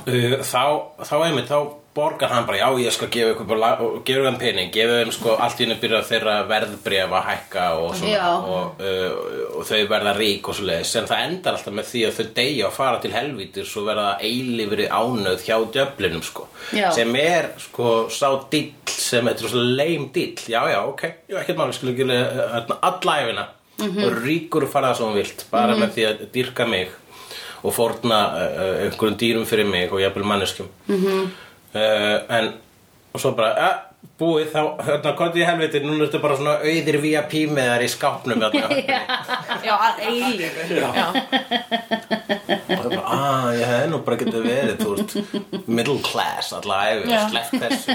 uh, 0.06 0.38
þá, 0.46 0.62
þá 1.02 1.14
einmitt 1.26 1.50
þá 1.50 1.58
borgar 1.94 2.30
hann 2.32 2.46
bara, 2.48 2.56
já 2.56 2.68
ég 2.80 2.92
skal 2.94 3.08
gefa 3.12 3.34
ykkur 3.34 3.46
bara, 3.50 3.70
gefur 4.06 4.24
þeim 4.24 4.38
pening, 4.40 4.70
gefur 4.72 5.02
þeim 5.02 5.12
sko 5.12 5.34
allt 5.44 5.58
í 5.60 5.64
henni 5.66 5.76
byrja 5.82 5.98
þeirra 6.08 6.36
verðbréf 6.48 7.12
að 7.18 7.26
hækka 7.28 7.64
og 7.82 7.94
svona 7.98 8.30
og, 8.48 8.80
uh, 8.80 9.56
og 9.58 9.66
þau 9.68 9.80
verða 9.90 10.14
rík 10.16 10.48
og 10.48 10.56
svo 10.56 10.64
leiðis 10.70 10.94
en 11.02 11.08
það 11.10 11.24
endar 11.28 11.58
alltaf 11.58 11.76
með 11.76 11.90
því 11.90 12.04
að 12.08 12.16
þau 12.18 12.26
deyja 12.40 12.66
og 12.70 12.76
fara 12.78 13.00
til 13.04 13.12
helvítis 13.12 13.74
og 13.76 13.88
verða 13.90 14.08
eilífri 14.24 14.88
ánöð 14.88 15.44
hjá 15.44 15.56
djöflinum 15.76 16.24
sko 16.24 16.48
Já. 16.72 16.88
sem 16.96 17.12
er 17.20 17.50
sko 17.60 17.88
sá 18.08 18.28
dill 18.50 18.72
sem 18.88 19.28
er 19.28 19.36
svo 19.44 19.60
leim 19.60 20.08
dill 20.14 20.36
já 20.48 20.62
já 20.72 20.80
ok, 20.88 21.04
já 21.28 21.40
ekkert 21.42 21.60
máli 21.60 21.76
skulle 21.76 21.92
ekki 21.92 22.78
allæfina 22.80 23.48
Mhm. 23.82 24.04
og 24.04 24.12
ríkur 24.22 24.66
fara 24.70 24.92
það 24.92 24.96
sem 24.96 25.06
hún 25.06 25.14
vilt 25.16 25.44
bara 25.50 25.74
með 25.74 25.90
því 25.94 26.02
að 26.06 26.18
dýrka 26.34 26.66
mig 26.68 26.88
og 27.64 27.72
fórna 27.74 28.18
uh, 28.36 28.82
einhverjum 28.84 29.16
dýrum 29.18 29.46
fyrir 29.48 29.66
mig 29.66 29.90
og 29.92 29.98
jafnvel 30.00 30.24
manneskjum. 30.28 30.68
Mm 30.88 31.30
Mhm. 31.74 32.36
en 32.38 32.52
og 33.12 33.20
svo 33.20 33.30
bara 33.36 33.52
uh, 33.52 33.91
búið 34.22 34.52
þá, 34.52 34.60
hérna 34.86 35.12
hvað 35.18 35.38
í 35.40 35.46
helviti 35.46 35.82
núna 35.82 36.06
ertu 36.06 36.20
bara 36.22 36.38
svona 36.38 36.54
auðir 36.62 36.98
VIP 37.02 37.34
með 37.50 37.70
þar 37.72 37.84
í 37.84 37.90
skápnum 37.90 38.44
hérna. 38.46 38.66
Já, 39.66 39.74
að 39.76 40.02
eilífu. 40.08 40.78
Já, 40.78 41.06
og 42.52 42.82
það 42.82 42.94
bara, 42.94 43.02
ah, 43.16 43.48
ég 43.56 43.66
hefði 43.72 43.90
nú 43.92 44.00
bara 44.06 44.18
getið 44.22 44.46
verið 44.46 44.82
þú 44.82 44.94
veist, 44.96 45.12
middle 45.66 45.98
class 46.06 46.52
allavega, 46.56 47.04
Já. 47.10 47.22
sleppt 47.32 47.54
þessu. 47.62 47.92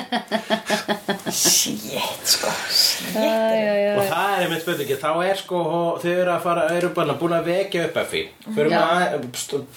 Shit, 1.38 2.34
sko. 2.34 2.52
Shit 2.72 3.18
og 3.18 4.04
það 4.08 4.34
er 4.34 4.44
einmitt 4.46 4.64
spurningi 4.64 5.00
þá 5.02 5.10
er 5.28 5.40
sko, 5.40 5.62
þau 6.02 6.12
eru 6.12 6.34
að 6.34 6.44
fara 6.46 6.68
eru 6.78 6.92
bara 6.96 7.16
búin 7.20 7.36
að 7.38 7.50
vekja 7.52 7.88
upp 7.88 8.02
eftir 8.04 8.30
fyrir 8.56 8.74
Já. 8.74 8.84
að, 8.84 9.28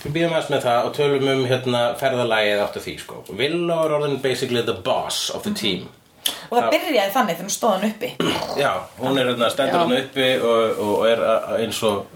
býðum 0.07 0.35
aðeins 0.37 0.53
með 0.55 0.67
það 0.67 0.89
og 0.89 0.93
tölum 0.99 1.31
um 1.35 1.47
hérna 1.51 1.85
ferðalagið 2.01 2.65
átt 2.67 2.79
af 2.81 2.87
því 2.87 2.97
sko. 3.05 3.23
Willow 3.31 3.87
er 3.87 3.97
orðin 3.99 4.21
basically 4.23 4.63
the 4.67 4.77
boss 4.87 5.29
of 5.35 5.47
the 5.47 5.55
team 5.57 5.89
Og 6.51 6.57
það 6.59 6.71
byrjaði 6.75 7.13
þannig 7.15 7.37
þegar 7.37 7.49
hún 7.49 7.55
stóð 7.55 7.75
hann 7.77 7.91
uppi. 7.91 8.11
Já, 8.61 8.73
hún 8.99 9.19
er 9.21 9.31
hérna 9.31 9.51
stendur 9.51 9.79
hann 9.85 9.97
uppi 10.01 10.29
og, 10.43 10.81
og 10.87 11.07
er 11.09 11.23
að- 11.33 11.61
eins 11.61 11.83
og 11.87 12.07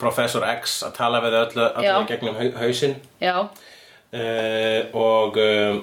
Professor 0.00 0.44
X 0.60 0.82
að 0.86 0.94
tala 0.96 1.20
við 1.20 1.36
öllu, 1.44 1.70
Já. 1.84 1.94
gegnum 2.08 2.34
hau- 2.40 2.54
hausinn. 2.62 2.96
Já, 3.20 3.34
uh, 3.40 4.80
og 4.96 5.36
um, 5.36 5.80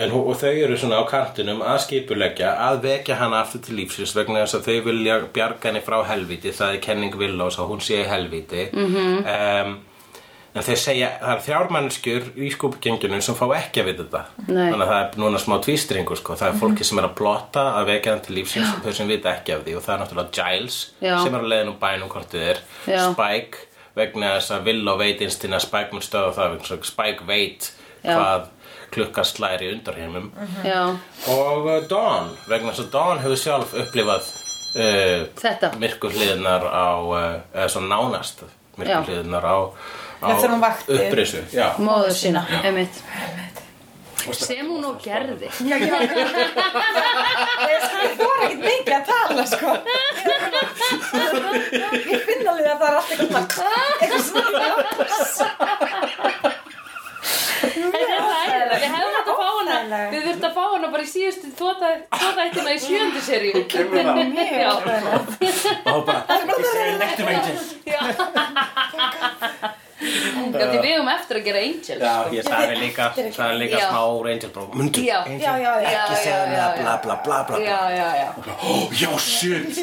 en, 0.00 0.12
og 0.16 0.36
þau 0.40 0.50
eru 0.64 0.76
svona 0.80 0.98
á 1.00 1.04
kantinum 1.08 1.60
að 1.62 1.78
skipuleggja 1.86 2.54
að 2.68 2.80
vekja 2.86 3.16
hana 3.20 3.42
aftur 3.44 3.60
til 3.66 3.76
lífsins 3.80 4.14
vegna 4.16 4.42
þess 4.44 4.58
að 4.58 4.66
þau 4.68 4.84
vilja 4.88 5.18
bjarga 5.34 5.68
henni 5.70 5.82
frá 5.84 6.00
helvíti 6.08 6.52
það 6.56 6.74
er 6.74 6.82
kenning 6.86 7.16
Willows 7.20 7.58
að 7.60 7.68
hún 7.74 7.80
sé 7.84 8.02
í 8.04 8.08
helvíti. 8.08 8.68
-hmm. 8.72 9.64
um, 9.66 9.78
en 10.50 10.66
þeir 10.66 10.80
segja 10.82 11.08
það 11.20 11.32
er 11.32 11.42
þrjármannskjur 11.46 12.28
í 12.42 12.50
skúpugengjunum 12.54 13.22
sem 13.22 13.38
fá 13.38 13.44
ekki 13.58 13.82
að 13.82 13.90
vita 13.90 14.04
þetta 14.06 14.50
Nei. 14.50 14.66
þannig 14.72 14.84
að 14.84 14.92
það 14.92 15.00
er 15.04 15.18
núna 15.22 15.42
smá 15.42 15.56
tvístringur 15.66 16.20
sko. 16.20 16.36
það 16.40 16.52
er 16.52 16.60
fólki 16.62 16.86
sem 16.88 17.00
er 17.02 17.08
að 17.08 17.16
plotta 17.22 17.66
að 17.78 17.90
vekja 17.92 18.14
hann 18.14 18.22
til 18.26 18.36
lífsins 18.38 18.70
og 18.74 18.84
þau 18.86 18.94
sem 18.98 19.10
vita 19.14 19.34
ekki 19.34 19.56
af 19.56 19.66
því 19.66 19.76
og 19.78 19.84
það 19.86 19.94
er 19.94 20.00
náttúrulega 20.04 20.36
Giles 20.38 20.78
Já. 20.98 21.16
sem 21.22 21.34
er 21.34 21.40
að 21.40 21.50
leiðin 21.54 21.74
um 21.74 21.80
bænum 21.82 22.14
hvort 22.14 22.32
þið 22.34 22.46
er 22.50 22.62
Já. 22.90 23.02
Spike 23.12 23.66
vegna 24.00 24.32
þess 24.36 24.54
að 24.56 24.70
Willow 24.70 24.98
veit 24.98 25.22
einstinn 25.22 25.54
að 25.54 25.66
Spike 25.66 25.94
mun 25.94 26.06
stöða 26.06 26.34
það 26.38 26.82
Spike 26.90 27.28
veit 27.30 27.70
Já. 28.02 28.16
hvað 28.16 28.48
klukka 28.94 29.24
slæri 29.26 29.68
í 29.68 29.74
undarheimum 29.76 30.30
já, 30.66 30.82
og 31.30 31.66
uh, 31.68 31.78
Dawn 31.90 32.30
vegna 32.50 32.72
þess 32.72 32.86
að 32.86 32.92
Dawn 32.94 33.22
hefur 33.22 33.40
sjálf 33.40 33.74
upplifað 33.84 34.30
uh, 34.74 35.26
Þetta. 35.40 35.72
myrkur 35.80 36.14
hliðnar 36.16 36.66
á 36.66 36.90
uh, 36.98 37.18
eða 37.54 37.68
svo 37.70 37.84
nánast 37.86 38.44
myrkur 38.80 38.96
Já. 38.96 39.02
hliðnar 39.06 39.46
á, 39.46 39.58
þegar 40.20 40.52
hún 40.54 40.64
vakti. 40.64 40.92
móður 41.86 42.14
sína, 42.16 42.42
einmitt. 42.60 42.96
Sem 44.36 44.66
hún 44.68 44.84
og 44.84 44.98
gerði. 45.00 45.48
Já, 45.64 45.76
já. 45.80 45.96
Ég 47.70 47.80
sko, 47.86 47.96
ég 48.04 48.12
þóra 48.18 48.42
ekkert 48.46 48.62
mikið 48.66 48.94
að 48.96 49.04
tala, 49.08 49.44
sko. 49.48 49.70
Ég 52.10 52.18
finn 52.26 52.44
alveg 52.50 52.68
að 52.68 52.78
það 52.80 52.88
er 52.88 52.94
alltaf 53.00 53.16
eitthvað 53.16 53.46
Eitthvað 54.00 54.22
svona 54.28 54.50
er 57.60 58.68
við 58.70 58.84
hefum 58.94 59.12
þetta 59.16 59.32
að 59.32 59.38
fá 59.40 59.48
hana. 59.56 59.98
Við 60.12 60.20
þurfum 60.26 60.46
að 60.48 60.54
fá 60.56 60.64
hana 60.74 60.88
bara 60.94 61.04
í 61.04 61.10
síðustu 61.10 61.46
Tótaðættina 61.60 62.70
í 62.72 62.78
sjöndu 62.84 63.20
seríu. 63.24 63.52
Kemur 63.70 63.96
það? 64.00 64.14
Mjög 64.34 64.48
og 65.90 66.00
bara, 66.08 66.20
ég 66.30 66.66
segi 66.70 66.94
nektum 67.04 67.26
angel 67.34 67.56
Já, 70.00 70.64
því 70.70 70.78
við 70.80 70.92
höfum 70.94 71.10
eftir 71.12 71.38
að 71.40 71.48
gera 71.48 71.62
Angels. 71.66 72.04
Já, 72.04 72.14
ég 72.32 72.46
sagði 72.46 72.76
líka, 72.80 73.08
sagði 73.36 73.58
líka 73.60 73.80
smá 73.84 74.00
angel 74.32 75.04
Já. 75.04 75.18
angel 75.26 75.42
Já, 75.44 75.52
já, 75.60 75.72
já. 75.84 75.90
ekki 75.90 76.20
segja 76.22 76.38
já, 76.38 76.46
mér 76.48 76.62
að 76.62 76.78
já, 76.78 76.84
bla 76.84 76.94
bla 77.04 77.16
bla 77.26 77.42
bla. 77.50 77.60
Já, 77.60 77.80
já, 77.96 78.08
já. 78.20 78.30
Ó, 78.64 78.78
já, 79.02 79.10
shit. 79.18 79.82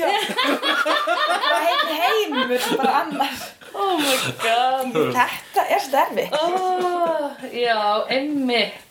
Bara 1.43 1.59
heim 1.67 1.93
heimur, 2.01 2.67
bara 2.77 2.97
annar 3.03 3.37
Oh 3.77 3.97
my 4.01 4.17
god. 4.41 4.93
Þetta 5.13 5.65
er 5.69 5.81
sterfi 5.83 6.27
oh, 6.33 7.29
Já, 7.53 7.77
einmitt. 8.09 8.83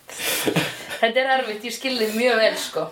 Þetta 0.97 1.21
er 1.23 1.31
erfitt, 1.41 1.65
ég 1.67 1.75
skilði 1.75 2.11
mjög 2.15 2.39
vel 2.41 2.59
sko. 2.61 2.87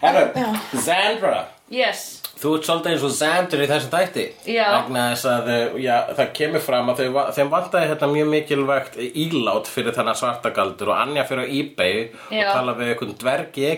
Herra, 0.00 0.52
Zandra. 0.78 1.40
Yes, 1.72 2.21
Þú 2.42 2.52
ert 2.56 2.66
svolítið 2.66 2.92
eins 2.92 3.04
og 3.06 3.12
Xander 3.14 3.60
í 3.62 3.68
þessum 3.70 3.92
þætti 3.92 4.24
Já. 4.50 4.64
vegna 4.74 5.04
þess 5.12 5.28
að 5.30 5.50
uh, 5.52 5.76
já, 5.78 5.94
það 6.18 6.32
kemur 6.38 6.64
fram 6.64 6.90
að 6.90 7.02
þau, 7.02 7.20
þeim 7.36 7.52
vantaði 7.52 7.90
hérna 7.92 8.08
mjög 8.16 8.32
mikilvægt 8.32 8.98
ílát 9.12 9.70
fyrir 9.70 9.94
þennan 9.94 10.18
svartagaldur 10.18 10.90
og 10.90 10.98
Anja 11.04 11.24
fyrir 11.28 11.46
á 11.46 11.52
eBay 11.60 11.96
Já. 12.34 12.48
og 12.48 12.50
tala 12.56 12.74
við 12.80 12.92
einhvern 12.96 13.16
dverg 13.22 13.62
í 13.62 13.70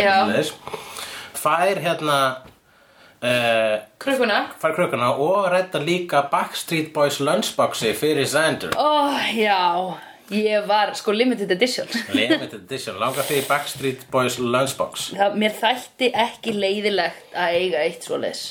svoleiðis. 0.00 0.54
fær 1.44 1.82
hérna 1.84 2.18
uh, 3.20 3.76
krukkuna 4.00 4.40
fær 4.62 4.74
krökkuna 4.78 5.12
og 5.20 5.50
redda 5.52 5.82
líka 5.84 6.24
Backstreet 6.32 6.92
Boys 6.96 7.20
lunchboxi 7.20 7.92
fyrir 7.98 8.24
Xander 8.28 8.72
Ó, 8.80 9.12
já 9.36 9.60
Ég 10.32 10.64
var, 10.66 10.94
sko, 10.96 11.12
limited 11.12 11.50
edition. 11.52 11.86
Limited 12.16 12.54
edition, 12.64 12.96
langar 13.00 13.26
því 13.28 13.42
Backstreet 13.48 14.06
Boys 14.10 14.38
lunchbox? 14.40 15.10
Það, 15.18 15.34
mér 15.42 15.52
þætti 15.60 16.08
ekki 16.24 16.54
leiðilegt 16.56 17.34
að 17.36 17.56
eiga 17.60 17.82
eitt 17.84 18.06
svoleiðis. 18.08 18.44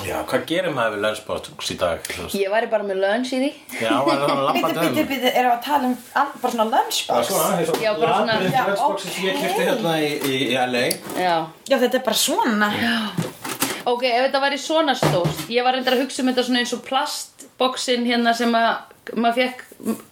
Já, 0.00 0.16
hvað 0.26 0.44
gerir 0.48 0.72
maður 0.74 0.94
við 0.96 1.02
lunchbox 1.04 1.70
í 1.70 1.76
dag? 1.78 2.06
Ég 2.34 2.50
væri 2.50 2.70
bara 2.72 2.86
með 2.88 3.02
lunch 3.04 3.30
í 3.36 3.40
því. 3.44 3.50
Já, 3.82 3.92
var 4.06 4.16
það 4.16 4.30
Býtu, 4.32 4.46
lampandi 4.48 4.80
býtu, 4.80 5.04
býtu, 5.10 5.30
erum 5.36 5.50
við 5.50 5.54
að 5.54 5.64
tala 5.68 5.90
um 5.90 5.96
an- 6.22 6.32
bara 6.42 6.52
svona 6.54 6.68
lunchbox? 6.74 7.30
Já, 7.84 7.92
bara 8.00 8.14
svona- 8.16 8.38
Já, 8.50 8.62
Lunchboxi 8.70 9.08
sem 9.14 9.24
ég 9.28 9.40
kipti 9.44 9.66
hérna 9.68 9.94
í, 10.00 10.10
í, 10.24 10.36
í 10.50 10.54
LA 10.66 10.86
Já. 11.20 11.36
Já, 11.70 11.76
þetta 11.84 11.94
er 12.00 12.06
bara 12.10 12.16
svona. 12.26 12.72
Ok, 13.90 14.02
ef 14.04 14.26
þetta 14.26 14.40
væri 14.42 14.58
svona 14.60 14.92
stórt 14.98 15.46
Ég 15.48 15.64
var 15.64 15.72
reyndar 15.72 15.94
að 15.96 16.02
hugsa 16.04 16.20
um 16.24 16.28
þetta 16.28 16.42
svona 16.48 16.58
eins 16.64 16.72
og 16.76 16.82
plastboxin 17.60 18.06
hérna 18.08 18.32
sem 18.36 18.52
að 18.56 19.16
maður 19.20 19.36
fekk 19.40 19.62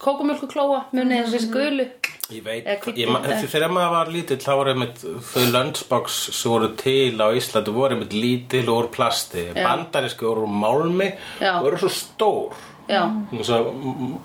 kókumjölkuklóa 0.01 0.79
munið 0.93 1.29
þessi 1.33 1.49
gulu. 1.53 1.85
Ég 2.29 2.43
veit, 2.45 2.65
Eða 2.65 2.79
hvítu, 2.83 2.97
ég, 3.01 3.09
ma- 3.09 3.19
eða- 3.25 3.47
þegar 3.49 3.71
maður 3.73 3.91
var 3.95 4.07
lítill 4.13 4.37
þá 4.37 4.51
voru 4.55 4.69
einmitt 4.73 4.97
þau 5.01 5.45
lunchbox 5.53 6.17
sem 6.33 6.51
voru 6.51 6.75
til 6.77 7.17
á 7.17 7.27
Íslandi 7.33 7.73
voru 7.73 7.95
einmitt 7.95 8.13
lítil 8.13 8.67
og 8.69 8.83
úr 8.83 8.89
plasti. 8.93 9.47
Bandaríski 9.55 10.25
voru 10.25 10.45
málmi 10.47 11.13
og 11.41 11.63
voru 11.63 11.77
svo 11.77 11.89
stór. 11.89 12.53
Já. 12.89 13.05
Svo, 13.43 13.57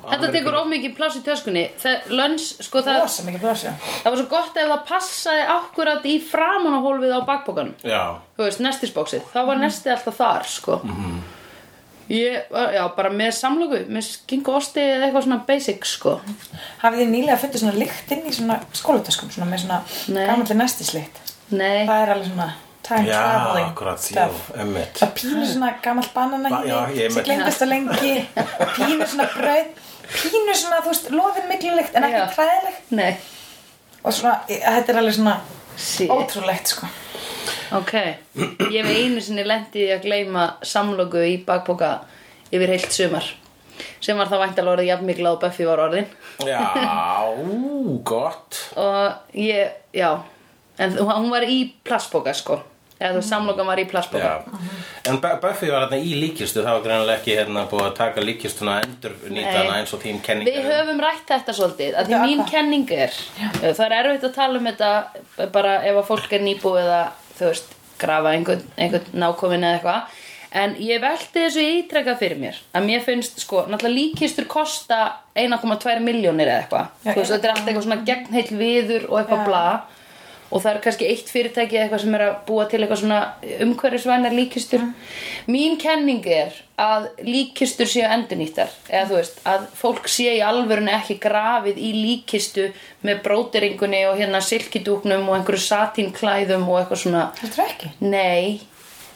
Þetta 0.08 0.32
tekur 0.32 0.54
of 0.56 0.66
mikið 0.66 0.96
pláss 0.96 1.16
í 1.18 1.22
töskunni. 1.22 1.70
Lunch, 2.08 2.62
sko 2.64 2.80
það, 2.80 3.02
blóðsjá 3.42 3.72
það 3.76 4.04
var 4.10 4.16
svo 4.16 4.28
gott 4.30 4.56
ef 4.56 4.68
það 4.70 4.86
passaði 4.88 5.42
akkurat 5.52 6.02
í 6.08 6.14
framan 6.24 6.72
á 6.72 6.80
Já, 7.84 8.16
Þú 8.38 8.42
veist, 8.48 8.60
nestisbóksið, 8.64 9.22
þá 9.34 9.46
var 9.46 9.56
nestið 9.60 9.92
alltaf 9.92 10.16
þar, 10.16 10.44
sko 10.48 10.80
Ég, 12.12 12.50
já, 12.74 12.82
bara 12.96 13.08
með 13.16 13.30
samlöku, 13.38 13.78
með 13.88 14.04
skingu 14.10 14.52
osti 14.58 14.82
eða 14.82 15.06
eitthvað 15.06 15.24
svona 15.24 15.38
basic, 15.48 15.86
sko. 15.88 16.18
Hafið 16.82 17.00
þið 17.00 17.12
nýlega 17.14 17.38
fundið 17.40 17.62
svona 17.62 17.78
lykt 17.80 18.12
inn 18.12 18.26
í 18.28 18.34
svona 18.36 18.58
skólatöskum 18.76 19.30
Svona 19.32 19.48
með 19.48 19.62
svona 19.64 19.78
Nei. 20.12 20.26
gamalli 20.28 20.56
næstislykt 20.58 21.20
Nei, 21.54 21.86
Það 21.88 22.02
er 22.02 22.12
alveg 22.14 22.28
svona 22.28 22.48
time 22.84 23.06
já, 23.08 23.20
traveling 23.24 23.70
akkurat, 23.70 24.08
já, 24.12 24.26
Það 25.00 25.14
pínu 25.20 25.46
svona 25.48 25.70
gamalt 25.86 26.12
banana 26.14 26.50
Ba- 26.52 26.60
já, 26.68 26.76
ég 26.98 27.14
sem 27.14 27.24
glemdist 27.24 27.64
á 27.64 27.66
lengi. 27.70 28.12
Pínu 28.76 29.08
svona 29.08 29.28
brauð 29.32 29.70
Pínu 30.18 30.58
svona, 30.60 30.82
þú 30.84 30.92
veist, 30.92 31.08
loðin 31.16 31.48
miklu 31.48 31.72
lykt 31.78 31.96
En 31.96 32.04
ekki 32.10 32.26
træðilegt 32.36 32.92
nei, 33.00 33.14
Og 34.04 34.12
svona, 34.12 34.36
þetta 34.50 34.92
er 34.92 35.00
alveg 35.00 35.16
svona 35.16 35.38
sí 35.80 36.04
ótrúlegt 36.12 36.68
sko 36.76 36.86
Ok, 37.74 37.92
ég 38.70 38.76
hef 38.84 38.90
einu 38.92 39.22
sinni 39.24 39.44
lendið 39.46 39.94
að 39.96 40.04
gleyma 40.06 40.44
samlöku 40.66 41.22
í 41.26 41.38
bakboka 41.46 41.94
yfir 42.54 42.70
heilt 42.74 42.92
sumar. 42.94 43.26
Sem 44.04 44.18
var 44.20 44.28
þá 44.30 44.36
væntalega 44.44 44.76
orðið 44.76 44.90
jafn 44.92 45.08
mikla 45.08 45.32
og 45.34 45.40
Buffy 45.42 45.64
var 45.66 45.80
orðin. 45.88 46.06
Já, 46.46 46.60
ú, 47.42 47.96
gott. 48.06 48.60
Og 48.78 49.34
ég, 49.40 49.72
já. 49.96 50.12
En 50.78 50.94
hún 50.98 51.30
var 51.32 51.46
í 51.46 51.64
plastboka 51.86 52.34
sko. 52.34 52.60
Eða 53.04 53.18
samlokan 53.26 53.66
var 53.66 53.80
í 53.82 53.84
plastboka 53.90 54.22
Já, 54.22 54.60
en 55.10 55.16
Bu- 55.20 55.32
Buffy 55.42 55.66
var 55.66 55.82
þarna 55.88 55.98
í 55.98 56.12
líkistu 56.14 56.62
það 56.62 56.76
var 56.76 56.84
greinilega 56.84 57.18
ekki 57.18 57.32
hérna 57.34 57.64
búið 57.68 57.88
að 57.88 57.96
taka 57.98 58.22
líkistuna 58.22 58.76
endur 58.84 59.16
nýta 59.26 59.48
Nei. 59.50 59.56
hana 59.56 59.80
eins 59.80 59.92
og 59.96 60.00
þín 60.04 60.20
kenning 60.22 60.46
Við 60.46 60.68
höfum 60.70 61.02
rætt 61.02 61.24
þetta 61.32 61.54
svolítið 61.58 61.98
að 61.98 62.12
því 62.12 62.20
mín 62.22 62.44
kenning 62.52 62.86
er 62.94 63.16
það 63.64 63.82
er 63.88 63.96
erfitt 63.98 64.28
að 64.30 64.34
tala 64.38 64.60
um 64.62 64.68
þetta 64.70 65.48
bara 65.58 65.74
ef 65.90 65.98
að 66.04 66.06
fólk 66.12 66.36
er 66.38 66.46
nýbúið 66.46 66.92
að 67.00 67.23
þú 67.38 67.48
veist, 67.50 67.74
grafa 68.00 68.34
einhvern, 68.34 68.62
einhvern 68.76 69.18
nákomin 69.24 69.66
eða 69.66 69.78
eitthvað. 69.78 70.20
En 70.54 70.76
ég 70.78 71.00
velti 71.02 71.40
þessu 71.42 71.62
ítrekka 71.80 72.14
fyrir 72.20 72.38
mér 72.38 72.58
að 72.78 72.84
mér 72.86 73.00
finnst 73.02 73.40
sko, 73.42 73.64
náttúrulega 73.66 73.96
líkistur 73.96 74.46
kosta 74.46 75.00
1,2 75.34 75.96
miljónir 76.04 76.46
eða 76.46 76.60
eitthvað. 76.62 76.92
Þú 77.08 77.16
veist, 77.18 77.32
þetta 77.32 77.48
er 77.48 77.54
allt 77.56 77.66
eitthvað 77.68 77.86
svona 77.88 78.04
gegnheill 78.06 78.58
viður 78.60 79.08
og 79.10 79.18
eitthvað 79.18 79.42
Já. 79.42 79.48
bla 79.48 79.64
og 80.50 80.62
það 80.62 80.70
er 80.70 80.80
kannski 80.84 81.08
eitt 81.08 81.30
fyrirtæki 81.32 81.76
eða 81.78 81.86
eitthvað 81.86 82.02
sem 82.04 82.16
er 82.16 82.24
að 82.26 82.34
búa 82.48 82.66
til 82.68 82.80
eitthvað 82.82 83.00
svona 83.00 83.20
umhverfisvænar 83.64 84.36
líkistur. 84.36 84.84
Mín 85.50 85.78
kenning 85.80 86.26
er 86.28 86.54
að 86.80 87.08
líkistur 87.26 87.88
séu 87.90 88.04
endurnýttar. 88.06 88.70
Eða 88.90 89.08
þú 89.10 89.18
veist, 89.20 89.40
að 89.48 89.66
fólk 89.78 90.10
sé 90.10 90.36
í 90.36 90.44
alvörunni 90.44 90.94
ekki 90.94 91.18
grafið 91.22 91.80
í 91.80 91.90
líkistu 91.96 92.68
með 93.06 93.24
bróteringunni 93.26 94.04
og 94.10 94.20
hérna 94.20 94.42
silkidúknum 94.44 95.28
og 95.28 95.38
einhverju 95.38 95.64
satínklæðum 95.66 96.68
og 96.68 96.80
eitthvað 96.82 97.04
svona. 97.06 97.26
Heldur 97.42 97.66
ekki? 97.66 97.92
nei, 98.04 98.60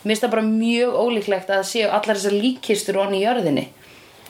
mér 0.03 0.15
finnst 0.15 0.27
það 0.27 0.35
bara 0.37 0.49
mjög 0.49 1.01
ólíklegt 1.05 1.51
að 1.55 1.67
séu 1.71 1.91
allar 1.91 2.17
þessar 2.19 2.39
líkistur 2.39 3.03
onni 3.05 3.23
í 3.23 3.27
jörðinni. 3.27 3.69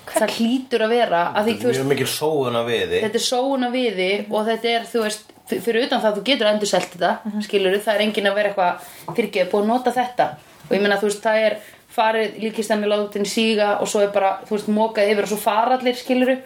Það 0.08 0.38
hlýtur 0.38 0.84
að 0.86 0.92
vera 0.94 1.24
að 1.36 1.48
því 1.48 1.54
þú 1.58 1.66
veist 1.68 1.80
Mjög 1.82 1.90
mikil 1.90 2.06
sóðun 2.08 2.56
að 2.56 2.70
viði. 2.72 3.00
Þetta 3.02 3.18
er 3.18 3.24
sóuna 3.26 3.68
viði 3.72 4.12
og 4.28 4.46
þetta 4.46 4.70
er, 4.72 4.86
þú 4.88 5.02
veist, 5.04 5.34
fyrir 5.48 5.86
utan 5.86 6.00
það 6.02 6.10
að 6.10 6.18
þú 6.18 6.24
getur 6.28 6.50
endur 6.52 6.68
selt 6.68 6.92
þetta, 6.92 7.12
mm 7.24 7.40
það 7.84 7.94
er 7.94 8.04
enginn 8.04 8.30
að 8.30 8.34
vera 8.34 8.48
eitthvað 8.48 9.16
fyrirgeð 9.16 9.50
búið 9.50 9.62
að 9.62 9.68
nota 9.72 9.90
þetta. 9.96 10.26
Og 10.68 10.72
ég 10.76 10.82
meina, 10.82 10.98
þú 11.00 11.08
veist, 11.08 11.22
það 11.22 11.36
er 11.46 11.56
farið 11.98 12.38
líkistanni 12.42 12.86
látin 12.88 13.26
síga 13.26 13.78
og 13.80 13.88
svo 13.88 14.02
er 14.04 14.10
bara, 14.12 14.38
þú 14.48 14.56
veist, 14.56 14.68
mokað 14.68 15.10
yfir 15.12 15.22
og 15.24 15.28
svo 15.32 15.38
fara 15.40 15.78
allir, 15.78 15.96
skiluru 15.96 16.36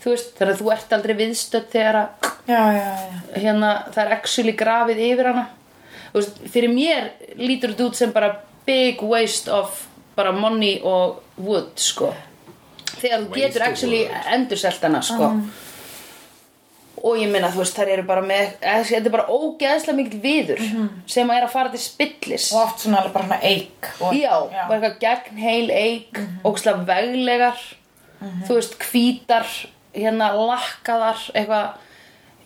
þú 0.00 0.14
veist, 0.14 0.32
þannig 0.38 0.54
að 0.54 0.60
þú 0.60 0.72
ert 0.74 0.92
aldrei 0.96 1.14
viðstödd 1.20 1.68
þegar 1.72 1.98
að, 2.00 2.28
Já, 2.48 2.62
já, 2.74 2.84
já. 2.96 3.20
hérna, 3.36 3.70
það 3.94 4.04
er 4.04 4.12
actually 4.16 4.52
grafið 4.56 5.02
yfir 5.06 5.28
hana. 5.30 5.46
Þú 6.10 6.18
veist, 6.18 6.40
fyrir 6.50 6.72
mér 6.74 7.10
lítur 7.38 7.74
þetta 7.74 7.86
út 7.86 7.96
sem 8.00 8.12
bara 8.12 8.32
big 8.66 9.02
waste 9.02 9.52
of 9.52 9.86
bara 10.16 10.32
money 10.32 10.80
og 10.82 11.20
wood, 11.36 11.70
sko. 11.76 12.14
Þegar 13.00 13.26
þú 13.26 13.34
getur 13.36 13.62
actually 13.62 14.02
wood. 14.08 14.30
endurselt 14.34 14.82
hana, 14.82 15.02
sko 15.02 15.34
og 17.02 17.18
ég 17.18 17.30
meina, 17.32 17.48
þú 17.52 17.62
veist, 17.62 17.76
þær 17.78 17.92
eru 17.94 18.06
bara 18.08 18.22
með 18.24 18.54
eða, 18.60 18.84
þetta 18.90 19.08
er 19.08 19.14
bara 19.14 19.28
ógeðslega 19.32 19.96
mikil 19.96 20.20
viður 20.20 20.62
sem 21.06 21.30
er 21.30 21.46
að 21.46 21.52
fara 21.52 21.72
til 21.72 21.82
spillis 21.82 22.50
Og 22.52 22.62
oft 22.62 22.84
svona 22.84 23.02
bara 23.08 23.24
hana 23.24 23.38
eik. 23.42 23.90
Og, 24.00 24.14
já, 24.16 24.34
bara 24.68 24.78
eitthvað 24.78 24.98
gegn 25.04 25.44
heil 25.44 25.70
eik 25.70 26.18
mm 26.18 26.26
-hmm. 26.26 26.42
ógeðslega 26.44 26.84
veglegar 26.90 27.60
þú 28.20 28.56
veist, 28.58 28.76
hvítar 28.84 29.46
hérna 29.94 30.32
lakkaðar 30.36 31.22
eitthvað 31.34 31.70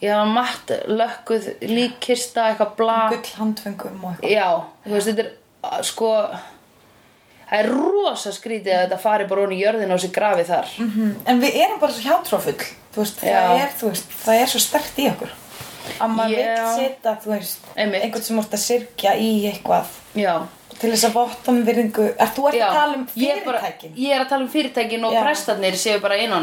já, 0.04 0.16
matt, 0.28 0.72
lökkuð 0.86 1.48
líkkista, 1.60 2.50
eitthvað 2.50 2.74
bla 2.78 2.98
Gull 3.12 3.32
handfengum 3.38 4.04
og 4.04 4.12
eitthvað. 4.12 4.30
já, 4.30 4.48
þú 4.84 4.94
veist, 4.96 5.08
þetta 5.10 5.24
er 5.78 5.88
sko 5.88 6.10
það 7.50 7.60
er 7.60 7.68
rosa 7.70 8.32
skrítið 8.34 8.74
að 8.74 8.82
þetta 8.84 8.98
fari 9.04 9.28
bara 9.30 9.44
onni 9.46 9.58
í 9.58 9.62
jörðina 9.64 9.96
og 9.96 10.02
sér 10.02 10.12
grafið 10.14 10.50
þar 10.50 10.74
Mm. 10.78 11.14
En 11.26 11.40
við 11.40 11.56
erum 11.64 11.80
bara 11.80 11.92
svo 11.92 12.02
veist, 13.02 13.20
það 13.20 13.60
er, 13.60 13.72
þú 13.80 13.88
veist, 13.90 14.12
það 14.24 14.40
er 14.40 14.52
svo 14.52 14.60
stert 14.62 14.98
í 15.02 15.08
okkur. 15.10 15.32
Að 16.00 16.12
maður 16.16 16.38
Já. 16.38 16.54
vill 16.56 16.74
setja, 16.78 17.14
einhvern 18.00 18.22
sem 18.24 18.38
úrt 18.40 18.54
að 18.56 18.62
syrkja 18.62 19.14
í 19.20 19.30
eitthvað 19.50 19.90
já, 20.16 20.32
til 20.78 20.90
þess 20.90 21.04
að 21.10 21.16
votta 21.18 21.52
um 21.52 21.60
virðingu. 21.66 22.06
Er 22.16 22.32
þú 22.34 22.46
ert 22.48 22.60
að 22.64 22.76
tala 22.78 22.98
um 22.98 23.06
ég, 23.20 23.44
bara, 23.44 23.60
fyrirtækin? 23.60 23.94
ég 24.00 24.14
er 24.16 24.24
að 24.24 24.28
tala 24.32 24.46
um 24.46 24.50
fyrirtækin 24.54 25.04
og 25.04 25.12
Já. 25.12 25.22
prestarnir 25.26 25.78
séu 25.78 26.00
bara 26.00 26.16
inn 26.16 26.32
á 26.32 26.38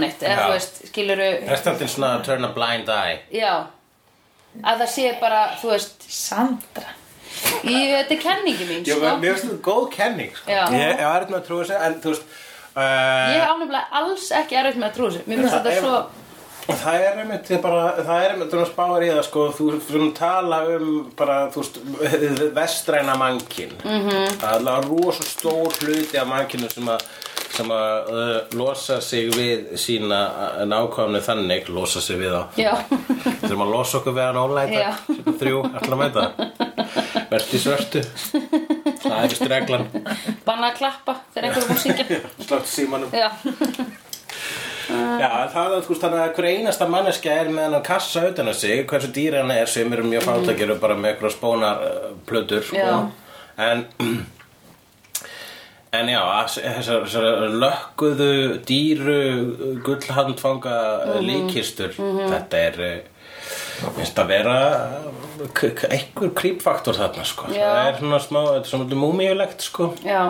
skiluru 0.91 1.29
Prestandinn 1.47 1.91
svona 1.91 2.23
turn 2.25 2.45
a 2.45 2.51
blind 2.53 2.89
eye 2.89 3.19
já, 3.33 3.65
að 4.61 4.83
það 4.83 4.89
sé 4.95 5.11
bara 5.21 5.41
veist, 5.63 6.05
Sandra. 6.07 6.93
Ég, 7.63 7.91
þetta 7.97 8.15
er 8.17 8.21
kenningi 8.25 8.65
mín 8.69 8.85
Já, 8.87 8.95
sko. 8.95 9.17
mér 9.21 9.35
finnst 9.35 9.47
þetta 9.49 9.65
góð 9.69 9.85
kenning 9.95 10.31
sko. 10.37 10.49
Ég 10.51 10.79
ég 10.99 11.05
var 11.05 11.21
eitthvað 11.25 11.39
að 11.41 11.45
trúa 11.49 11.63
þessu 11.65 11.85
En 11.87 11.99
þú 12.03 12.13
veist 12.13 12.25
uh, 12.75 13.35
ég 13.35 13.45
ánumlega 13.51 13.83
alls 14.01 14.25
ekki 14.41 14.59
erfitt 14.61 14.79
með 14.81 14.89
að 14.89 14.95
trúa 14.99 15.11
þessu 15.15 15.27
mér 15.31 15.41
finnst 15.41 15.55
þetta 15.57 15.73
er- 15.75 15.81
svo 15.85 15.95
Það 16.81 17.05
er 17.07 17.19
einmitt 17.21 17.49
það 17.51 18.11
er 18.15 18.33
einmitt 18.33 18.53
þú 18.53 18.65
spáir 18.69 19.05
í 19.05 19.09
það 19.11 19.23
sko, 19.27 19.47
þú 19.57 19.71
fyrir 19.87 20.13
tala 20.17 20.61
um 20.75 20.93
bara, 21.17 21.41
þú 21.53 21.63
veist, 21.63 21.81
vestræna 22.55 23.17
mankin 23.19 23.73
mm. 23.83 23.99
-hmm. 24.07 24.39
það 24.41 24.53
er 24.53 24.55
alveg 24.55 25.05
rosa 25.05 25.23
stór 25.23 25.71
hluti 25.81 26.17
af 26.17 26.27
mankinu 26.27 26.69
sem 26.69 26.87
að 26.87 27.01
sem 27.51 27.71
að 27.71 28.11
uh, 28.11 28.57
losa 28.59 29.01
sig 29.01 29.29
við 29.35 29.73
sína 29.79 30.19
uh, 30.31 30.65
nákvæmni 30.69 31.21
þannig 31.21 31.69
losa 31.69 32.01
sig 32.01 32.19
við 32.21 32.35
á 32.39 32.43
Já. 32.55 32.73
þurfum 33.41 33.65
að 33.65 33.73
losa 33.75 33.97
okkur 33.99 34.15
við 34.17 34.23
hann 34.23 34.41
ólæta 34.41 34.71
Já. 34.71 34.91
þrjú, 35.41 35.63
að 35.75 35.97
mæta 36.01 36.27
verði 37.31 37.61
svörtu 37.63 38.03
það 39.01 39.17
er 39.17 39.33
vist 39.33 39.47
reglan 39.51 39.87
banna 40.45 40.71
að 40.71 40.77
klappa 40.79 41.17
þegar 41.33 41.49
einhverjum 41.49 41.71
múr 41.71 41.81
syngja 41.83 42.21
slagt 42.47 42.71
símanum 42.71 43.15
já, 43.15 43.29
Já, 44.91 45.29
það 45.53 45.77
er 45.77 45.87
veist 45.87 46.03
þannig 46.03 46.21
að 46.23 46.35
hver 46.35 46.49
einasta 46.51 46.89
manneskja 46.89 47.37
er 47.43 47.49
með 47.53 47.67
hann 47.69 47.87
kassa 47.87 48.25
utan 48.31 48.51
að 48.51 48.59
sig 48.63 48.83
hversu 48.89 49.11
dýr 49.15 49.39
hann 49.39 49.55
er 49.55 49.71
sem 49.71 49.93
eru 49.93 50.05
mjög 50.07 50.27
fátækir 50.27 50.75
og 50.75 50.83
bara 50.83 50.97
með 50.99 51.13
eitthvað 51.13 51.35
spónar 51.37 51.87
uh, 51.87 52.11
plötur 52.27 52.65
sko. 52.67 52.91
En 53.61 53.85
en 55.91 56.07
já, 56.11 56.21
þessar, 56.55 57.05
þessar 57.05 57.55
lökkuðu 57.61 58.33
dýru 58.67 59.17
gullhandfanga 59.85 60.75
mm 61.05 61.25
líkistur 61.25 61.91
þetta 61.95 62.61
er 62.67 62.77
uh, 62.85 62.93
finnst 63.97 64.19
að 64.21 64.29
vera 64.31 64.55
einhver 65.41 66.31
krýpfaktor 66.37 66.95
þarna 66.97 67.25
sko. 67.27 67.49
Já. 67.51 67.65
það 67.65 67.89
er 67.89 67.99
svona 67.99 68.21
smá, 68.23 68.39
þetta 68.53 68.63
er 68.63 68.71
svona 68.71 69.01
múmíulegt 69.01 69.65
sko 69.65 69.91
já, 70.05 70.21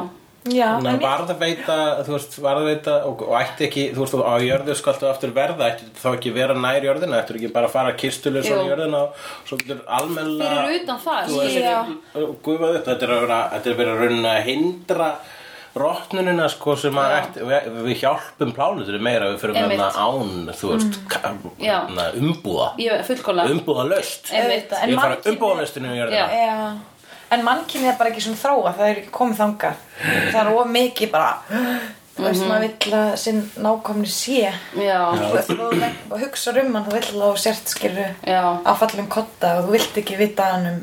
Já, 0.41 0.79
Þannig 0.81 0.95
að 0.95 1.03
varðveita, 1.05 1.73
þú 2.07 2.13
veist, 2.15 2.35
varðveita 2.41 2.93
og, 3.05 3.19
og 3.27 3.35
ætti 3.37 3.67
ekki, 3.67 3.83
þú 3.93 4.01
veist, 4.01 4.15
á 4.25 4.35
jörðu 4.41 4.75
skaltu 4.79 5.05
aftur 5.05 5.33
verða, 5.35 5.67
ætti 5.69 5.89
þá 6.01 6.07
ekki 6.15 6.31
vera 6.33 6.55
nær 6.57 6.87
jörðina, 6.87 7.19
ætti 7.21 7.35
ekki 7.37 7.51
bara 7.53 7.69
fara 7.69 7.91
kistuleg 7.93 8.47
svo 8.47 8.63
í 8.63 8.71
jörðina 8.71 9.03
og 9.05 9.19
svo 9.45 9.59
getur 9.59 9.83
almennilega 9.85 10.63
fyrir 10.63 10.79
utan 10.79 11.03
það 11.03 11.29
þú 11.29 11.37
veist, 11.37 11.53
skilja. 11.53 11.75
Já. 11.77 12.25
gufað 12.47 12.79
upp, 12.79 12.87
þetta 12.89 13.05
er 13.05 13.13
að 13.13 13.21
vera, 13.27 13.37
þetta 13.53 13.69
er 13.69 13.75
að 13.75 13.83
vera 13.83 13.93
að 13.93 14.01
raunin 14.01 14.29
að 14.31 14.41
hindra 14.49 15.11
rotnunina 15.77 16.47
sko 16.51 16.75
sem 16.75 16.97
að 16.99 17.13
Já. 17.13 17.17
ætti, 17.21 17.43
við, 17.47 17.67
við 17.85 17.99
hjálpum 18.01 18.53
plánutinu 18.57 19.01
meira 19.05 19.29
við 19.29 19.43
fyrir 19.43 19.59
með 19.59 19.75
Einmitt. 19.77 19.99
án, 20.01 20.55
þú 20.57 20.71
veist, 20.73 20.97
mm. 21.21 21.51
Já. 21.61 21.77
umbúða, 22.17 22.71
ég 22.81 23.05
fullkóla 23.11 23.45
umbúða 23.53 23.85
löst, 23.93 24.33
ég 24.33 24.49
að 24.73 24.97
fara 24.97 25.21
umbúða 25.21 25.61
löstinu 25.61 25.93
í 25.93 26.01
jörðina. 26.01 26.65
En 27.31 27.43
mannkynni 27.47 27.87
er 27.87 27.97
bara 27.99 28.11
ekki 28.11 28.25
svona 28.25 28.41
þróa, 28.41 28.73
það 28.77 28.89
er 28.89 29.01
ekki 29.01 29.13
komið 29.15 29.41
þangað. 29.41 29.83
Það 30.03 30.39
er 30.41 30.49
of 30.53 30.71
mikið 30.75 31.11
bara, 31.13 31.33
þú 32.17 32.25
veist, 32.25 32.47
maður 32.49 32.65
vill 32.67 32.95
að 33.01 33.11
sinn 33.21 33.43
nákomni 33.63 34.09
sé. 34.11 34.53
já, 34.75 34.97
Þú 35.47 36.19
hugsa 36.25 36.55
um 36.61 36.75
hann, 36.75 36.87
þú 36.87 36.95
vill 36.97 37.05
að 37.11 37.21
þú 37.21 37.43
sért 37.45 37.71
skilur 37.71 38.17
já, 38.27 38.41
á 38.67 38.71
fallum 38.81 39.07
kotta 39.11 39.53
og 39.59 39.69
þú 39.69 39.77
vilt 39.77 40.01
ekki 40.03 40.19
vita 40.19 40.49
hann 40.55 40.67
um 40.73 40.81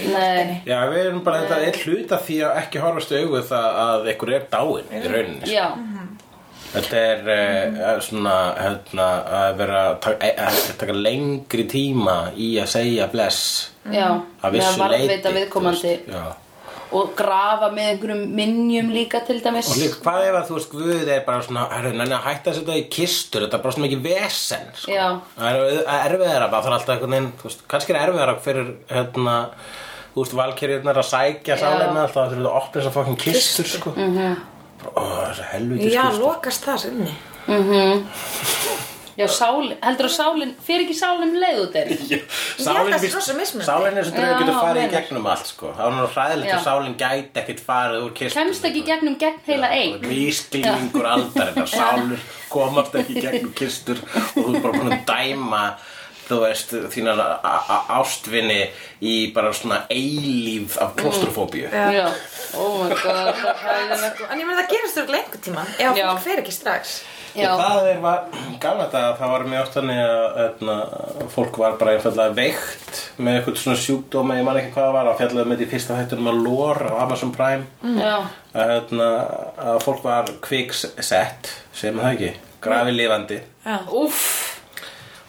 Nei. 0.00 0.62
Já, 0.64 0.78
við 0.88 1.00
erum 1.02 1.24
bara, 1.24 1.42
þetta 1.44 1.56
er 1.66 1.78
hluta 1.84 2.18
því 2.24 2.36
að 2.46 2.58
ekki 2.62 2.80
horfast 2.80 3.10
augu 3.12 3.40
það 3.44 3.80
að 3.82 4.06
einhver 4.12 4.30
er 4.36 4.46
dáinn 4.52 4.92
í 4.96 5.00
rauninni. 5.04 5.44
sko. 5.44 5.56
já 5.56 5.66
Þetta 6.70 7.00
er 7.02 7.28
uh, 7.34 7.96
svona, 7.98 8.34
hérna, 8.54 9.06
að 9.40 9.56
vera 9.58 9.80
að 9.88 9.96
taka, 10.04 10.28
að 10.46 10.58
taka 10.78 10.94
lengri 10.94 11.64
tíma 11.66 12.14
í 12.38 12.52
að 12.62 12.68
segja 12.76 13.08
bless 13.10 13.69
að 13.98 14.54
vissu 14.54 14.82
að 14.86 15.84
já. 16.10 16.22
og 16.90 17.12
grafa 17.18 17.68
með 17.74 17.90
einhverjum 17.92 18.22
minjum 18.34 18.88
líka 18.94 19.20
til 19.26 19.38
dæmis 19.42 19.70
Og 19.70 19.78
líka, 19.78 20.00
hvað 20.04 20.26
ef 20.28 20.38
að 20.40 20.48
þú 20.48 20.56
veist, 20.58 20.72
Guð 20.74 21.12
er 21.14 21.22
bara 21.26 21.44
svona, 21.46 21.66
herru, 21.74 21.92
nenni 21.94 22.16
að 22.16 22.26
hætta 22.26 22.50
að 22.50 22.58
setja 22.60 22.78
í 22.80 22.84
kistur, 22.96 23.46
þetta 23.46 23.58
er 23.58 23.64
bara 23.64 23.76
svona 23.76 23.86
mikið 23.86 24.02
vesen, 24.08 24.66
sko. 24.74 24.96
Já. 24.96 25.06
Það 25.36 25.60
er 25.60 25.94
erfiðara, 26.00 26.50
bara 26.50 26.62
það 26.66 26.70
er 26.70 26.76
alltaf 26.78 26.94
einhvern 26.96 27.16
veginn, 27.16 27.30
veist, 27.44 27.64
kannski 27.70 27.94
er 27.94 28.02
erfiðara 28.02 28.36
fyrir, 28.46 28.72
hérna, 28.90 29.36
þú 30.14 30.24
veist, 30.24 30.38
valkyrjurnar 30.42 31.02
að 31.02 31.10
sækja 31.10 31.60
sáleina 31.62 32.04
alltaf, 32.06 32.16
það 32.18 32.34
þurfið 32.34 32.50
að 32.50 32.60
opna 32.62 32.80
þess 32.80 32.90
að 32.90 32.98
fokkin 32.98 33.20
kistur, 33.26 33.72
sko. 33.76 33.94
Mm 33.96 34.16
-hmm. 34.18 34.38
Ó, 34.90 35.02
þessi 35.28 35.50
helviti 35.52 35.90
Já, 35.92 36.04
kistur. 36.08 36.22
lokast 36.26 36.64
það 36.64 36.78
sinni. 36.86 37.18
já, 39.20 39.26
sálin, 39.36 39.76
heldur 39.84 40.08
að 40.08 40.14
sálin 40.16 40.54
fyrir 40.66 40.84
ekki 40.86 40.96
sálin 40.98 41.34
leið 41.42 41.60
út 41.66 41.76
er 41.80 41.92
Sálin, 42.64 42.90
það 42.90 42.96
er 42.96 43.04
víst- 43.04 43.16
rosa 43.18 43.36
mismunandi. 43.38 43.68
sálin 43.70 44.00
er 44.00 44.08
svo 44.08 44.16
dröðu 44.16 44.32
Já, 44.32 44.38
getur 44.40 44.58
farið 44.64 44.82
í 44.86 44.90
gegnum 44.96 45.28
allt 45.34 45.46
sko. 45.52 45.70
það 45.76 45.84
var 45.86 45.94
nú 45.98 46.08
hræðilegt 46.14 46.50
Já. 46.50 46.56
að 46.58 46.66
sálin 46.70 46.96
gæti 47.04 47.42
ekkert 47.44 47.62
farið 47.68 48.04
úr 48.08 48.12
kistum 48.20 48.42
kemst 48.42 48.68
ekki 48.70 48.82
gegnum 48.90 49.16
gegn 49.22 49.40
heila 49.46 49.70
eig 49.76 50.08
Mísklingur 50.10 51.06
aldar 51.14 51.52
þetta 51.54 51.66
sálur 51.76 52.26
komast 52.50 52.98
ekki 53.00 53.20
gegnum 53.24 53.54
kistur 53.60 54.00
og 54.02 54.42
þú 54.42 54.50
er 54.56 54.60
bara 54.66 54.78
búin 54.80 54.94
að 54.96 55.06
dæma 55.12 55.64
þú 56.30 56.36
veist, 56.44 56.70
þínar 56.94 57.18
a- 57.18 57.62
a- 57.74 57.84
ástvinni 57.98 58.60
í 59.02 59.14
bara 59.34 59.50
svona 59.52 59.80
eilíf 59.90 60.76
af 60.78 60.92
klostrofóbíu 61.00 61.66
Já, 61.72 62.04
oh 62.54 62.84
my 62.84 62.90
god, 62.94 63.34
það 63.34 63.94
er 63.96 64.20
En 64.30 64.38
ég 64.38 64.46
meina 64.46 64.60
það 64.62 64.68
gerist 64.76 65.00
þurr 65.00 65.10
lengur 65.16 65.42
tíman 65.42 65.66
ef 65.74 65.88
að 65.90 65.98
Já. 65.98 66.04
fólk 66.12 66.22
fer 66.28 66.42
ekki 66.44 66.54
strax. 66.54 66.92
Já, 67.02 67.19
Það 67.34 67.88
er 67.90 68.00
var, 68.02 68.24
gamla 68.62 68.86
dag, 68.90 69.12
það 69.18 69.32
var 69.34 69.44
mjög 69.52 69.62
oft 69.62 69.76
þannig 69.78 70.00
að 70.02 70.40
etna, 70.44 70.76
fólk 71.34 71.60
var 71.62 71.76
bara 71.80 71.94
einfallega 71.96 72.34
veikt 72.36 73.00
með 73.20 73.38
eitthvað 73.38 73.60
svona 73.62 73.82
sjúkdóma, 73.84 74.38
ég 74.40 74.48
man 74.48 74.60
ekki 74.60 74.72
hvað 74.74 74.88
það 74.88 74.96
var, 74.96 75.10
að 75.10 75.20
fjallaði 75.20 75.52
með 75.52 75.62
því 75.62 75.68
fyrsta 75.74 75.98
þættunum 76.00 76.32
að 76.32 76.42
lór 76.46 76.82
á 76.90 76.92
Amazon 77.04 77.34
Prime. 77.36 77.94
Já, 78.00 78.16
að, 78.54 78.74
etna, 78.80 79.08
að 79.70 79.80
fólk 79.86 80.02
var 80.08 80.34
kviksett, 80.48 81.54
sem 81.76 82.02
það 82.02 82.10
ekki, 82.16 82.34
grafi 82.66 82.96
lifandi 82.96 83.40
úff. 84.02 84.26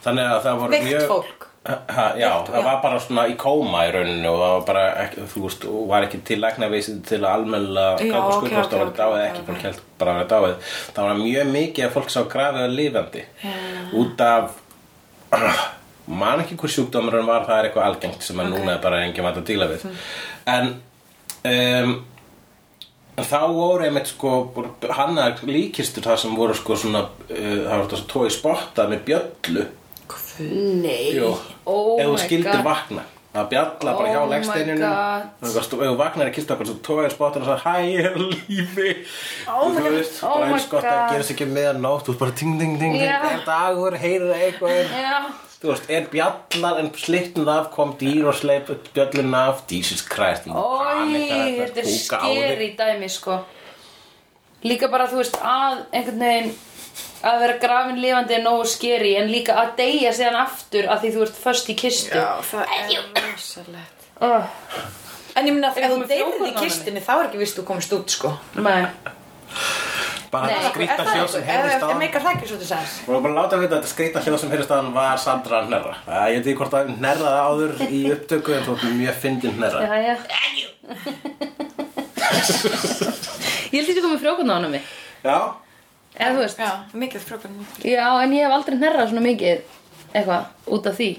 Þannig 0.01 0.33
að 0.33 0.43
það 0.47 0.61
voru 0.63 0.77
Veikt 0.77 0.89
mjög 0.89 1.07
fólk 1.11 1.50
Ha, 1.61 2.05
já, 2.17 2.25
Veikt, 2.25 2.47
það 2.49 2.55
já. 2.57 2.63
var 2.65 2.77
bara 2.81 2.99
svona 3.03 3.23
í 3.29 3.33
kóma 3.37 3.83
í 3.85 3.91
rauninu 3.93 4.29
og 4.31 4.39
það 4.41 4.53
var 4.53 4.63
bara 4.65 4.85
ekki, 5.03 5.25
þú 5.29 5.41
veist, 5.43 5.65
og 5.69 5.83
var 5.91 6.05
ekki 6.07 6.19
til 6.25 6.37
læknavísið 6.41 7.01
til 7.05 7.19
að 7.21 7.43
skuldvast 7.45 8.39
ok, 8.39 8.55
að 8.55 8.79
vera 8.79 8.87
ok, 8.87 8.95
dáið 8.97 9.25
ekki, 9.27 9.43
fólk 9.49 9.65
held 9.67 9.83
bara 10.01 10.15
að 10.15 10.17
vera 10.17 10.31
dáið. 10.31 10.71
Það 10.95 11.09
var 11.09 11.19
mjög 11.21 11.51
mikið 11.53 11.85
að 11.85 11.93
fólk 11.97 12.09
sá 12.09 12.19
grafið 12.31 12.65
að 12.65 12.73
lifandi. 12.79 13.25
Út 14.01 14.23
af 14.25 14.57
man 16.23 16.41
ekki 16.41 16.57
hver 16.63 16.73
sjúkdómur 16.75 17.19
hann 17.19 17.29
var, 17.29 17.45
það 17.45 17.59
er 17.59 17.69
eitthvað 17.69 17.89
algengt 17.91 18.25
sem 18.25 18.41
að 18.41 18.49
núna 18.55 18.73
er 18.73 18.81
bara 18.87 19.03
vant 19.27 19.37
að 19.43 19.45
díla 19.51 19.69
við. 19.69 19.85
En 20.49 20.73
um, 21.51 21.99
En 23.19 23.27
þá 23.27 23.41
voru 23.51 23.83
einmitt 23.85 24.07
sko 24.07 24.29
hannar 24.95 25.41
líkistur 25.45 26.05
það 26.05 26.21
sem 26.23 26.35
voru 26.37 26.55
sko 26.57 26.77
svona 26.79 27.03
uh, 27.05 27.57
það 27.67 27.73
voru 27.75 27.89
þessu 27.91 28.07
tói 28.09 28.31
spotta 28.33 28.85
með 28.89 29.03
bjöllu 29.09 29.65
Nei, 30.39 31.19
oh 31.65 31.99
ef 31.99 32.05
þú 32.07 32.17
skildir 32.23 32.63
vakna 32.65 33.03
að 33.31 33.45
bjalla 33.53 33.91
bara 33.95 34.09
hjá 34.11 34.19
Oh 34.21 34.27
God. 34.27 35.27
ef 35.47 35.67
þú 35.71 35.91
vaknar 35.99 36.27
í 36.27 36.33
kistu 36.35 36.51
okkur 36.55 36.67
svo 36.67 36.79
tóið 36.83 37.13
spottan 37.13 37.45
og 37.45 37.47
sagði 37.47 37.61
hæ, 37.63 37.75
ég 37.87 38.09
er 38.09 38.17
lífi. 38.25 38.89
Oh 39.47 39.69
þú 39.71 39.85
veist, 39.85 40.17
Oh 40.23 40.33
bara 40.35 40.49
eins 40.51 40.67
gott 40.71 40.87
að 40.89 41.13
gera 41.13 41.23
sig 41.27 41.37
ekki 41.37 41.47
meðan 41.51 41.79
nótt 41.85 42.03
þú 42.07 42.11
veist 42.11 42.23
bara 42.25 42.35
ting, 42.41 42.57
ting, 42.59 42.75
ting, 42.81 42.97
Já. 42.99 43.21
er 43.29 43.45
dagur, 43.47 43.95
heyrir 44.01 44.33
eitthvað. 44.35 44.91
Já, 44.91 45.21
þú 45.61 45.71
veist, 45.71 45.87
er 45.95 46.09
bjallar 46.11 46.81
en 46.81 46.91
slitnuð 47.05 47.53
af 47.55 47.71
kom 47.71 47.95
dýr 48.01 48.27
og 48.27 48.35
sleip 48.35 48.73
bjöllun 48.95 49.31
af. 49.39 49.63
Jesus 49.71 50.03
Christ 50.03 50.51
Ói, 50.51 51.23
þetta 51.61 51.85
er 51.85 51.91
skeri 51.95 52.73
dæmi 52.79 53.09
sko. 53.09 53.39
Líka 54.67 54.91
bara 54.91 55.07
þú 55.09 55.23
veist 55.23 55.39
að 55.39 55.85
einhvern 55.95 56.19
veginn 56.21 56.51
að 57.23 57.39
vera 57.43 57.57
grafin 57.61 57.99
lifandi 58.01 58.33
er 58.37 58.43
nógu 58.45 58.65
skeri 58.69 59.15
en 59.19 59.29
líka 59.31 59.53
að 59.61 59.75
deyja 59.77 60.11
síðan 60.17 60.39
aftur 60.41 60.87
að 60.89 61.01
því 61.05 61.11
þú 61.15 61.21
ert 61.27 61.37
först 61.43 61.69
í 61.69 61.75
kistu. 61.77 62.21
Það 62.51 62.75
er 62.77 63.07
rosalegt. 63.27 64.09
Oh, 64.21 64.43
En 65.35 65.47
ég 65.47 65.53
meina 65.55 65.69
ef 65.71 65.77
Er 65.79 65.89
þú 65.89 66.01
þú 66.01 66.07
deyrir 66.09 66.47
í 66.49 66.53
kistunni 66.59 66.99
þá 67.01 67.11
er 67.19 67.25
ekki 67.29 67.37
vist 67.39 67.55
þú 67.57 67.63
komist 67.69 67.93
út 67.95 68.09
sko. 68.11 68.33
Nei, 68.55 68.81
bara 70.31 70.47
Nei. 70.47 70.55
þetta 70.57 70.71
skrýta 70.73 70.97
það 70.97 71.13
hljóð 71.15 71.29
sem 71.31 71.43
heyrðist 71.47 71.83
á 71.83 71.87
Er 71.91 71.97
meikar 72.01 72.21
það 72.25 72.35
ekki 72.35 72.47
svo 72.49 72.57
til 72.59 72.67
sæns? 72.67 72.91
og 73.07 73.23
bara 73.23 73.33
láta 73.37 73.55
að 73.57 73.63
vita 73.65 73.75
að 73.79 73.87
skrýta 73.93 74.21
hljóð 74.25 74.37
sem 74.43 74.51
heyrðist 74.51 74.71
á 74.71 74.77
hann 74.81 74.91
var 74.95 75.17
Sandra 75.23 75.61
Hnerra. 75.65 75.95
Það- 76.07 76.27
ég 76.31 76.35
veit 76.37 76.47
ekki 76.51 76.57
hvort 76.61 76.75
að 76.81 76.91
hnerraði 76.97 77.39
áður 77.47 77.73
í 77.87 78.01
upptöku 78.15 78.55
en 78.57 78.63
þú 78.67 78.75
ert 78.75 78.83
mjög 78.99 79.15
fyndin 79.23 79.55
hnerra. 79.55 79.79
Já, 79.87 79.95
já. 80.07 80.15
Ég 83.71 83.79
held 83.79 83.87
þetta 83.91 84.03
komið 84.05 84.21
frjókun 84.23 84.51
á 84.51 84.53
hann 84.57 84.71
mig 84.71 84.83
já, 85.23 85.37
Eða 86.19 86.31
þú 86.35 86.41
veist. 86.43 86.59
Já, 86.59 86.71
mikið 87.03 87.27
frókvæm 87.27 87.59
Já, 87.87 88.07
en 88.23 88.33
ég 88.35 88.45
hef 88.45 88.55
aldrei 88.57 88.77
hnerrað 88.77 89.11
svona 89.11 89.25
mikið 89.25 89.61
eitthvað 90.13 90.73
út 90.77 90.89
af 90.91 90.97
því. 90.99 91.11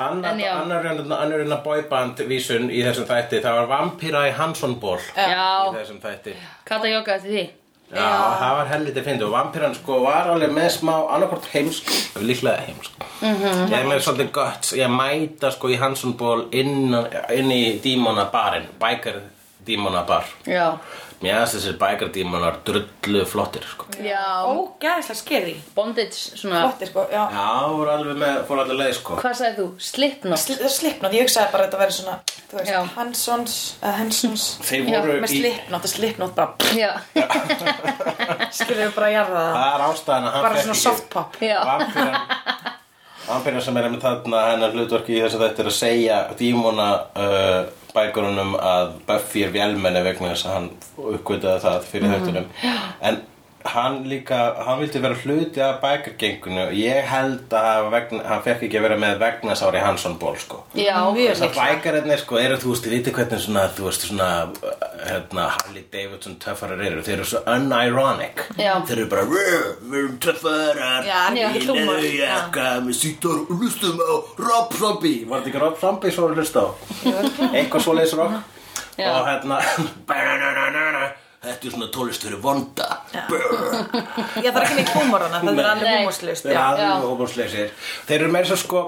Annar 0.00 0.32
En 0.32 0.38
já. 0.40 0.50
annar 0.62 0.86
annar 0.86 1.40
en 1.40 1.52
að 1.52 1.62
boyband 1.64 2.20
vísun 2.28 2.70
í 2.72 2.82
þessum 2.84 3.08
þætti. 3.08 3.40
Það 3.44 3.56
var 3.60 3.66
Vampira 3.72 4.26
í 4.28 4.34
Hansson 4.36 4.76
ból 4.80 4.98
í 4.98 5.16
Já, 5.16 5.72
þessum 5.74 6.00
þætti. 6.04 6.36
Kata 6.64 6.88
Jóka 6.92 7.16
eftir 7.16 7.30
því. 7.36 7.46
Já, 7.90 8.06
það 8.38 8.52
var 8.54 8.68
helviti 8.70 9.02
fyndið 9.02 9.26
og 9.26 9.32
vampiran 9.34 9.72
sko 9.74 9.96
var 10.04 10.28
alveg 10.30 10.52
með 10.54 10.68
smá 10.76 10.92
annarkort 11.10 11.48
heimsk, 11.50 11.88
líklega 12.22 12.60
heimsk. 12.68 12.92
Ég 13.20 13.74
er 13.80 13.88
með 13.90 14.04
svolítið 14.06 14.30
gott, 14.36 14.68
ég 14.78 14.92
mæta 14.94 15.50
sko 15.50 15.68
í 15.74 15.78
Hansson 15.80 16.14
ból 16.16 16.44
inn, 16.54 16.94
inn 17.34 17.50
í 17.50 17.80
dímonabarinn, 17.82 18.68
bækar 18.80 19.18
dímonabar 19.66 20.24
Já, 20.46 20.78
Mér 21.20 21.34
aðeins 21.36 21.52
þessir 21.52 21.74
bækar 21.76 22.08
dímonar 22.14 22.54
drullu 22.64 23.22
flottir 23.28 23.64
sko. 23.68 23.84
Já. 24.00 24.22
Ógæðislega 24.48 25.18
skeri 25.18 25.52
Bondage, 25.76 26.16
svona 26.40 26.62
Flottir 26.64 26.88
sko, 26.88 27.02
já. 27.12 27.26
Já, 27.34 27.42
voru 27.76 27.90
alveg 27.92 28.16
með, 28.22 28.38
fóru 28.48 28.62
alveg 28.62 28.78
leið 28.80 28.94
sko. 28.96 29.18
Hvað 29.20 29.34
sagði 29.42 29.58
þú? 29.58 29.66
Slipknot? 29.90 30.40
Sli- 30.40 30.70
Slipknot, 30.78 31.16
ég 31.18 31.26
hugsaði 31.28 31.52
bara 31.52 31.66
að 31.66 31.68
þetta 31.68 31.82
væri 31.82 31.96
svona 31.98 32.16
Þú 32.50 32.56
veist, 32.60 32.72
Já. 32.72 32.78
Hansons 32.96 33.58
eða 33.82 33.92
Hansons. 34.00 34.46
Þeir 34.70 34.88
Já, 34.88 34.96
voru 35.04 35.18
Með 35.20 35.36
í, 35.36 35.42
Slipknot, 35.44 35.84
og 35.84 35.92
Slipknot 35.92 36.34
bara 36.40 36.72
Já, 36.80 36.90
Skilur 38.56 38.80
við 38.86 38.94
bara 38.96 39.10
að 39.10 39.16
jarða 39.18 39.44
það. 39.44 39.54
Það 39.60 39.74
er 39.76 39.86
ástæðan 39.90 40.24
að 40.24 40.32
hann 40.38 40.46
Bara 40.48 40.64
svona 40.64 40.80
soft 40.86 41.10
pop. 41.12 41.36
Já. 41.44 41.58
Vampiran 41.68 42.16
Vampiran 43.26 43.62
sem 43.62 43.76
er 43.76 43.88
með 43.90 44.04
þarna 44.04 44.44
hennar 44.50 44.72
hlutverki 44.74 45.16
í 45.16 45.20
þessu 45.24 45.40
þetta 45.42 45.62
er 45.62 45.70
að 45.70 45.76
segja 45.76 46.20
dímona 46.38 46.86
uh, 47.14 47.58
bækurunum 47.94 48.54
að 48.56 48.94
Buffy 49.08 49.44
er 49.46 49.52
vélmenni 49.54 50.02
vegna 50.06 50.32
þess 50.32 50.48
að 50.48 50.56
hann 50.56 50.70
uppgötaði 51.16 51.64
það 51.66 51.86
fyrir 51.90 52.14
þættunum 52.14 52.48
en 53.10 53.20
hann 53.64 54.04
líka, 54.08 54.36
hann 54.64 54.78
vildi 54.80 55.00
vera 55.02 55.14
hluti 55.20 55.60
af 55.60 55.80
bækargengunu 55.82 56.62
og 56.66 56.72
ég 56.72 57.04
held 57.10 57.52
að 57.52 57.90
vegna, 57.92 58.22
hann 58.24 58.42
fekk 58.44 58.62
ekki 58.66 58.78
að 58.80 58.86
vera 58.86 58.96
með 59.02 59.18
vegna 59.20 59.56
sári 59.58 59.82
Hansson 59.84 60.16
ból 60.18 60.36
sko 60.40 60.62
Já, 60.74 60.96
Mjög 61.12 61.34
Þessar 61.36 61.52
bækararnir 61.58 62.22
sko 62.22 62.38
eru, 62.40 62.56
þú 62.56 62.72
veist, 62.72 62.86
þið 62.86 62.94
viti 62.96 63.14
hvernig 63.18 63.42
svona, 63.44 63.66
þú 63.76 63.86
veist, 63.88 64.06
svona, 64.08 64.28
hérna, 65.06 65.46
Harley 65.56 65.84
Davidson 65.92 66.38
töffarar 66.40 66.80
eru, 66.88 67.02
þeir 67.04 67.16
eru 67.18 67.28
svo 67.28 67.42
unironic. 67.52 68.44
Já. 68.56 68.72
Þeir 68.88 68.98
eru 68.98 69.08
bara, 69.12 69.22
"Rrr, 69.28 69.64
við 69.90 69.98
erum 70.02 70.18
töffarar, 70.18 71.04
er 71.04 71.40
ekki 71.44 71.64
hlúmar 71.66 72.04
í 72.04 72.12
jakka, 72.20 72.66
með 72.84 72.94
sítar 73.00 73.40
og 73.40 73.48
hlustum 73.60 74.00
á 74.00 74.12
Rob 74.38 74.72
Zombie. 74.72 75.24
Var 75.24 75.40
þetta 75.40 75.50
ekki 75.50 75.60
Rob 75.60 75.80
Zombie 75.80 76.10
svo 76.10 76.28
að 76.28 76.36
hlusta 76.36 76.60
á? 76.64 76.68
Eitthvað 77.56 77.82
svo 77.82 77.92
leysur 77.94 78.18
rock. 78.18 78.32
Já. 78.96 79.10
Og 79.12 79.26
hérna, 79.26 79.60
þetta 81.40 81.66
er 81.70 81.74
svona 81.74 81.90
tólist 81.94 82.24
fyrir 82.26 82.40
vonda. 82.44 82.88
Ég 84.40 84.50
þarf 84.52 84.64
ekki 84.66 84.80
neitt 84.80 84.94
húmorana, 84.96 85.40
það 85.44 85.60
er 85.62 85.70
alveg 85.74 85.94
húmorslust 86.00 86.48
Já, 86.50 86.56
Já. 86.56 86.64
alveg 86.72 87.06
hóparsleysir 87.08 87.70
Þeir 88.08 88.18
eru 88.26 88.34
meira 88.34 88.50
svo 88.50 88.58
sko 88.60 88.82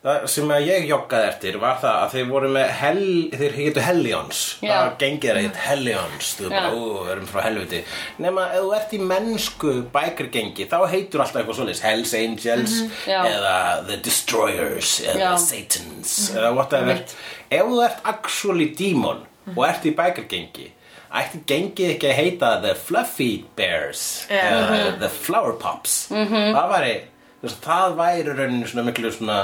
Það 0.00 0.22
sem 0.32 0.48
að 0.48 0.62
ég 0.64 0.84
joggaði 0.88 1.26
eftir 1.28 1.56
var 1.60 1.74
það 1.82 1.96
að 2.06 2.12
þeir 2.14 2.28
voru 2.30 2.48
með 2.54 2.70
hell, 2.78 3.02
þeir 3.36 3.56
hétu 3.58 3.82
Hellions 3.84 4.38
Já. 4.64 4.70
það 4.70 4.94
gengið 5.02 5.26
þeir 5.28 5.40
heit 5.42 5.58
Hellions 5.60 6.30
þú 6.38 6.46
er 6.46 6.54
bara, 6.54 6.62
Já. 6.70 6.78
ú, 6.78 6.86
við 7.04 7.10
erum 7.14 7.26
frá 7.28 7.40
helviti 7.44 7.80
nema 8.24 8.46
ef 8.54 8.62
þú 8.64 8.70
ert 8.78 8.94
í 8.96 9.00
mennsku 9.10 9.74
bækargengi 9.92 10.68
þá 10.72 10.76
heitur 10.94 11.20
alltaf 11.26 11.42
eitthvað 11.42 11.58
svoleiðis 11.60 11.84
Hells 11.84 12.14
Angels 12.16 12.78
Já. 13.04 13.18
eða 13.28 13.54
The 13.90 13.98
Destroyers 14.08 14.94
eða 15.04 15.20
Já. 15.20 15.30
Satans 15.44 16.16
eða 16.32 16.54
whatever 16.56 16.94
Einmitt. 16.96 17.12
ef 17.60 17.68
þú 17.68 17.84
ert 17.90 18.00
actually 18.14 18.70
demon 18.80 19.20
og 19.52 19.64
ert 19.68 19.84
í 19.84 19.92
bækargengi 20.00 20.70
ætti 21.10 21.40
gengið 21.50 21.94
ekki 21.96 22.10
að 22.10 22.18
heita 22.20 22.50
The 22.62 22.74
Fluffy 22.78 23.30
Bears 23.58 24.02
Já. 24.30 24.42
eða 24.46 24.98
The 25.00 25.08
Flower 25.10 25.56
Pops? 25.58 25.96
Það 26.10 26.68
væri 26.74 26.92
þú 27.40 27.48
veist, 27.48 27.64
það 27.64 27.96
væri 27.98 28.36
rauninu 28.36 28.68
svona 28.70 28.86
miklu 28.90 29.10
svona 29.14 29.40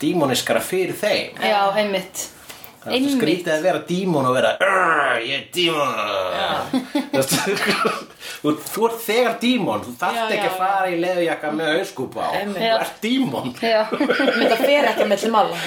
dímoniskara 0.00 0.60
fyrir 0.60 0.96
þeim. 0.96 1.36
Já, 1.40 1.60
einmitt 1.80 2.26
Það 2.86 2.94
er 2.96 3.06
skrítið 3.16 3.50
að 3.50 3.64
vera 3.66 3.80
dímon 3.88 4.26
og 4.28 4.34
vera 4.36 4.50
"Arr, 4.62 5.22
Ég 5.26 5.40
er 5.40 5.46
dímon. 5.54 5.90
Þú 8.46 8.84
ert 8.86 9.00
þegar 9.02 9.32
dímon. 9.42 9.80
Þú 9.82 9.94
þarft 9.98 10.34
ekki 10.36 10.46
að 10.46 10.58
fara 10.60 10.90
í 10.92 10.98
leðujakka 11.02 11.50
með 11.56 11.70
hauskúpa 11.72 12.20
á. 12.22 12.30
Þú 12.46 12.68
ert 12.68 13.00
dímon. 13.02 13.48
Það 13.58 14.62
fer 14.62 14.84
ekki 14.92 15.06
með 15.10 15.18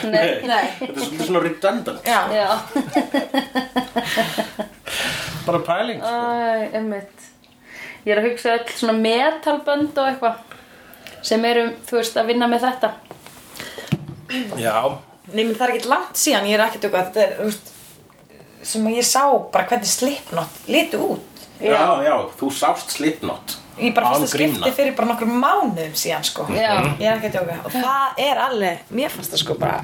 Nei. 0.08 0.28
Nei. 0.48 0.68
Þetta 0.80 1.02
er 1.04 1.26
svona 1.26 1.42
redundant. 1.44 2.08
Já, 2.08 2.20
já. 2.40 2.48
Bara 5.50 5.60
pæling 5.66 6.00
sko. 6.00 6.16
Ég 8.06 8.16
er 8.16 8.22
að 8.22 8.30
hugsa 8.30 8.56
öll 8.56 8.72
svona 8.80 8.96
metalbönd 8.96 9.98
og 10.00 10.08
eitthvað 10.08 10.36
sem 11.26 11.44
eru, 11.50 11.66
þú 11.90 12.00
veist, 12.00 12.16
að 12.22 12.30
vinna 12.32 12.48
með 12.48 12.64
þetta. 12.70 12.94
Já 14.62 14.78
Nei, 15.34 15.44
menn 15.44 15.56
það 15.56 15.66
er 15.68 15.74
ekkert 15.76 15.90
langt 15.94 16.20
síðan, 16.20 16.50
ég 16.50 16.58
er 16.58 16.66
ekkert 16.66 16.88
eitthvað, 16.88 17.10
þetta 17.10 17.26
er, 17.26 17.34
þú 17.40 17.50
veist, 17.50 17.74
sem 18.70 18.90
að 18.90 19.00
ég 19.00 19.08
sá 19.08 19.24
bara 19.54 19.70
hvernig 19.70 19.92
Slipknot 19.94 20.62
litu 20.68 21.02
út. 21.16 21.48
Já, 21.60 21.82
já, 22.06 22.16
þú 22.40 22.54
sást 22.56 22.96
Slipknot 22.96 23.58
Ég 23.80 23.94
bara 23.96 24.12
fyrst 24.12 24.26
að 24.28 24.32
skipti 24.34 24.72
fyrir 24.76 24.96
bara 24.98 25.08
nokkur 25.14 25.30
mánuðum 25.32 25.94
síðan, 25.98 26.26
sko. 26.28 26.46
Já. 26.52 26.74
Ég 27.00 27.06
er 27.08 27.14
ekki 27.16 27.30
að 27.30 27.36
djóka. 27.38 27.56
Og 27.64 27.76
það 27.78 28.20
er 28.26 28.42
alveg, 28.44 28.82
mér 29.00 29.14
fannst 29.14 29.32
það 29.32 29.42
sko 29.46 29.56
bara, 29.62 29.78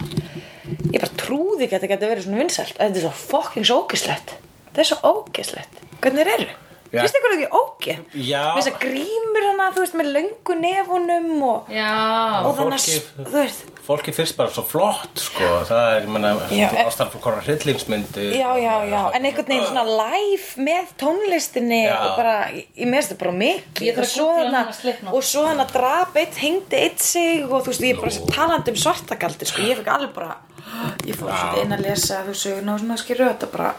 ég 0.91 0.99
bara 0.99 1.11
trúði 1.21 1.63
ekki 1.65 1.77
að 1.77 1.85
þetta 1.85 1.91
geti 1.93 2.09
verið 2.11 2.27
svona 2.27 2.41
vinsælt. 2.41 2.75
Þetta 2.75 2.99
er 2.99 3.05
svo 3.05 3.13
fucking 3.21 3.67
svo 3.69 3.77
ógislegt. 3.85 4.35
Þetta 4.67 4.83
er 4.83 4.89
svo 4.89 5.13
ógislegt. 5.13 5.81
Hvernig 6.03 6.27
þeir 6.27 6.33
eru? 6.35 6.57
Finnst 7.03 7.19
ykkur 7.19 7.35
ekki 7.35 7.47
ógeð 7.59 8.17
Já. 8.25 8.41
með 8.55 8.59
þess 8.61 8.71
að 8.71 8.81
grímur 8.85 9.47
hana, 9.49 9.69
þú 9.75 9.83
veist, 9.83 9.95
með 9.99 10.11
löngu 10.15 10.57
nefunum 10.61 11.31
og, 11.49 11.71
Já, 11.73 11.93
og 12.41 12.51
þannig 12.59 12.77
að, 12.79 13.07
þú 13.21 13.33
veist. 13.35 13.71
Fólki 13.85 14.13
finnst 14.15 14.33
bara 14.33 14.49
svo 14.49 14.63
flott, 14.65 15.19
sko. 15.21 15.45
Það 15.69 15.83
er, 15.91 15.99
ég 16.07 16.09
menna, 16.09 16.31
ástæðan 16.49 17.11
fyrir 17.13 17.21
hvora 17.21 17.41
hryllingsmyndi. 17.45 18.23
Já, 18.33 18.47
já, 18.57 18.73
já, 18.89 19.01
en 19.13 19.27
einhvern 19.29 19.51
veginn 19.51 19.67
svona 19.67 19.83
live 19.85 20.65
með 20.65 20.93
tónlistinni 21.03 21.81
Já. 21.83 21.93
og 21.99 22.15
bara, 22.17 22.35
ég 22.55 22.89
meðist 22.89 23.13
það 23.13 23.21
bara 23.21 23.35
mikið. 23.43 23.83
Ég 23.85 23.99
þarf 23.99 24.15
og 24.25 24.41
að 24.57 24.71
svo 24.79 25.13
og 25.13 25.27
svo 25.29 25.45
hann 25.45 25.61
að 25.61 25.75
drap 25.77 26.17
eitt, 26.17 26.39
hengdi 26.41 26.81
eitt 26.81 27.05
sig 27.05 27.45
og 27.45 27.61
þú 27.61 27.73
veist, 27.75 27.85
ég 27.85 27.93
er 27.93 28.01
bara 28.01 28.33
talandi 28.39 28.73
um 28.73 28.79
svartagaldi, 28.87 29.49
sko, 29.51 29.67
ég 29.69 29.81
fikk 29.83 29.91
alveg 29.93 30.15
bara, 30.17 30.39
ég 31.09 31.19
fór 31.19 31.29
svona 31.29 31.61
inn 31.61 31.77
að 31.77 31.85
lesa 31.85 32.23
þú 32.25 32.37
söguna 32.41 32.73
og 32.73 32.81
svona 32.81 32.97
skilur 33.03 33.29
þetta 33.35 33.51
bara, 33.53 33.73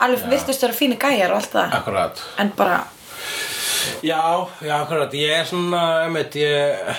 alveg 0.00 0.30
virtust 0.32 0.64
vera 0.66 0.76
fíni 0.76 0.96
gæjar 1.00 1.34
og 1.34 1.42
allt 1.42 1.52
það, 1.58 1.76
Akkurat. 1.80 2.24
en 2.38 2.52
bara, 2.56 2.80
Já, 4.04 4.46
já, 4.60 4.74
akkurat, 4.80 5.12
ég 5.16 5.30
er 5.32 5.46
svona, 5.48 5.80
einmitt, 6.04 6.34
ég, 6.36 6.90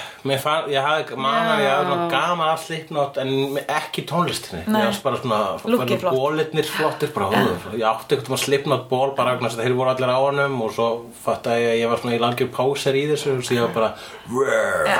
fann, 0.41 0.67
ég 0.71 0.81
hafði, 0.81 1.17
maður, 1.21 1.61
ég 1.61 1.69
hafði 1.69 1.87
svona 1.91 2.07
gaman 2.11 2.49
af 2.49 2.63
slipnót 2.65 3.19
en 3.21 3.31
ekki 3.61 4.03
tónlistinni. 4.09 4.63
Nei. 4.65 4.79
Ég 4.81 4.89
varst 4.89 5.05
bara 5.05 5.19
svona, 5.21 5.39
flott. 5.61 6.07
bólirnir 6.09 6.67
flottir, 6.69 7.13
bara, 7.13 7.29
ja. 7.37 7.55
ég 7.77 7.85
átti 7.89 8.17
eitthvað 8.17 8.37
um 8.37 8.41
slipnót 8.41 8.87
ból 8.89 9.13
bara 9.17 9.35
vegna 9.35 9.49
þess 9.51 9.59
að 9.61 9.65
þeir 9.67 9.77
voru 9.77 9.93
allir 9.93 10.13
á 10.13 10.17
honum 10.17 10.59
og 10.65 10.73
svo 10.77 10.89
fattaði 11.25 11.65
ég 11.65 11.71
að 11.75 11.81
ég 11.83 11.93
var 11.93 12.03
svona 12.03 12.17
í 12.17 12.21
langir 12.25 12.51
póser 12.57 12.97
í 12.97 13.07
þessu, 13.13 13.37
svo 13.45 13.57
ég 13.57 13.65
var 13.67 13.75
bara, 13.77 13.91
rrrr. 14.31 14.93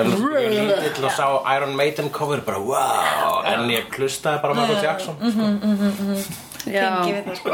En 0.00 0.16
ég 0.52 0.74
lítill 0.86 1.08
og 1.08 1.16
sá 1.16 1.28
Iron 1.56 1.76
Maiden 1.76 2.12
cover, 2.12 2.44
bara, 2.44 2.60
wow, 2.60 3.40
en 3.48 3.68
ég 3.72 3.88
klustaði 3.92 4.44
bara 4.44 4.60
Michael 4.60 4.84
Jackson, 4.84 5.16
sko. 5.24 6.50
Tengi 6.64 7.12
við 7.14 7.24
það, 7.28 7.36
sko. 7.40 7.52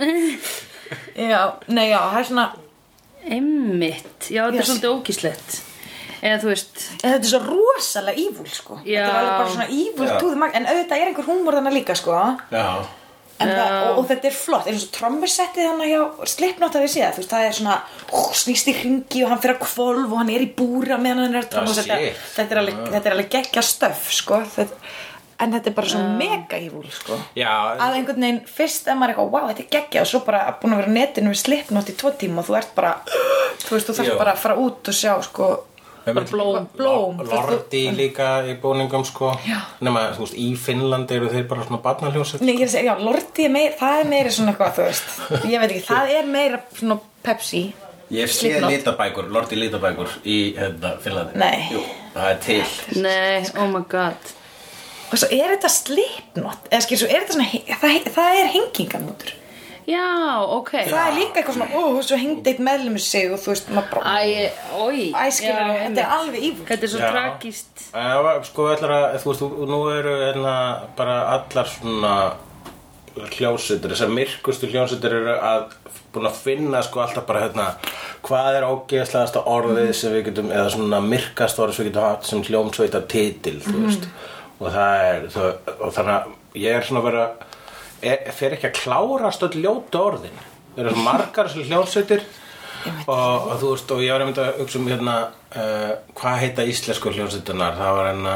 já, 1.30 1.40
nei, 1.70 1.88
já, 1.90 1.98
það 2.10 2.20
er 2.22 2.28
svona, 2.30 2.46
Einmitt, 3.30 4.30
já, 4.32 4.46
þetta 4.46 4.56
Yes. 4.56 4.62
er 4.62 4.70
svolítið 4.70 4.94
ógíslegt 4.94 5.58
Eða 6.20 6.38
þú 6.42 6.48
veist 6.50 6.80
En 7.00 7.12
þetta 7.14 7.18
er 7.26 7.30
svo 7.30 7.40
rosalega 7.46 8.20
ívúl 8.20 8.48
sko. 8.52 8.78
Já. 8.84 9.02
Þetta 9.04 9.10
er 9.10 9.18
alveg 9.20 9.36
bara 9.36 9.52
svona 9.54 9.68
túðum 10.20 10.42
En 10.56 10.66
auðvitað 10.68 10.96
er 11.02 11.10
einhver 11.10 11.28
húmor 11.28 11.56
þannig 11.56 11.76
líka 11.78 11.94
sko. 11.96 12.16
Það, 13.40 13.60
og, 13.88 13.98
og 14.02 14.08
þetta 14.10 14.28
er 14.28 14.34
flott. 14.36 14.66
Eins 14.68 14.82
og 14.84 14.90
trommusettið 14.92 15.64
hann 15.70 15.80
hjá 15.88 16.00
Slipknot 16.28 16.74
að 16.76 16.82
við 16.84 16.90
séð? 16.92 17.14
Þú 17.16 17.22
veist 17.22 17.30
það 17.32 17.44
er 17.46 17.54
svona 17.56 17.76
ó, 18.12 18.18
snýst 18.36 18.68
í 18.68 18.74
hringi 18.76 19.22
og 19.24 19.30
hann 19.32 19.40
fyrir 19.40 19.56
að 19.56 19.62
kvolf 19.64 20.10
og 20.12 20.18
hann 20.20 20.32
er 20.34 20.44
í 20.44 20.50
búra 20.58 20.98
meðan 21.00 21.22
hann 21.24 21.38
er 21.38 21.46
að 21.46 21.52
tromma 21.54 21.72
Ah, 21.72 21.78
þetta, 21.80 21.96
shit. 22.04 22.20
þetta 22.36 22.52
er 22.56 22.60
alveg, 22.64 22.82
þetta 22.92 23.08
er 23.08 23.16
alveg 23.16 23.30
geggja 23.38 23.64
stöf 23.64 24.10
sko. 24.12 24.42
Þetta, 24.58 24.76
En 25.40 25.54
þetta 25.54 25.70
er 25.70 25.74
bara 25.78 25.88
svona 25.88 26.16
mega 26.20 26.58
ívúl 26.60 26.84
sko. 26.92 27.16
Já, 27.38 27.48
að 27.80 27.94
einhvern 27.96 28.20
veginn 28.26 28.40
fyrst 28.44 28.88
að 28.90 28.98
maður 29.00 29.08
er 29.08 29.14
eitthvað, 29.14 29.30
wow, 29.32 29.46
þetta 29.48 29.62
er 29.64 29.70
geggja 29.76 30.02
og 30.04 30.08
svo 30.10 30.20
bara 30.26 30.40
búin 30.60 30.74
að 30.76 30.80
vera 30.82 30.92
á 30.92 30.96
netinu 30.98 31.32
við 31.32 31.40
Slipknot 31.40 31.88
í 31.88 31.94
tvo 31.96 32.10
tíma 32.20 32.42
og 32.42 32.48
þú 32.50 32.56
ert 32.60 32.74
bara, 32.76 32.92
þú 33.64 33.74
veist, 33.76 33.88
þú 33.88 33.94
þarf 34.00 34.10
Já. 34.10 34.16
bara 34.20 34.34
að 34.36 34.42
fara 34.44 34.56
út 34.60 34.90
og 34.92 34.96
sjá 35.00 35.14
sko. 35.24 35.50
Bara 36.00 36.24
blóm, 36.24 36.64
blóm 36.76 37.18
Lordi 37.28 37.82
líka 37.92 38.28
í 38.48 38.54
búningum 38.60 39.04
sko. 39.04 39.34
Já. 39.44 39.58
Nefna, 39.84 40.06
þú 40.16 40.24
veist, 40.24 40.36
í 40.40 40.48
Finnland 40.56 41.12
eru 41.12 41.28
þeir 41.32 41.44
bara 41.50 41.66
svona 41.68 41.80
barnaljósið 41.84 42.40
Nei, 42.44 42.54
ég 42.54 42.64
er 42.64 42.70
að 42.70 42.74
segja, 42.74 42.94
já, 42.96 43.04
Lordi 43.04 43.44
er 43.46 43.52
meira, 43.52 43.74
það 43.80 44.00
er 44.00 44.10
meira 44.14 44.32
svona 44.34 44.54
eitthvað, 44.54 44.74
þú 44.78 44.86
veist, 44.88 45.12
ég 45.44 45.60
veit 45.60 45.70
ekki, 45.70 45.84
það 45.90 46.12
er 46.16 46.30
meira 46.36 46.62
svona 46.78 46.98
Pepsi. 47.24 47.62
Ég 48.10 48.32
sé 48.32 48.48
Slipknot. 48.48 48.72
litabækur, 48.72 49.30
Lordi 49.30 49.60
litabækur 49.60 50.16
í 50.24 50.38
hérna, 50.56 50.96
Finnlandi. 51.04 51.38
Nei. 51.38 51.68
Jú, 51.70 51.84
Og 55.10 55.18
svo 55.18 55.28
er 55.34 55.54
þetta 55.56 55.70
slipnot, 55.74 56.66
eða 56.70 56.82
skil, 56.86 56.98
svo 57.00 57.10
er 57.10 57.24
þetta 57.24 57.36
svona, 57.36 57.62
það, 57.82 58.10
það 58.14 58.40
er 58.40 58.50
hengingamótur. 58.54 59.36
Já, 59.90 60.44
ok 60.54 60.70
Það 60.86 61.00
er 61.00 61.14
líka 61.16 61.40
eitthvað 61.40 61.56
svona, 61.56 61.70
ó, 61.74 61.82
svo 62.04 62.18
hengdi 62.20 62.52
eitt 62.52 62.60
meðlum 62.62 62.98
sig 63.02 63.32
og 63.32 63.40
þú 63.42 63.52
veist, 63.54 63.70
maður 63.74 63.96
bara, 63.96 64.12
Æ, 64.20 64.50
oi 64.76 65.06
æ, 65.08 65.22
skilur, 65.34 65.56
Já, 65.56 65.80
þetta 65.86 66.02
er 66.04 66.12
alveg 66.18 66.44
ívúl. 66.50 66.66
Þetta 66.68 66.86
er 66.86 66.92
svo 66.92 67.00
Já. 67.00 67.08
tragist 67.14 67.82
Já, 67.88 68.44
sko, 68.46 68.68
ætlar 68.74 68.94
að, 68.96 69.16
þú 69.24 69.32
veist, 69.32 69.44
nú 69.72 69.80
eru 69.96 70.14
hérna 70.20 70.54
bara 71.00 71.16
allar 71.34 71.72
svona 71.72 72.14
hljónsutur, 73.34 73.90
þessar 73.90 74.12
myrkustu 74.14 74.68
hljónsutur 74.70 75.16
eru 75.16 75.34
að 75.34 75.72
búin 76.14 76.28
að 76.30 76.38
finna 76.44 76.82
sko 76.86 77.02
alltaf 77.02 77.26
bara 77.26 77.42
hérna 77.44 77.66
hvað 78.26 78.58
er 78.58 78.66
ógeðslegasta 78.68 79.42
orðið 79.50 79.90
sem 79.98 80.14
við 80.14 80.28
getum 80.30 80.52
eða 80.54 80.70
svona 80.74 81.00
myrkast 81.04 81.58
orðið 81.62 81.76
sem 81.76 81.86
við 81.86 81.90
getum 81.92 82.06
haft 82.06 82.28
sem 82.30 82.44
hljómsveita 82.46 83.02
titil, 83.10 83.56
þú 83.64 83.84
veist 83.86 84.06
og 84.60 84.68
það 84.68 85.06
er, 85.08 85.26
þú, 85.32 85.46
og 85.78 85.94
þannig 85.96 86.14
að 86.14 86.60
ég 86.60 86.76
er 86.76 86.86
svona 86.86 87.00
að 87.00 87.08
vera 87.08 87.24
er, 88.04 88.30
fer 88.36 88.56
ekki 88.56 88.68
að 88.70 88.78
klárast 88.80 89.44
öll 89.46 89.54
ljóta 89.62 90.02
orðin. 90.10 90.42
Það 90.74 90.84
eru 90.84 91.04
margar 91.04 91.50
sem 91.50 91.66
hljónsveitir 91.66 92.24
og, 93.06 93.50
og 93.50 93.54
þú 93.60 93.70
veist, 93.74 93.90
og 93.94 94.00
ég 94.04 94.12
var 94.14 94.22
einmitt 94.24 94.38
að 94.40 94.58
hugsa 94.60 94.78
um 94.80 94.86
hérna 94.88 95.14
uh, 95.56 95.90
hvað 96.16 96.38
heita 96.44 96.64
íslensku 96.70 97.12
hljónsveitunar 97.12 97.74
það 97.78 97.96
var 97.98 98.08
hérna 98.10 98.34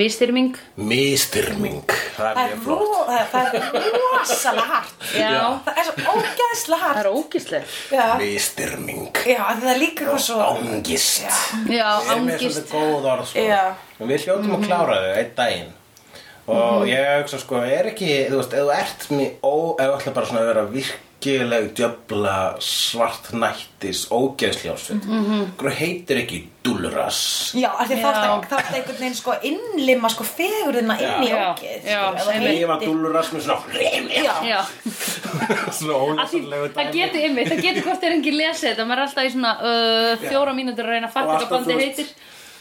Mistyrming 0.00 0.56
Mistyrming 0.90 1.84
Það 2.14 2.24
Það 2.24 2.40
er 2.40 2.40
er, 2.44 2.56
mjög 2.56 2.64
flott. 2.64 3.12
það 3.32 3.54
er 3.58 3.62
rosalega 3.98 4.66
hart. 4.70 5.06
Já, 5.22 5.30
Það 5.66 5.78
er 5.82 5.88
svo 5.88 5.94
ógeðslega 6.14 6.80
það 6.80 6.84
hart. 6.84 7.00
er 7.04 7.08
ógislegt 7.10 7.78
Já, 7.94 8.04
Mistyrming 8.20 9.22
já, 9.26 9.40
það 9.60 9.70
er 9.74 9.80
líka 9.82 10.04
eitthvað 10.04 10.24
svo, 10.26 10.40
Ángist. 10.50 11.24
Já, 11.24 11.88
Við 12.04 12.10
erum 12.12 12.28
með 12.28 12.36
ángist. 12.36 12.60
svolítið 12.60 12.74
góð 12.74 13.08
orð 13.14 13.26
sko. 13.30 13.46
Já. 13.48 13.62
En 14.00 14.10
Við 14.12 14.24
hljótum 14.28 14.54
að 14.58 14.66
klára 14.68 14.98
þau 15.00 15.14
einn 15.22 15.32
daginn. 15.38 15.72
Og 16.54 16.82
ég 16.90 17.06
hugsa 17.22 17.38
sko, 17.40 17.60
er 17.64 17.86
ekki, 17.88 18.08
þú 18.28 18.36
veist, 18.42 18.52
ef 18.52 18.66
þú 18.66 18.72
ert 18.76 19.04
mér 19.16 19.30
ó, 19.40 19.54
ef 19.80 19.86
þú 19.88 19.94
ætla 19.98 20.12
bara 20.18 20.28
svona 20.28 20.42
að 20.44 20.48
vera 20.50 20.64
virkileg 21.24 21.72
djöfla 21.74 22.56
svartnættis 22.60 24.06
ógeðsljósveit. 24.10 25.04
Mm 25.04 25.24
-hmm. 25.24 25.70
heitir 25.70 26.16
ekki 26.16 26.48
dúlras? 26.64 27.52
Já, 27.54 27.70
þá 27.78 28.56
ertu 28.58 28.74
einhvern 28.74 28.98
veginn 28.98 29.14
sko 29.14 29.34
innlima 29.42 30.08
sko 30.08 30.24
fegurðina 30.24 30.98
inn 30.98 31.24
í 31.24 31.30
Já. 31.30 31.54
ógeð. 31.54 31.84
Já, 31.84 32.14
það. 32.14 32.60
Ég 32.60 32.66
var 32.66 32.80
dúlras 32.80 33.32
með 33.32 33.40
svona 33.40 33.60
Já, 34.24 34.34
Já, 34.44 34.60
Svona 35.78 35.94
því, 35.94 36.40
ólæsanlegu 36.40 36.68
það 36.74 36.92
getur 36.92 37.20
ymmið, 37.20 37.48
það 37.48 37.62
getur 37.62 37.82
hvort 37.82 38.04
er 38.04 38.12
engin 38.12 38.36
lesið 38.36 38.68
þetta, 38.70 38.84
maður 38.84 38.98
er 38.98 39.06
alltaf 39.06 39.24
í 39.24 39.30
svona 39.30 39.52
uh, 39.60 40.28
fjóra 40.28 40.52
mínútur 40.52 40.84
að 40.84 40.90
reyna 40.90 41.06
að 41.06 41.12
fatta 41.12 41.46
hvað 41.46 41.50
bandið 41.50 41.80
heitir 41.80 42.06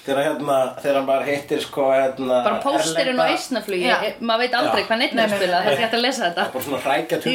Þegar 0.04 0.26
hérna, 0.28 0.56
þegar 0.84 1.06
maður 1.08 1.30
heitir 1.30 1.62
sko 1.64 1.86
hérna 1.94 2.42
bara 2.44 2.60
pósterinn 2.64 3.22
og 3.24 3.30
eisnaflugi, 3.32 3.86
Já. 3.88 4.02
maður 4.20 4.42
veit 4.44 4.58
aldrei 4.60 4.82
hvað 4.90 5.00
neitt 5.00 5.14
Nei, 5.16 5.24
er 5.24 5.32
spilað, 5.32 5.68
þetta 5.68 5.78
er 5.78 5.84
hægt 5.86 5.96
að 5.96 6.04
lesa 6.04 6.26
þetta 6.26 6.48
bara 6.56 6.66
svona 6.66 6.82
hrækja 6.84 7.20
sem 7.24 7.32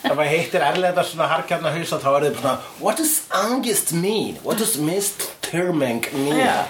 Það 0.00 0.16
maður 0.20 0.30
heitir 0.32 0.64
erlega 0.70 1.04
svona 1.04 1.28
harkjarna 1.34 1.74
haus 1.76 1.92
þá 1.92 2.08
er 2.08 2.26
bara 2.30 2.40
svona 2.40 2.56
What 2.80 3.02
does 3.02 3.14
angst 3.42 3.92
mean? 3.92 4.40
What 4.46 4.62
does 4.62 4.78
mistterming 4.80 6.08
mean? 6.24 6.40
Já. 6.40 6.64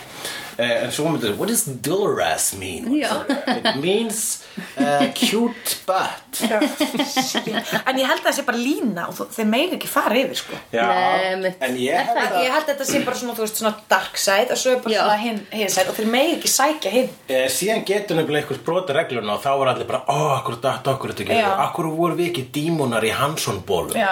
Eh, 0.61 0.85
en 0.85 0.91
svo 0.93 1.09
myndir 1.09 1.33
What 1.39 1.49
does 1.49 1.65
Dolores 1.81 2.51
mean? 2.61 2.91
It 3.01 3.77
means 3.81 4.45
uh, 4.77 5.07
cute 5.17 5.77
butt. 5.89 6.41
En 6.41 7.99
ég 8.01 8.07
held 8.09 8.21
að 8.21 8.27
það 8.27 8.35
sé 8.37 8.45
bara 8.47 8.61
lína 8.61 9.07
og 9.11 9.21
þeir 9.33 9.49
megi 9.49 9.77
ekki 9.79 9.89
fara 9.91 10.19
yfir 10.21 10.37
sko. 10.41 10.59
Já, 10.75 10.85
en 10.85 11.79
ég 11.81 11.97
held 12.11 12.21
að 12.21 12.37
Ég 12.41 12.53
held 12.55 12.67
að 12.67 12.71
þetta 12.75 12.87
sé 12.91 13.01
bara 13.07 13.21
svona, 13.21 13.37
þú 13.39 13.45
veist, 13.47 13.61
svona 13.61 13.73
dark 13.91 14.21
side 14.21 14.53
og 14.55 14.61
svo 14.61 14.75
er 14.75 14.83
bara 14.85 14.99
svona 14.99 15.17
hinn 15.23 15.41
hin 15.61 15.73
side 15.73 15.93
og 15.93 15.97
þeir 15.99 16.11
megi 16.13 16.37
ekki 16.37 16.53
sækja 16.53 16.93
hinn. 16.95 17.09
Eh, 17.31 17.47
síðan 17.53 17.85
getur 17.89 18.21
nefnilega 18.21 18.45
einhvers 18.45 18.63
broti 18.67 18.97
regluna 18.97 19.37
og 19.39 19.43
þá 19.45 19.51
var 19.63 19.73
allir 19.75 19.89
bara, 19.89 20.03
ó, 20.13 20.19
akkur 20.37 20.61
datt 20.63 20.93
okkur 20.93 21.15
þetta 21.15 21.27
ekki, 21.27 21.41
akkur 21.67 21.91
voru 21.97 22.19
við 22.21 22.31
ekki 22.33 22.47
dímonar 22.59 23.07
í 23.09 23.15
Hansson-bólu. 23.17 23.97
Já, 23.97 24.11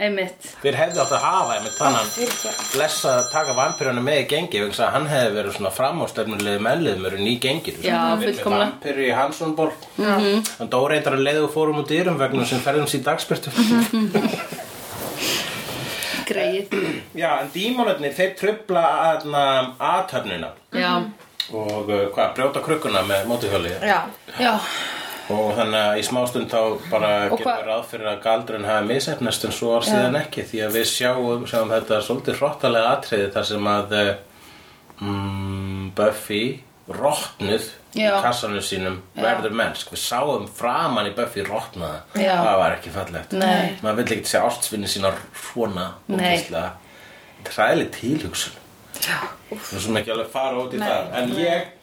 einmitt. 0.00 0.48
Þeir 0.62 0.80
hefðu 0.82 1.04
átt 1.04 1.14
að 1.18 1.24
hafa 1.28 1.58
einmitt 1.58 1.76
þannan 1.78 2.10
fyrirgefðu. 2.14 2.68
blessa 2.74 3.14
að 3.18 3.30
taka 3.34 3.56
vampiruna 3.58 4.02
með 4.04 4.22
í 4.24 4.26
gengi 4.32 4.62
vegna 4.62 4.74
þess 4.74 4.84
að 4.86 4.94
hann 4.96 5.08
hefði 5.12 5.36
verið 5.38 5.57
svona 5.58 5.72
framástöfnulegu 5.74 6.62
meðliðmurinn 6.64 7.28
í 7.28 7.36
genginu 7.42 7.84
Já, 7.84 7.98
Við 8.20 8.38
fullkomlega. 8.38 8.64
Vampir 8.70 9.02
í 9.04 9.10
Hansson-ból 9.18 9.70
-hmm. 9.98 10.42
Hann 10.58 10.70
dó 10.72 10.80
reyndar 10.88 11.18
að 11.18 11.26
leiðu 11.28 11.48
fórum 11.52 11.82
út 11.82 11.90
dyrum 11.92 12.18
vegna 12.18 12.46
sem 12.46 12.62
ferðum 12.64 12.88
sín 12.88 13.04
dagspyrtu 13.04 13.50
Greið 16.28 16.74
Já, 17.22 17.30
en 17.42 17.50
dímonarnir, 17.54 18.12
þeir 18.16 18.34
trubla 18.38 18.84
aðna 19.12 19.44
aðtöfnina 19.78 20.52
Já, 20.76 20.92
og 21.52 21.88
uh, 21.88 22.06
hvað, 22.14 22.32
brjóta 22.36 22.62
krukkuna 22.64 23.02
með 23.08 23.26
mótuhjóli 23.30 23.72
Já, 23.80 24.02
já, 24.38 24.52
og 25.32 25.50
þannig 25.56 25.80
að 25.80 25.98
í 26.00 26.04
smástund 26.06 26.52
þá 26.52 26.60
bara 26.88 27.10
gerum 27.28 27.44
við 27.44 27.66
ráð 27.68 27.82
fyrir 27.90 28.10
að 28.12 28.22
galdurinn 28.24 28.68
hafi 28.68 28.88
misefnast 28.88 29.44
en 29.44 29.52
svo 29.56 29.74
var 29.74 29.84
síðan 29.88 30.16
ekki 30.22 30.44
því 30.48 30.62
að 30.64 30.78
við 30.78 30.86
sjáum, 30.92 31.44
sjáum 31.48 31.72
þetta 31.72 32.00
svolítið 32.06 32.38
hrottalega 32.40 32.94
atriði 32.96 33.26
þar 33.34 33.48
sem 33.50 33.68
að 33.72 33.92
eh, 33.98 34.14
mm, 35.00 35.90
Buffy 35.98 36.42
rotnuð 36.88 37.66
í 37.98 38.00
Já. 38.00 38.14
kassanum 38.24 38.62
sínum 38.64 38.98
verður 39.18 39.52
mennsk. 39.58 39.90
Við 39.92 40.00
sáum 40.00 40.46
framan 40.56 41.08
í 41.10 41.14
Buffy 41.16 41.44
rotnaða. 41.44 42.02
Já. 42.16 42.34
það 42.40 42.58
var 42.62 42.76
ekki 42.78 42.92
fallegt. 42.94 43.32
Nei. 43.36 43.74
maður 43.84 43.98
vill 44.02 44.16
ekki 44.18 44.30
sjá 44.32 44.40
ástsvinni 44.48 44.88
sína 44.88 45.12
svona 45.36 45.90
Nei. 46.08 46.38
þetta 46.38 46.64
er 47.44 47.58
ræðileg 47.58 47.90
tilhugsun. 47.98 48.56
Við 49.52 49.82
sem 49.84 49.96
ekki 50.00 50.14
alveg 50.14 50.30
fara 50.32 50.62
út 50.64 50.74
í 50.74 50.80
það. 50.80 51.12
En 51.20 51.34
ég 51.38 51.74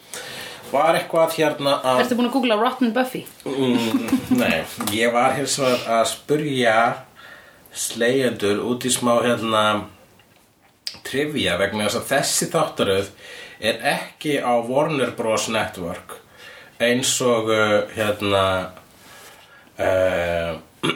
var 0.74 0.98
eitthvað 0.98 1.36
hérna 1.38 1.78
að 1.86 2.02
Ertu 2.04 2.18
búin 2.18 2.28
að 2.28 2.34
googla 2.36 2.58
Rotten 2.60 2.94
Buffy? 2.96 3.22
mm, 3.46 4.16
Nei, 4.42 4.64
ég 4.98 5.14
var 5.14 5.36
vegar 5.38 5.68
að 5.86 6.08
spurja 6.12 6.78
slegjendur 7.76 8.62
út 8.66 8.86
í 8.88 8.92
smá 8.94 9.14
hérna 9.24 9.64
trivia 11.06 11.58
vegna 11.62 11.88
þess 11.88 12.00
að 12.02 12.10
þessi 12.14 12.46
þáttaröð 12.54 13.08
er 13.66 13.76
ekki 13.96 14.34
á 14.44 14.54
Warner 14.66 15.12
Bros. 15.18 15.48
Network 15.54 16.20
eins 16.82 17.22
og 17.24 17.50
uh, 17.52 17.88
hérna 17.96 18.46
uh, 19.80 20.60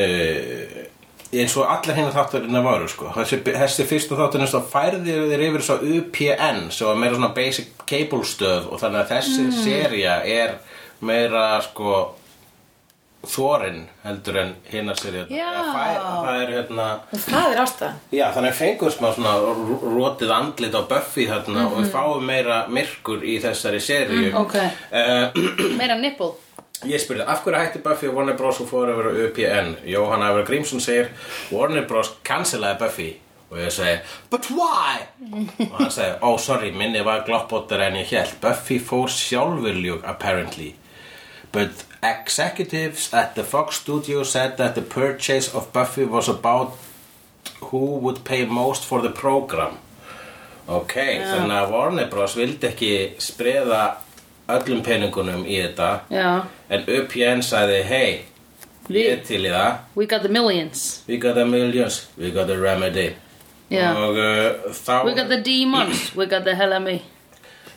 uh, 0.00 0.90
eins 1.30 1.56
og 1.56 1.68
allar 1.68 1.94
hérna 1.96 2.14
þáttarina 2.14 2.62
varu 2.64 2.88
sko. 2.90 3.10
þessi, 3.14 3.40
þessi 3.46 3.86
fyrsta 3.88 4.18
þáttarinn 4.18 4.50
þá 4.50 4.60
færði 4.72 5.18
þeir 5.30 5.44
yfir 5.50 5.66
svo 5.66 5.76
UPN 5.98 6.58
sem 6.74 6.88
var 6.88 6.98
meira 6.98 7.18
svona 7.18 7.34
basic 7.36 7.68
cable 7.84 8.24
stöð 8.26 8.70
og 8.70 8.80
þannig 8.82 9.00
að 9.04 9.12
þessi 9.14 9.42
mm. 9.44 9.52
seria 9.60 10.14
er 10.26 10.56
meira 11.04 11.44
sko 11.64 12.00
þorinn 13.26 13.82
heldur 14.04 14.36
en 14.40 14.52
hinna 14.70 14.94
serið 14.96 15.28
Já. 15.34 15.48
það 15.70 16.28
er 16.42 16.52
hérna 16.54 16.86
Það 17.12 17.48
er 17.52 17.58
ástæðan 17.64 17.98
já 18.16 18.26
þannig 18.32 18.52
að 18.54 18.60
fengum 18.62 18.92
smá 18.94 19.08
svona 19.16 19.34
r- 19.36 19.82
rotið 19.96 20.32
andlit 20.36 20.76
á 20.78 20.82
Buffy 20.88 21.26
þarna 21.28 21.66
og 21.68 21.74
við 21.82 21.90
fáum 21.92 22.24
meira 22.24 22.62
myrkur 22.72 23.24
í 23.28 23.34
þessari 23.44 23.80
seríu 23.84 24.30
Ok. 24.40 24.54
Eh, 24.56 25.42
Meira 25.80 25.98
nipple 26.00 26.32
Ég 26.88 26.96
spurði, 27.02 27.26
af 27.28 27.42
hverju 27.44 27.60
hætti 27.60 27.82
Buffy 27.84 28.08
og 28.08 28.14
Warner 28.16 28.38
Bros. 28.38 28.56
og 28.64 28.70
fór 28.70 28.88
yfir 28.88 29.10
á 29.10 29.12
UPN? 29.26 29.66
Jóhann 29.84 30.22
Ævar 30.24 30.46
Grímsson 30.48 30.80
segir, 30.80 31.10
Warner 31.52 31.84
Bros. 31.84 32.14
cancelaði 32.24 32.78
Buffy. 32.80 33.08
Og 33.50 33.58
ég 33.60 33.68
segi, 33.74 33.98
but 34.32 34.48
why? 34.48 35.02
og 35.66 35.74
hann 35.76 35.90
segi, 35.92 36.14
oh 36.24 36.38
sorry, 36.40 36.70
minni 36.72 37.02
var 37.04 37.26
gloppóttar 37.28 37.82
en 37.84 37.98
ég 38.00 38.08
held. 38.14 38.32
Buffy 38.40 38.78
fór 38.80 39.12
sjálfurljúk, 39.12 40.06
apparently. 40.08 40.70
But 41.52 41.84
executives 42.02 43.12
at 43.12 43.34
the 43.34 43.42
Fox 43.44 43.76
studio 43.76 44.22
said 44.22 44.56
that 44.56 44.74
the 44.74 44.82
purchase 44.82 45.54
of 45.54 45.72
Buffy 45.72 46.04
was 46.04 46.28
about 46.28 46.72
who 47.60 47.98
would 47.98 48.24
pay 48.24 48.44
most 48.46 48.84
for 48.84 49.00
the 49.02 49.10
program. 49.10 49.78
Ok, 50.68 50.94
þannig 50.94 51.56
að 51.56 51.70
Warner 51.72 52.06
Bros. 52.06 52.34
vildi 52.38 52.68
ekki 52.68 52.90
spreða 53.18 53.96
öllum 54.48 54.82
peningunum 54.86 55.42
í 55.44 55.56
þetta. 55.64 55.88
Já. 56.10 56.44
En 56.70 56.84
UPN 56.86 57.42
sagði, 57.42 57.82
hey, 57.82 58.20
Vi- 58.88 59.02
ég 59.08 59.24
til 59.26 59.42
í 59.46 59.50
það. 59.50 59.78
We 59.94 60.06
got 60.06 60.22
the 60.22 60.28
millions. 60.28 61.02
We 61.08 61.16
got 61.16 61.34
the 61.34 61.44
millions, 61.44 62.06
we 62.16 62.30
got 62.30 62.46
the 62.46 62.56
remedy. 62.58 63.14
Já. 63.70 63.92
Og 63.96 64.16
uh, 64.16 64.70
þá 64.72 65.04
We 65.04 65.14
got 65.14 65.28
the 65.28 65.40
demons. 65.42 66.14
We 66.16 66.26
got 66.26 66.44
the 66.44 66.54
hell 66.54 66.72
of 66.72 66.82
me 66.82 67.02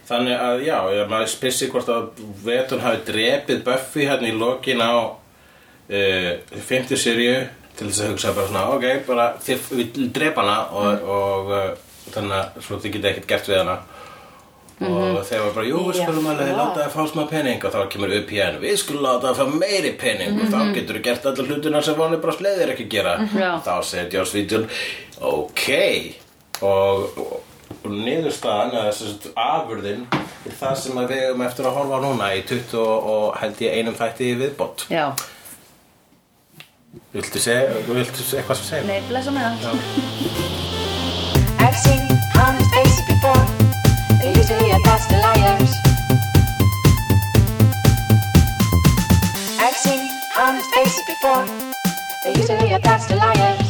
Þannig 0.07 0.35
að 0.35 0.63
já, 0.67 0.77
ég 0.97 1.11
maður 1.11 1.31
spissi 1.31 1.69
hvort 1.71 1.89
að 1.91 2.23
Vetun 2.43 2.83
hafi 2.83 3.03
drepið 3.07 3.61
Buffy 3.63 4.07
hérna 4.09 4.27
í 4.27 4.35
lokin 4.35 4.83
á 4.83 4.93
uh, 5.15 6.31
50 6.67 6.99
seríu 6.99 7.37
til 7.73 7.87
þess 7.87 8.03
að 8.03 8.11
hugsa 8.11 8.33
bara 8.35 8.49
svona, 8.49 8.65
ok, 8.75 8.85
bara 9.07 9.29
þið 9.41 9.69
við 9.79 10.01
drepa 10.13 10.43
hana 10.43 10.57
og, 10.75 11.07
og 11.15 11.53
uh, 11.55 11.69
þannig 12.13 12.35
að 12.37 12.65
svo 12.67 12.79
þið 12.83 12.97
geta 12.97 13.11
ekkert 13.13 13.29
gert 13.31 13.51
við 13.51 13.61
hana. 13.63 13.77
Og 14.83 15.19
þeir 15.23 15.43
var 15.45 15.53
bara, 15.55 15.67
jú, 15.69 15.79
við 15.87 15.99
skulum 16.01 16.25
alveg 16.31 16.49
Já. 16.49 16.55
láta 16.57 16.81
það 16.81 16.95
fá 16.95 17.03
smá 17.11 17.21
pening. 17.29 17.61
Og 17.63 17.75
þá 17.75 17.81
kemur 17.93 18.15
upp 18.17 18.33
henn 18.35 18.59
við 18.59 18.75
skulum 18.81 19.05
láta 19.05 19.29
það 19.29 19.39
fá 19.39 19.57
meiri 19.61 19.93
pening. 20.01 20.39
Og 20.41 20.51
þá 20.51 20.59
getur 20.75 20.99
þú 20.99 21.03
gert 21.05 21.27
allar 21.29 21.49
hlutina 21.51 21.81
sem 21.85 21.97
vonið 21.99 22.21
bara 22.25 22.35
sleðir 22.35 22.73
ekki 22.73 22.89
gera. 22.91 23.15
Já. 23.31 23.49
þá 23.63 23.73
segir 23.87 24.17
Joss 24.17 24.35
Whedon 24.35 24.67
ok. 25.29 25.65
Og, 26.63 27.21
og, 27.21 27.52
og 27.83 27.91
niðurstaðan 27.91 28.73
eða 28.77 28.91
þess 28.91 29.27
að 29.27 29.39
afurðin 29.43 30.03
er 30.13 30.57
það 30.59 30.75
sem 30.79 30.99
við 30.99 31.13
hefum 31.17 31.45
eftir 31.47 31.67
að 31.67 31.77
horfa 31.77 32.01
núna 32.03 32.29
í 32.37 32.43
20 32.47 32.79
og, 32.79 33.07
og 33.13 33.39
held 33.41 33.63
ég 33.65 33.77
einum 33.79 33.97
þætti 33.99 34.33
viðbót. 34.39 34.85
Já. 34.93 35.05
Viltu 37.13 37.41
segja, 37.41 37.81
viltu 37.87 38.21
segja 38.23 38.41
eitthvað 38.43 38.59
sem 38.61 38.69
segja? 38.69 38.85
Nei, 38.89 38.99
lesa 39.13 39.33
með 39.33 39.63
það 39.63 40.61
I've 41.63 41.77
seen 41.79 42.03
honest 42.35 42.69
faces 42.75 43.01
before. 43.07 43.43
They're 44.19 44.37
usually 44.37 44.71
a 44.71 44.79
cast 44.79 45.11
of 45.11 45.19
liars. 45.25 45.73
I've 49.59 49.77
seen 49.85 50.03
honest 50.35 50.69
faces 50.75 51.03
before. 51.07 51.45
They're 52.23 52.37
usually 52.37 52.73
a 52.73 52.79
cast 52.79 53.11
of 53.11 53.17
liars. 53.17 53.62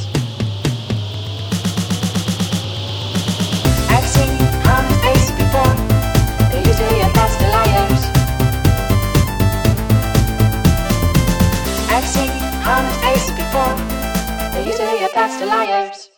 for. 13.53 13.75
They 14.53 14.65
used 14.65 14.79
to 14.79 14.87
hear 14.87 15.09
that's 15.13 15.37
the 15.39 15.45
liars. 15.45 16.12